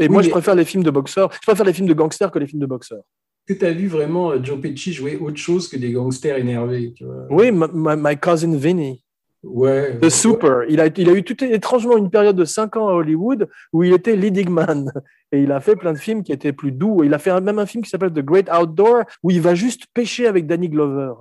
[0.00, 1.30] Et Oui, moi, je préfère les films de boxeurs.
[1.32, 3.02] Je préfère les films de gangsters que les films de boxeurs.
[3.46, 6.92] Que tu as vu vraiment euh, Joe Pesci jouer autre chose que des gangsters énervés
[6.96, 7.26] tu vois?
[7.30, 9.02] Oui, my, cousin Vinny.
[9.42, 9.98] Ouais.
[10.00, 10.64] The Super.
[10.68, 13.82] Il a, il a eu tout étrangement une période de 5 ans à Hollywood où
[13.84, 14.92] il était leading man.
[15.32, 17.02] Et il a fait plein de films qui étaient plus doux.
[17.04, 19.86] Il a fait même un film qui s'appelle The Great Outdoor où il va juste
[19.94, 21.12] pêcher avec Danny Glover.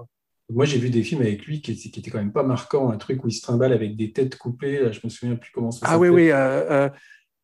[0.51, 2.89] Moi, j'ai vu des films avec lui qui, qui étaient quand même pas marquants.
[2.91, 4.91] Un truc où il se trimballe avec des têtes coupées.
[4.91, 6.23] Je me souviens plus comment ça Ah oui, s'appelle.
[6.23, 6.31] oui.
[6.31, 6.89] euh, euh,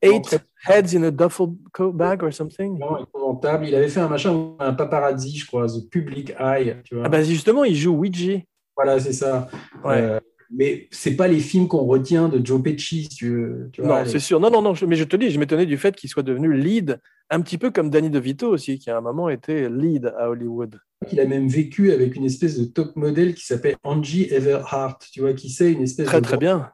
[0.05, 2.79] eight Heads in a Duffel coat bag or something.
[2.79, 3.67] Vraiment épouvantable.
[3.67, 6.77] Il avait fait un machin, un paparazzi, je crois, The Public Eye.
[6.83, 7.05] Tu vois.
[7.05, 8.39] Ah ben justement, il joue Ouija.
[8.75, 9.47] Voilà, c'est ça.
[9.83, 10.01] Ouais.
[10.01, 10.19] Euh,
[10.51, 13.69] mais c'est pas les films qu'on retient de Joe Pesci, si tu veux.
[13.73, 14.39] Tu vois, non, c'est sûr.
[14.39, 14.73] Non, non, non.
[14.87, 16.99] mais je te dis, je m'étonnais du fait qu'il soit devenu lead,
[17.29, 20.79] un petit peu comme Danny DeVito aussi, qui à un moment était lead à Hollywood.
[21.11, 25.21] Il a même vécu avec une espèce de top modèle qui s'appelle Angie Everhart, tu
[25.21, 26.71] vois, qui c'est une espèce Très, de très bien.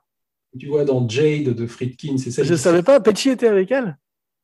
[0.59, 2.43] Tu vois dans Jade de Friedkin, c'est ça.
[2.43, 3.97] Je ne savais pas, Pesci était avec elle?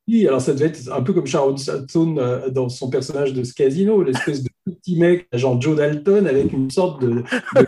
[0.10, 3.44] Oui, alors ça devait être un peu comme Sharon Stone euh, dans son personnage de
[3.44, 7.10] ce casino, l'espèce de petit mec, genre Joe Dalton, avec une sorte de,
[7.56, 7.68] de-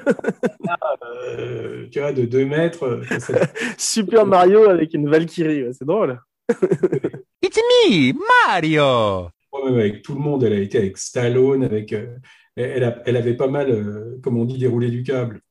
[1.38, 2.84] euh, tu vois, de 2 mètres.
[2.84, 3.02] euh,
[3.78, 6.20] Super Mario avec une Valkyrie, ouais, c'est drôle.
[7.44, 8.14] It's me,
[8.48, 9.30] Mario!
[9.68, 12.16] Avec tout le monde, elle a été avec Stallone, avec, euh,
[12.56, 15.42] elle, a- elle avait pas mal, euh, comme on dit, déroulé du câble.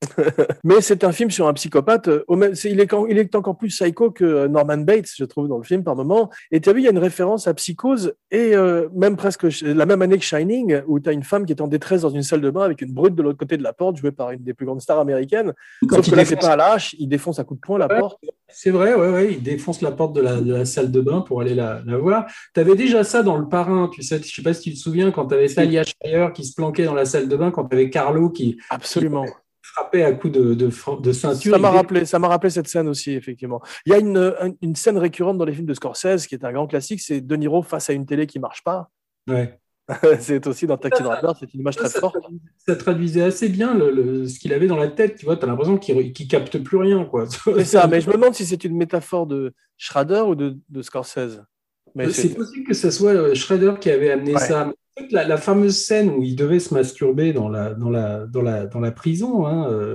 [0.64, 2.08] Mais c'est un film sur un psychopathe.
[2.08, 5.08] euh, au même- c'est- il, est, il est encore plus psycho que euh, Norman Bates,
[5.16, 6.30] je trouve, dans le film par moment.
[6.52, 9.46] Et tu as vu, il y a une référence à Psychose et euh, même presque
[9.62, 12.10] la même année que Shining, où tu as une femme qui est en détresse dans
[12.10, 14.30] une salle de bain avec une brute de l'autre côté de la porte, jouée par
[14.30, 15.52] une des plus grandes stars américaines.
[15.88, 17.60] Quand Sauf il que là, c'est pas à la hache, il défonce à coup de
[17.60, 17.98] poing la Ouais.
[17.98, 18.18] porte.
[18.50, 21.20] C'est vrai, ouais, ouais, il défonce la porte de la, de la salle de bain
[21.22, 22.26] pour aller la, la voir.
[22.54, 24.78] Tu avais déjà ça dans Le Parrain, tu sais, je sais pas si tu te
[24.78, 27.64] souviens, quand tu avais Talia Shire qui se planquait dans la salle de bain, quand
[27.66, 29.24] tu avais Carlo qui Absolument.
[29.72, 31.52] Frappait à coups de, de, ceinture.
[31.52, 33.60] Ça m'a rappelé, ça m'a rappelé cette scène aussi, effectivement.
[33.86, 36.44] Il y a une, un- une scène récurrente dans les films de Scorsese qui est
[36.44, 38.90] un grand classique, c'est De Niro face à une télé qui marche pas.
[39.28, 39.58] Ouais.
[40.20, 42.16] c'est aussi dans Taxi Driver, c'est une image Ça, très ça forte.
[42.58, 45.44] ça traduisait assez bien le, le- ce qu'il avait dans la tête, tu vois, tu
[45.44, 47.24] as l'impression qu'il ne capte plus rien, quoi.
[47.56, 50.82] C'est ça, mais je me demande si c'est une métaphore de Schrader ou de, de
[50.82, 51.42] Scorsese.
[51.94, 54.40] Mais C'est possible que ce soit euh, Schrader qui avait amené Ouais.
[54.40, 54.70] ça.
[55.10, 58.66] La, la fameuse scène où il devait se masturber dans la, dans la, dans la,
[58.66, 59.92] dans la prison, hein, euh,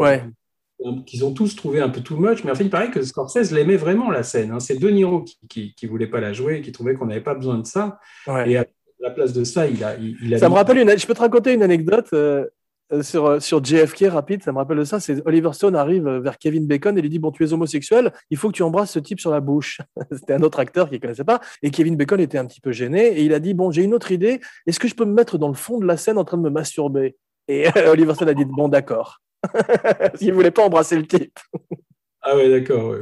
[1.05, 3.51] qu'ils ont tous trouvé un peu too much, mais en fait, il paraît que Scorsese
[3.51, 4.51] l'aimait vraiment, la scène.
[4.51, 4.59] hein.
[4.59, 7.35] C'est De Niro qui, qui, qui voulait pas la jouer, qui trouvait qu'on n'avait pas
[7.35, 7.99] besoin de ça.
[8.27, 8.49] ouais.
[8.51, 8.65] Et à
[8.99, 10.97] la place de ça, il a, il, il a Ça mis- me rappelle une.
[10.97, 12.45] Je peux te raconter une anecdote euh,
[13.01, 14.43] sur, euh, sur JFK rapide.
[14.43, 14.99] Ça me rappelle ça.
[14.99, 18.11] C'est Oliver Stone arrive euh, vers Kevin Bacon et lui dit Bon, tu es homosexuel,
[18.29, 19.81] il faut que tu embrasses ce type sur la bouche.
[20.11, 21.41] C'était un autre acteur qui ne connaissait pas.
[21.61, 23.93] Et Kevin Bacon était un petit peu gêné et il a dit Bon, j'ai une
[23.93, 24.41] autre idée.
[24.67, 26.43] Est-ce que je peux me mettre dans le fond de la scène en train de
[26.43, 27.15] me masturber?
[27.47, 29.21] Et euh, Oliver Stone a dit Bon, d'accord.
[30.17, 31.39] Qu'il voulait pas embrasser le type.
[32.21, 32.89] Ah ouais, d'accord.
[32.89, 33.01] ouais.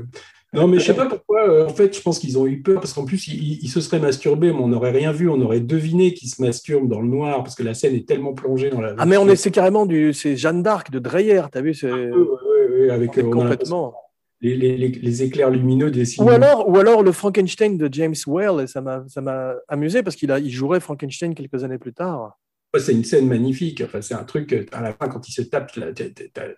[0.53, 1.47] Non, mais je sais pas pourquoi.
[1.49, 3.99] euh, en fait, je pense qu'ils ont eu peur parce qu'en plus, ils, se seraient
[3.99, 5.29] masturbés, mais on n'aurait rien vu.
[5.29, 8.33] On aurait deviné qu'ils se masturbent dans le noir parce que la scène est tellement
[8.33, 8.93] plongée dans la.
[8.97, 11.91] Ah, mais on est, c'est carrément du, c'est Jeanne d'Arc de Dreyer, t'as vu, c'est
[11.91, 13.93] ouais, ouais, ouais, avec euh, complètement.
[14.41, 18.15] les, les, les, les éclairs lumineux des Ou alors, ou alors le Frankenstein de James
[18.27, 21.77] Whale, et ça m'a, ça m'a amusé parce qu'il a, il jouerait Frankenstein quelques années
[21.77, 22.37] plus tard.
[22.79, 23.81] C'est une scène magnifique.
[23.85, 25.75] Enfin, c'est un truc euh, à la fin quand il se tape.
[25.75, 25.87] là,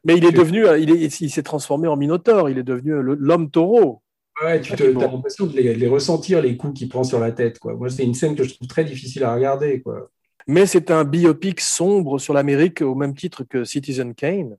[0.04, 2.92] Mais il est devenu, euh, il est, il s'est transformé en Minotaure, il est devenu
[3.02, 4.02] le- l'homme taureau.
[4.44, 7.04] Ouais, tu Ah, te, as l'impression de les, de les ressentir les coups qu'il prend
[7.04, 7.58] sur la tête.
[7.60, 7.74] Quoi.
[7.76, 9.82] Moi, c'est une scène que je trouve très difficile à regarder.
[9.82, 10.12] Quoi.
[10.48, 14.58] Mais c'est un biopic sombre sur l'Amérique au même titre que Citizen Kane.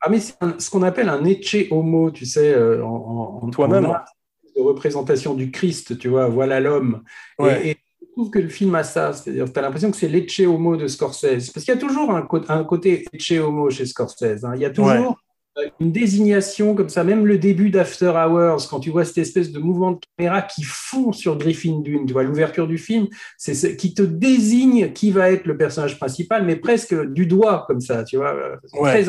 [0.00, 3.92] Ah, mais c'est ce qu'on appelle un ecce homo, tu sais, euh, en, Toi-même.
[4.56, 7.02] de représentation du Christ, tu vois, voilà l'homme.
[7.38, 7.68] Et- Ouais.
[7.68, 10.40] Et, je trouve que le film a ça, c'est-à-dire tu as l'impression que c'est l'ecce
[10.40, 11.50] homo de Scorsese.
[11.50, 14.44] Parce qu'il y a toujours un, côté ecce homo chez Scorsese.
[14.44, 14.52] hein.
[14.54, 15.18] Il y a toujours
[15.58, 19.52] euh, une désignation comme ça, même le début d'After Hours, quand tu vois cette espèce
[19.52, 23.06] de mouvement de caméra qui fond sur Griffin Dune, tu vois, l'ouverture du film,
[23.38, 27.64] c'est ce qui te désigne qui va être le personnage principal, mais presque du doigt,
[27.66, 28.90] comme ça, tu vois, euh, Ouais.
[28.90, 29.08] très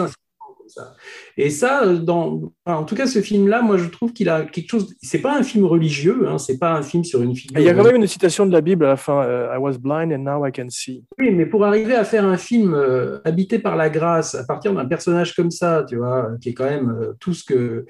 [0.76, 0.95] comme ça.
[1.38, 4.94] Et ça, dans, en tout cas, ce film-là, moi, je trouve qu'il a quelque chose.
[5.02, 7.60] C'est pas un film religieux, hein, c'est pas un film sur une figure.
[7.60, 9.57] Il y a quand même une citation de la Bible à la fin euh, I
[9.57, 11.03] was blind and now I can see.
[11.19, 14.73] Oui, mais pour arriver à faire un film euh, habité par la grâce à partir
[14.73, 17.85] d'un personnage comme ça, tu vois, qui est quand même euh, tout ce que.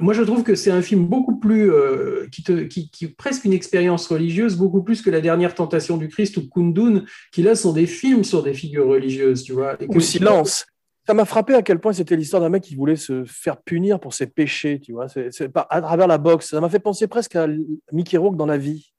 [0.00, 1.70] moi, je trouve que c'est un film beaucoup plus.
[1.70, 5.54] euh, qui, te, qui, qui est presque une expérience religieuse, beaucoup plus que La dernière
[5.54, 9.52] tentation du Christ ou Kundun, qui là sont des films sur des figures religieuses, tu
[9.52, 9.74] vois.
[9.80, 10.66] Et que- Ou Silence.
[11.06, 14.00] Ça m'a frappé à quel point c'était l'histoire d'un mec qui voulait se faire punir
[14.00, 15.30] pour ses péchés, tu vois, c'est,
[15.70, 16.50] à travers la boxe.
[16.50, 17.46] Ça m'a fait penser presque à
[17.92, 18.92] Mickey Rourke dans la vie.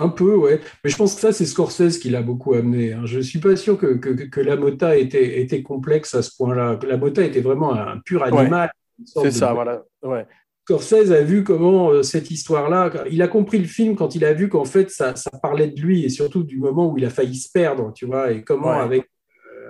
[0.00, 0.60] Un peu, ouais.
[0.82, 2.92] Mais je pense que ça, c'est Scorsese qui l'a beaucoup amené.
[2.92, 3.02] hein.
[3.04, 6.30] Je ne suis pas sûr que, que, que la Mota était, était complexe à ce
[6.36, 6.78] point-là.
[6.86, 8.72] La Mota était vraiment un pur animal.
[9.04, 9.84] C'est de- ça, voilà.
[10.02, 10.26] Ouais.
[10.64, 14.32] Scorsese a vu comment euh, cette histoire-là, il a compris le film quand il a
[14.32, 17.10] vu qu'en fait, ça, ça parlait de lui et surtout du moment où il a
[17.10, 18.76] failli se perdre, tu vois, et comment, Ouais.
[18.76, 19.06] avec, euh,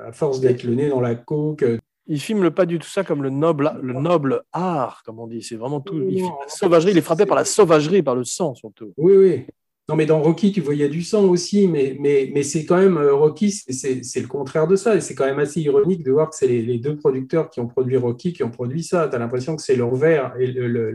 [0.06, 3.04] à force d'être le nez dans la coke, euh, Il filme pas du tout ça
[3.04, 5.42] comme le noble, le noble art, comme on dit.
[5.42, 5.94] C'est vraiment tout.
[6.08, 8.92] Il, Non, la sauvagerie, il est frappé par la sauvagerie, par le sang surtout.
[8.96, 9.46] Oui, oui.
[9.88, 12.96] Non, mais dans Rocky, tu voyais du sang aussi, mais, mais, mais c'est quand même,
[12.96, 14.94] euh, Rocky, c'est- le contraire de ça.
[14.94, 17.58] Et c'est quand même assez ironique de voir que c'est les, les deux producteurs qui
[17.58, 19.08] ont produit Rocky qui ont produit ça.
[19.08, 20.90] Tu as l'impression que c'est l'envers, le- le-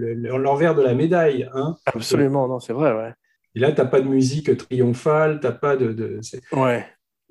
[0.75, 1.49] de la médaille.
[1.53, 3.13] Hein Absolument, non, c'est vrai, ouais.
[3.53, 5.91] et là, tu n'as pas de musique triomphale, tu pas de.
[5.91, 6.19] de-
[6.53, 6.85] Ouais.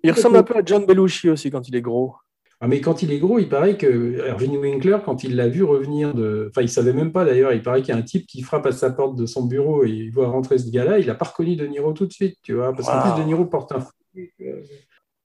[0.05, 2.15] Il ressemble un peu à John Belushi aussi quand il est gros.
[2.61, 5.65] Ah, mais quand il est gros, il paraît que Irving Winkler, quand il l'a vu
[5.65, 6.47] revenir de.
[6.51, 8.67] Enfin, il savait même pas d'ailleurs, il paraît qu'il y a un type qui frappe
[8.67, 11.27] à sa porte de son bureau et il voit rentrer ce gars-là, il n'a pas
[11.27, 13.81] reconnu De Niro tout de suite, tu vois, parce qu'en plus, De Niro porte un.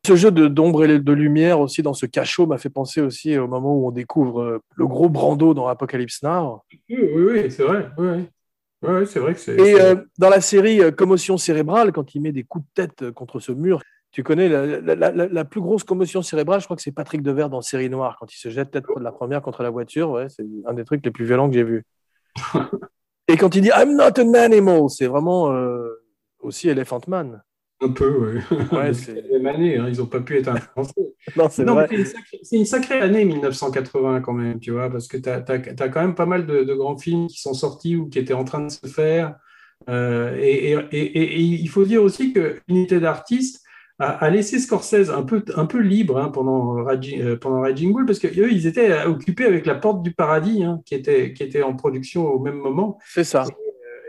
[0.05, 3.47] Ce jeu d'ombre et de lumière aussi dans ce cachot m'a fait penser aussi au
[3.47, 6.61] moment où on découvre euh, le gros Brando dans Apocalypse Now.
[6.71, 7.89] Oui, oui, oui, c'est vrai.
[7.97, 8.07] Oui,
[8.81, 9.05] oui.
[9.07, 9.55] C'est vrai que c'est.
[9.55, 13.11] Et euh, dans la série euh, Commotion cérébrale, quand il met des coups de tête
[13.11, 14.65] contre ce mur, tu connais la,
[14.95, 18.17] la- la- plus grosse commotion cérébrale, je crois que c'est Patrick Devers dans Série Noire,
[18.19, 20.09] quand il se jette tête de la première contre la voiture.
[20.11, 21.83] Ouais, c'est un des trucs les plus violents que j'ai vus.
[23.27, 25.87] Et quand il dit I'm not an animal, c'est vraiment euh,
[26.39, 27.43] aussi Elephant Man.
[27.81, 28.57] Un peu, oui.
[28.77, 30.93] Ouais, c'est la même année, hein, ils n'ont pas pu être influencés.
[31.35, 35.29] Non, c'est une, sacrée, une sacrée année 1980 quand même, tu vois, parce que tu
[35.29, 35.41] as,
[35.89, 38.43] quand même pas mal de, de grands films qui sont sortis ou qui étaient en
[38.45, 39.35] train de se faire.
[39.89, 43.58] Euh, et, et- et- et il faut dire aussi que l'unité d'artistes
[43.99, 47.91] a, a laissé Scorsese un peu, un peu libre hein, pendant, Raging, euh, pendant Raging
[47.93, 51.43] Bull, parce qu'eux, ils étaient occupés avec La Porte du Paradis, hein, qui, était, qui
[51.43, 53.45] était en production au même moment C'est ça.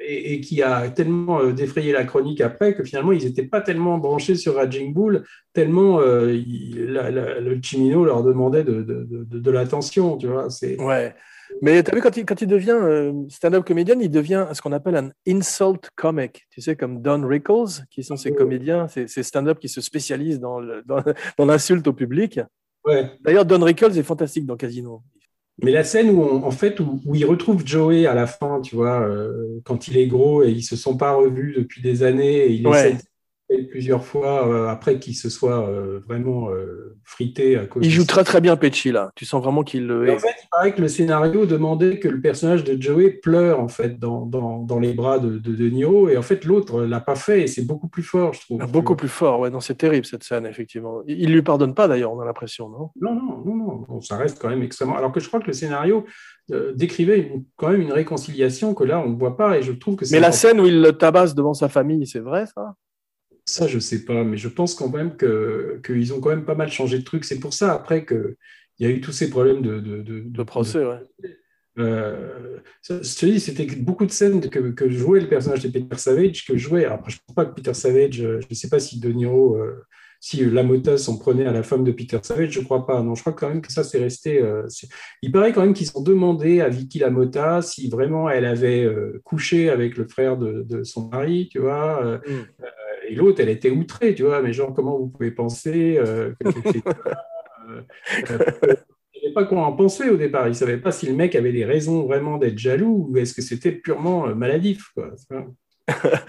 [0.07, 3.61] et, et qui a tellement euh, défrayé la chronique après que finalement ils n'étaient pas
[3.61, 8.83] tellement branchés sur Raging Bull, tellement euh, il- la- la- le Chimino leur demandait de,
[8.83, 10.49] de, de, de l'attention, tu vois.
[10.79, 11.15] Ouais.
[11.63, 14.63] Mais tu as vu, quand il, quand il devient euh, stand-up comédien, il devient ce
[14.63, 16.47] qu'on appelle un insult comic.
[16.51, 20.41] Tu sais, comme Don Rickles, qui sont ces comédiens, ces, ces stand-up qui se spécialisent
[20.41, 21.03] dans le- dans-
[21.39, 22.41] dans l'insulte au public.
[22.87, 23.11] ouais.
[23.21, 25.03] D'ailleurs, Don Rickles est fantastique dans Casino.
[25.63, 28.61] Mais la scène où on- en fait où, où il retrouve Joey à la fin,
[28.63, 32.03] tu vois, euh, quand il est gros et ils se sont pas revus depuis des
[32.03, 32.79] années, et il Ouais.
[32.79, 33.03] essaie de
[33.59, 37.85] plusieurs fois euh, après qu'il se soit euh, vraiment euh, frité à cause.
[37.85, 39.11] Il joue très très bien Pesci là.
[39.17, 42.21] Tu sens vraiment qu'il le en fait, il paraît que le scénario demandait que le
[42.21, 46.09] personnage de Joey pleure en fait dans, dans, dans les bras de, de De Niro
[46.09, 48.61] et en fait l'autre l'a pas fait et c'est beaucoup plus fort, je trouve.
[48.63, 51.03] Ah, Beaucoup plus fort, ouais, non, c'est terrible cette scène, effectivement.
[51.07, 52.91] Il il lui pardonne pas d'ailleurs, on a l'impression, non?
[53.01, 54.97] Non, non, non, non, ça reste quand même extrêmement.
[54.97, 56.05] Alors que je crois que le scénario
[56.75, 59.97] décrivait une- quand même une réconciliation que là on ne voit pas et je trouve
[59.97, 60.15] que c'est.
[60.17, 62.75] Mais la scène où il le tabasse devant sa famille, c'est vrai ça?
[63.51, 66.55] Ça, je sais pas, mais je pense quand même que qu'ils ont quand même pas
[66.55, 67.25] mal changé de truc.
[67.25, 68.37] C'est pour ça après que
[68.79, 71.01] il y a eu tous ces problèmes de de, de, De procès, ouais.
[71.79, 72.59] Euh,
[72.89, 76.45] je te dis, c'était beaucoup de scènes que, que jouait le personnage de Peter Savage,
[76.45, 76.85] que jouait.
[76.85, 79.11] Après, je ne pense pas que Peter Savage, euh, je ne sais pas si De
[79.11, 79.83] Niro, euh,
[80.21, 83.03] si Lamota s'en prenait à la femme de Peter Savage, je ne crois pas.
[83.03, 84.43] Non, je crois quand même que ça, c'est resté.
[84.43, 84.67] euh,
[85.23, 88.87] il paraît quand même qu'ils ont demandé à Vicky Lamota si vraiment elle avait
[89.25, 92.21] couché avec le frère de, de son mari, tu vois.
[92.27, 92.47] Mm.
[93.11, 94.41] Et l'autre, elle était outrée, tu vois.
[94.41, 96.33] Mais genre, comment vous pouvez penser euh.
[97.69, 97.83] Euh,
[98.31, 98.43] euh,
[99.15, 100.47] il ne savait pas quoi en penser au départ.
[100.47, 103.35] Il ne savait pas si le mec avait des raisons vraiment d'être jaloux ou est-ce
[103.35, 104.93] que c'était purement euh, maladif.
[104.95, 105.11] Quoi.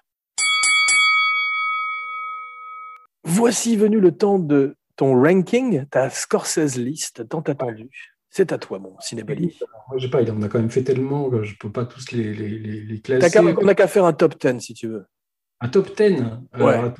[3.23, 8.15] Voici venu le temps de ton ranking, ta Scorsese list tant attendue.
[8.29, 9.55] C'est à toi, mon cinébali.
[9.89, 11.71] Moi, je sais pas, il en a quand même fait tellement que je ne peux
[11.71, 13.39] pas tous les, classer.
[13.39, 15.05] On n'a qu'à faire un top 10 si tu veux,
[15.61, 16.01] Un top 10.
[16.01, 16.23] Ouais,
[16.53, 16.93] Alors,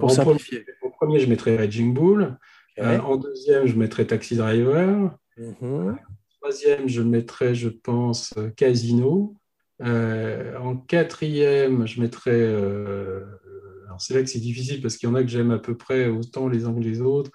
[0.00, 0.60] pour simplifier.
[0.60, 2.36] premier, en premier, je mettrais Raging Bull.
[2.78, 5.16] Euh, en deuxième, je mettrais Taxi Driver.
[5.36, 5.98] Mhm.
[6.40, 9.34] troisième, je mettrais, je pense, euh, Casino.
[9.82, 12.30] Euh, en quatrième, je mettrais.
[12.32, 13.24] euh,
[13.86, 15.76] alors, c'est là que c'est difficile parce qu'il y en a que j'aime à peu
[15.76, 17.30] près autant les uns que les autres.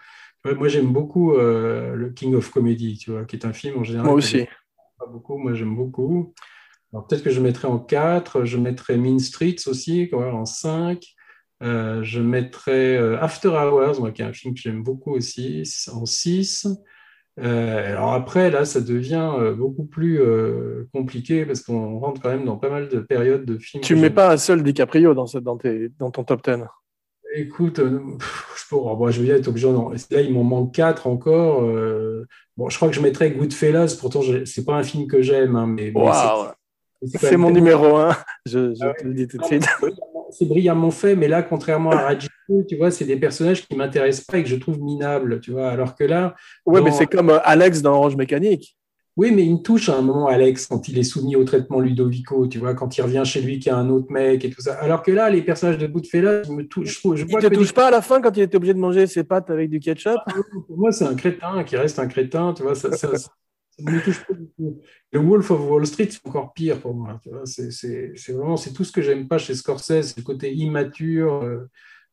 [0.45, 3.77] Ouais, moi, j'aime beaucoup euh, le King of Comedy, tu vois, qui est un film
[3.79, 4.07] en général.
[4.07, 4.45] Moi aussi.
[4.99, 6.33] Pas beaucoup, moi, j'aime beaucoup.
[6.93, 11.03] Alors, peut-être que je mettrais en 4, je mettrais Mean Streets aussi, quoi, en 5.
[11.63, 15.63] Euh, je mettrais euh, After Hours, moi, qui est un film que j'aime beaucoup aussi,
[15.91, 16.67] en 6.
[17.39, 22.45] Euh, alors après, là, ça devient beaucoup plus euh, compliqué parce qu'on rentre quand même
[22.45, 23.81] dans pas mal de périodes de films.
[23.83, 26.63] Tu ne mets pas un seul DiCaprio dans, ce- dans, tes- dans ton top 10.
[27.35, 31.07] Écoute, je, peux- oh, bon, je veux dire, donc, genre, là, il m'en manque quatre
[31.07, 31.61] encore.
[32.55, 33.97] bon, je crois que je mettrais Goodfellas.
[33.99, 36.49] Pourtant, je- c'est pas un film que j'aime, hein, mais, mais Waouh
[37.05, 38.15] c'est- mon numéro 1.
[38.45, 39.65] Je, je Ah te le dis tout de suite.
[40.31, 44.25] c'est brillamment- fait, mais là, contrairement à Rajiko, tu vois, c'est des personnages qui m'intéressent
[44.25, 45.69] pas et que je trouve minables, tu vois.
[45.69, 46.35] Alors que là,
[46.65, 46.85] Ouais, Non.
[46.85, 48.75] mais c'est comme euh, Alex dans Orange Mécanique.
[49.15, 51.79] Oui, mais il me touche à un moment, Alex, quand il est soumis au traitement
[51.79, 54.49] Ludovico, tu vois, quand il revient chez lui, qu'il y a un autre mec et
[54.49, 54.73] tout ça.
[54.81, 56.95] Alors que là, les personnages de Goodfellas, ils me touchent.
[56.95, 58.73] Je, trouve- je Il vois te touche pas à la fin quand il était obligé
[58.73, 60.15] de manger ses pâtes avec du ketchup?
[60.67, 63.29] Pour moi, c'est un crétin qui reste un crétin, tu vois, ça, ça, ça
[63.79, 64.79] ne me touche pas du tout.
[65.11, 68.91] Le Wolf of Wall Street, c'est encore pire pour moi, c'est vraiment, c'est tout ce
[68.91, 71.43] que j'aime pas chez Scorsese, le côté immature.
[71.43, 71.67] euh,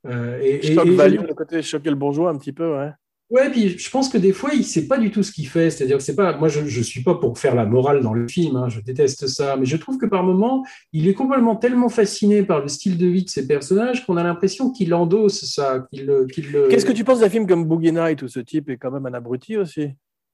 [0.06, 2.90] euh, et, et- Shock et- value, le côté choquer le bourgeois un petit peu, ouais.
[3.28, 5.70] Ouais, puis je pense que des fois, il sait pas du tout ce qu'il fait.
[5.70, 8.26] C'est-à-dire que c'est pas, moi, je, je suis pas pour faire la morale dans le
[8.26, 11.88] film, hein, je déteste ça, mais je trouve que par moments, il est complètement tellement
[11.88, 15.86] fasciné par le style de vie de ses personnages qu'on a l'impression qu'il endosse ça,
[15.92, 16.26] qu'il le-
[16.70, 19.06] Qu'est-ce que tu penses d'un film comme Boogie Night où ce type est quand même
[19.06, 19.90] un abruti aussi?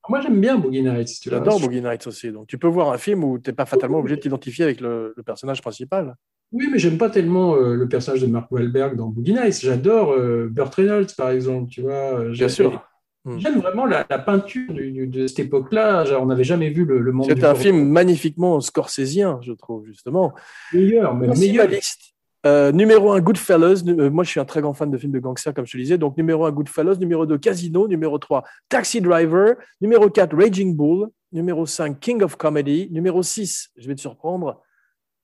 [0.09, 1.20] Moi, j'aime bien Boogie Nights.
[1.23, 1.31] tu.
[1.31, 2.31] J'adore Boogie Nights aussi.
[2.33, 4.81] Donc tu peux voir un film où tu n'es pas fatalement obligé de t'identifier avec
[4.81, 6.15] le, le personnage principal.
[6.53, 9.61] Oui, mais j'aime pas tellement euh, le personnage de Mark Wahlberg dans Boogie Nights.
[9.62, 12.20] J'adore euh, Burt Reynolds, par exemple, tu vois.
[12.24, 12.83] Bien J'ai- sûr.
[13.24, 13.39] Hmm.
[13.39, 16.05] J'aime vraiment la, la peinture du- du- de cette époque-là.
[16.20, 20.33] On n'avait jamais vu le, le monde C'est un film magnifiquement scorsésien, je trouve, justement.
[20.73, 21.66] meilleur, mais meilleur.
[22.47, 23.82] Euh, numéro 1, Goodfellas.
[23.86, 25.77] Euh, moi, je suis un très grand fan de films de gangsters, comme je te
[25.77, 25.98] disais.
[25.98, 26.94] Donc, numéro 1, Goodfellas.
[26.97, 27.89] Numéro 2, Casino.
[27.89, 29.56] Numéro 3, Taxi Driver.
[29.81, 31.09] Numéro 4, Raging Bull.
[31.32, 32.89] Numéro 5, King of Comedy.
[32.93, 34.62] Numéro 6, je vais te surprendre,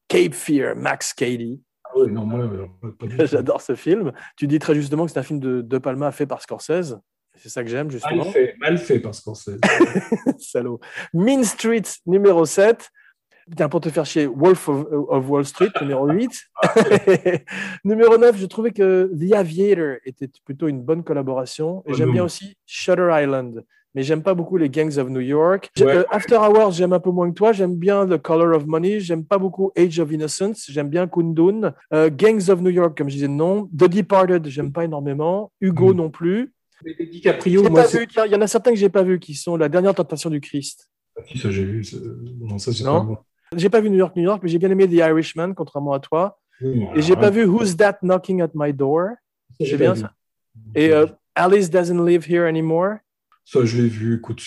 [0.08, 1.62] Cape Fear, Max Cady.
[1.84, 3.26] Ah ouais, non, moi, euh.
[3.26, 4.12] J'adore ce film.
[4.36, 6.96] Tu dis très justement que c'est un film de De Palma fait par Scorsese.
[7.36, 8.24] C'est ça que j'aime, Mal justement.
[8.24, 9.58] fait, mal fait par Scorsese.
[10.38, 10.80] Salaud.
[11.14, 12.90] Mean Street, numéro 7.
[13.70, 16.30] Pour te faire chier, Wolf of, of Wall Street, numéro 8.
[17.84, 21.82] numéro 9, je trouvais que The Aviator était plutôt une bonne collaboration.
[21.86, 23.64] Et Oh j'aime bien aussi Shutter Island.
[23.94, 25.70] Mais j'aime pas beaucoup les Gangs of New York.
[25.78, 25.96] Ouais.
[25.98, 27.52] euh, After Hours, j'aime un peu moins que toi.
[27.52, 29.00] J'aime bien The Color of Money.
[29.00, 30.64] J'aime pas beaucoup Age of Innocence.
[30.70, 31.74] J'aime bien Kundun.
[31.92, 33.66] Euh, Gangs of New York, comme je disais, non.
[33.76, 35.52] The Departed, j'aime pas énormément.
[35.60, 35.96] Hugo Mm.
[35.98, 36.54] non plus.
[36.86, 38.06] Mais les DiCaprio, moi, vu.
[38.26, 40.40] Il y en a certains que j'ai pas vus qui sont La dernière tentation du
[40.40, 40.88] Christ.
[41.26, 41.84] Si, ça, j'ai vu.
[41.84, 42.00] c'est-
[42.40, 43.18] Non, ça, c'est pas bon.
[43.54, 46.00] J'ai pas vu New York, New York, mais j'ai bien aimé The Irishman, contrairement à
[46.00, 46.38] toi.
[46.62, 49.10] Et j'ai pas vu Who's That Knocking at My Door?
[49.58, 50.00] C'est j'ai bien vu.
[50.00, 50.12] ça.
[50.74, 52.96] Et euh, Alice Doesn't Live Here Anymore?
[53.44, 54.16] Ça, je l'ai vu.
[54.16, 54.42] Écoute,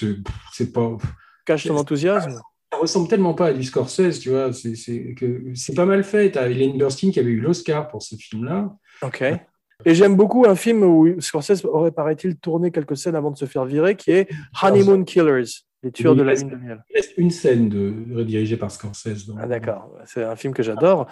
[0.53, 0.97] c'est pas.
[1.45, 2.39] Cache ton enthousiasme.
[2.71, 4.51] Ça ressemble tellement pas à du Scorsese, tu vois.
[4.53, 6.31] C'est pas mal fait.
[6.31, 8.73] T'as Elaine Burstyn qui avait eu l'Oscar pour ce film-là.
[9.01, 9.23] Ok.
[9.83, 13.45] Et j'aime beaucoup un film où Scorsese aurait, paraît-il, tourné quelques scènes avant de se
[13.45, 14.29] faire virer, qui est
[14.61, 16.83] Honeymoon Killers, les tueurs Oui, de la parce lune de miel.
[16.89, 19.25] Il reste une scène de, dirigée par Scorsese.
[19.27, 21.07] donc- Ah d'accord, c'est un film que j'adore.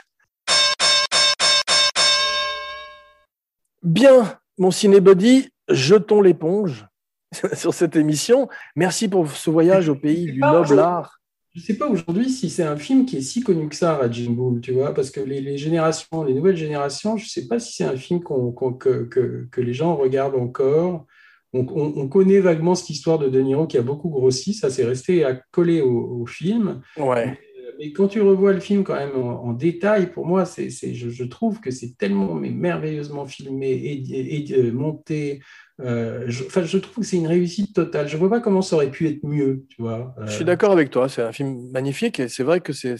[3.81, 6.87] Bien, mon cinébody, jetons l'éponge
[7.53, 8.47] sur cette émission.
[8.75, 11.19] Merci pour ce voyage au pays du noble art.
[11.55, 14.35] Je sais pas aujourd'hui si c'est un film qui est si connu que ça, Raging
[14.35, 17.73] Bull, tu vois, parce que les, les générations, les nouvelles générations, je sais pas si
[17.73, 21.05] c'est un film qu'on- qu'on- que, que, que les gens regardent encore.
[21.53, 24.69] On, on- on connaît vaguement cette histoire de De Niro qui a beaucoup grossi, ça
[24.69, 26.81] c'est resté à coller au, au film.
[26.97, 27.37] Ouais.
[27.79, 31.09] Mais quand tu revois le film quand même en, en détail, pour moi, c'est, je,
[31.09, 35.41] je trouve que c'est tellement mais merveilleusement filmé et, euh, monté.
[35.81, 38.07] Euh, je, enfin, je trouve que c'est une réussite totale.
[38.07, 40.13] Je vois pas comment ça aurait pu être mieux, tu vois.
[40.19, 42.95] Euh, Je suis d'accord avec toi, c'est un film magnifique et c'est vrai que c'est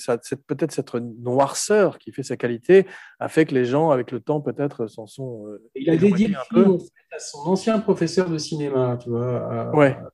[0.48, 2.86] peut-être cette noirceur qui fait sa qualité
[3.20, 5.45] a fait que les gens, avec le temps, peut-être s'en sont.
[5.48, 6.66] euh, Il a dédié le film peu.
[6.72, 9.91] en fait, à son ancien professeur de cinéma, tu vois, à, Ouais.
[9.91, 10.10] à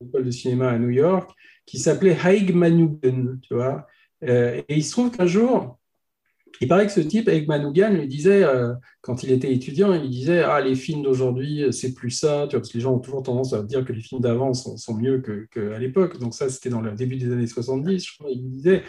[0.00, 1.30] l'école de cinéma à New York,
[1.66, 3.86] qui s'appelait Haig Manoogian, tu vois.
[4.24, 5.78] Euh, et il se trouve qu'un jour,
[6.60, 8.72] il paraît que ce type, Haig Manoogian, lui disait, euh,
[9.02, 12.52] quand il était étudiant, il lui disait Ah, les films d'aujourd'hui, c'est plus ça, tu
[12.56, 14.76] vois, parce que les gens ont toujours tendance à dire que les films d'avant sont,
[14.76, 16.18] sont mieux qu'à que l'époque.
[16.18, 18.30] Donc, ça, c'était dans le début des années 70, je crois.
[18.30, 18.82] Il disait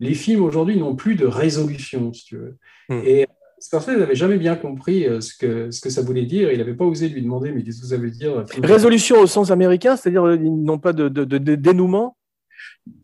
[0.00, 2.56] Les films aujourd'hui n'ont plus de résolution, si tu veux.
[2.88, 3.00] Hmm.
[3.04, 3.26] Et
[3.60, 6.50] Scorsese n'avait jamais bien compris euh, ce que, ce que ça voulait dire.
[6.50, 9.28] Il n'avait pas osé lui demander, mais qu'est-ce que ça veut dire euh, Résolution au
[9.28, 12.16] sens américain, c'est-à-dire euh, ils n'ont pas de, de- de- de dénouement?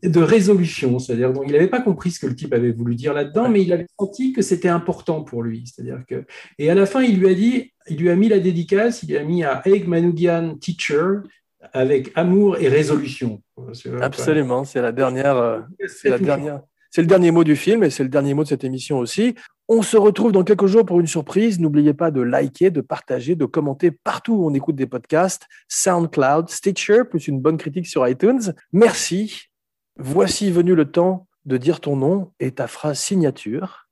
[0.03, 3.13] De résolution, c'est-à-dire donc il n'avait pas compris ce que le type avait voulu dire
[3.13, 6.25] là-dedans, mais il avait senti que c'était important pour lui, c'est-à-dire que
[6.57, 9.09] et à la fin il lui a dit, il lui a mis la dédicace, il
[9.09, 11.19] lui a mis à Haig Manoogian Teacher
[11.73, 13.41] avec amour et résolution.
[14.01, 15.37] Absolument, c'est la dernière.
[15.37, 15.59] euh.
[15.87, 16.61] C'est la dernière.
[16.91, 19.35] C'est le dernier mot du film et c'est le dernier mot de cette émission aussi.
[19.67, 21.59] On se retrouve dans quelques jours pour une surprise.
[21.59, 26.49] N'oubliez pas de liker, de partager, de commenter partout où on écoute des podcasts, SoundCloud,
[26.49, 28.53] Stitcher, plus une bonne critique sur iTunes.
[28.73, 29.48] Merci.
[30.01, 33.89] Voici venu le temps de dire ton nom et ta phrase signature.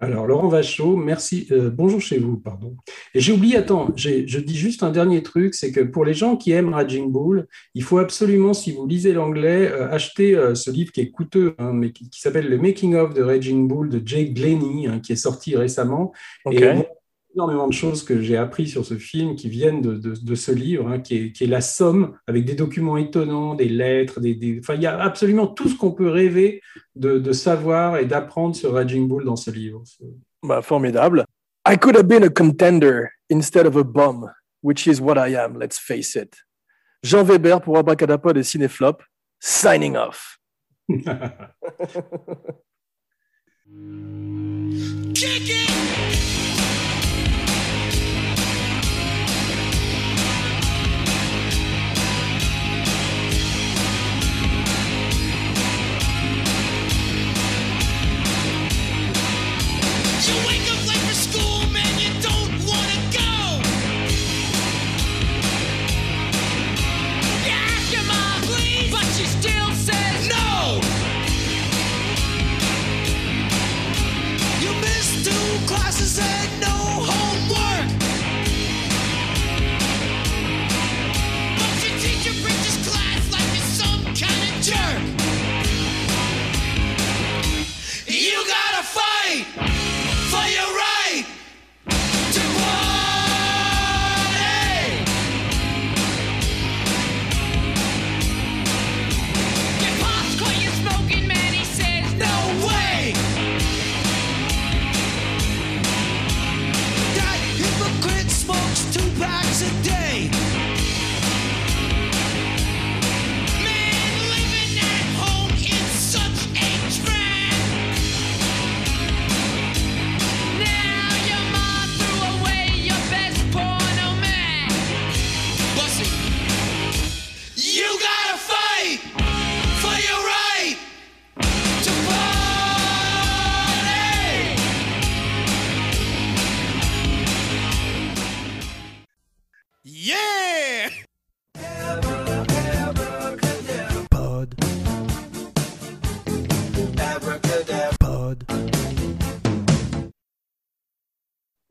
[0.00, 1.46] Alors, Laurent Vachaud, merci.
[1.52, 2.76] euh, bonjour chez vous, pardon.
[3.14, 6.36] Et j'ai oublié, attends, je dis juste un dernier truc, c'est que pour les gens
[6.36, 10.70] qui aiment Raging Bull, il faut absolument, si vous lisez l'anglais, euh, acheter euh, ce
[10.70, 13.88] livre qui est coûteux, hein, mais qui, qui s'appelle Le Making of de Raging Bull
[13.88, 16.12] de Jake Glennie, hein, qui est sorti récemment.
[16.50, 16.60] Et
[17.36, 20.50] énormément de choses que j'ai appris sur ce film qui viennent de, de- de ce
[20.52, 24.34] livre, hein, qui, est, qui est la somme avec des documents étonnants, des lettres, des,
[24.34, 26.62] des- enfin, il y a absolument tout ce qu'on peut rêver
[26.94, 29.82] de, de savoir et d'apprendre sur Raging Bull dans ce livre.
[30.42, 31.24] Bah, formidable.
[31.68, 34.30] I could have been a contender instead of a bum,
[34.62, 36.34] which is what I am, let's face it.
[37.02, 39.02] Jean Weber pour Abracadapod et Cinéflop,
[39.40, 40.38] signing off.
[45.18, 46.45] You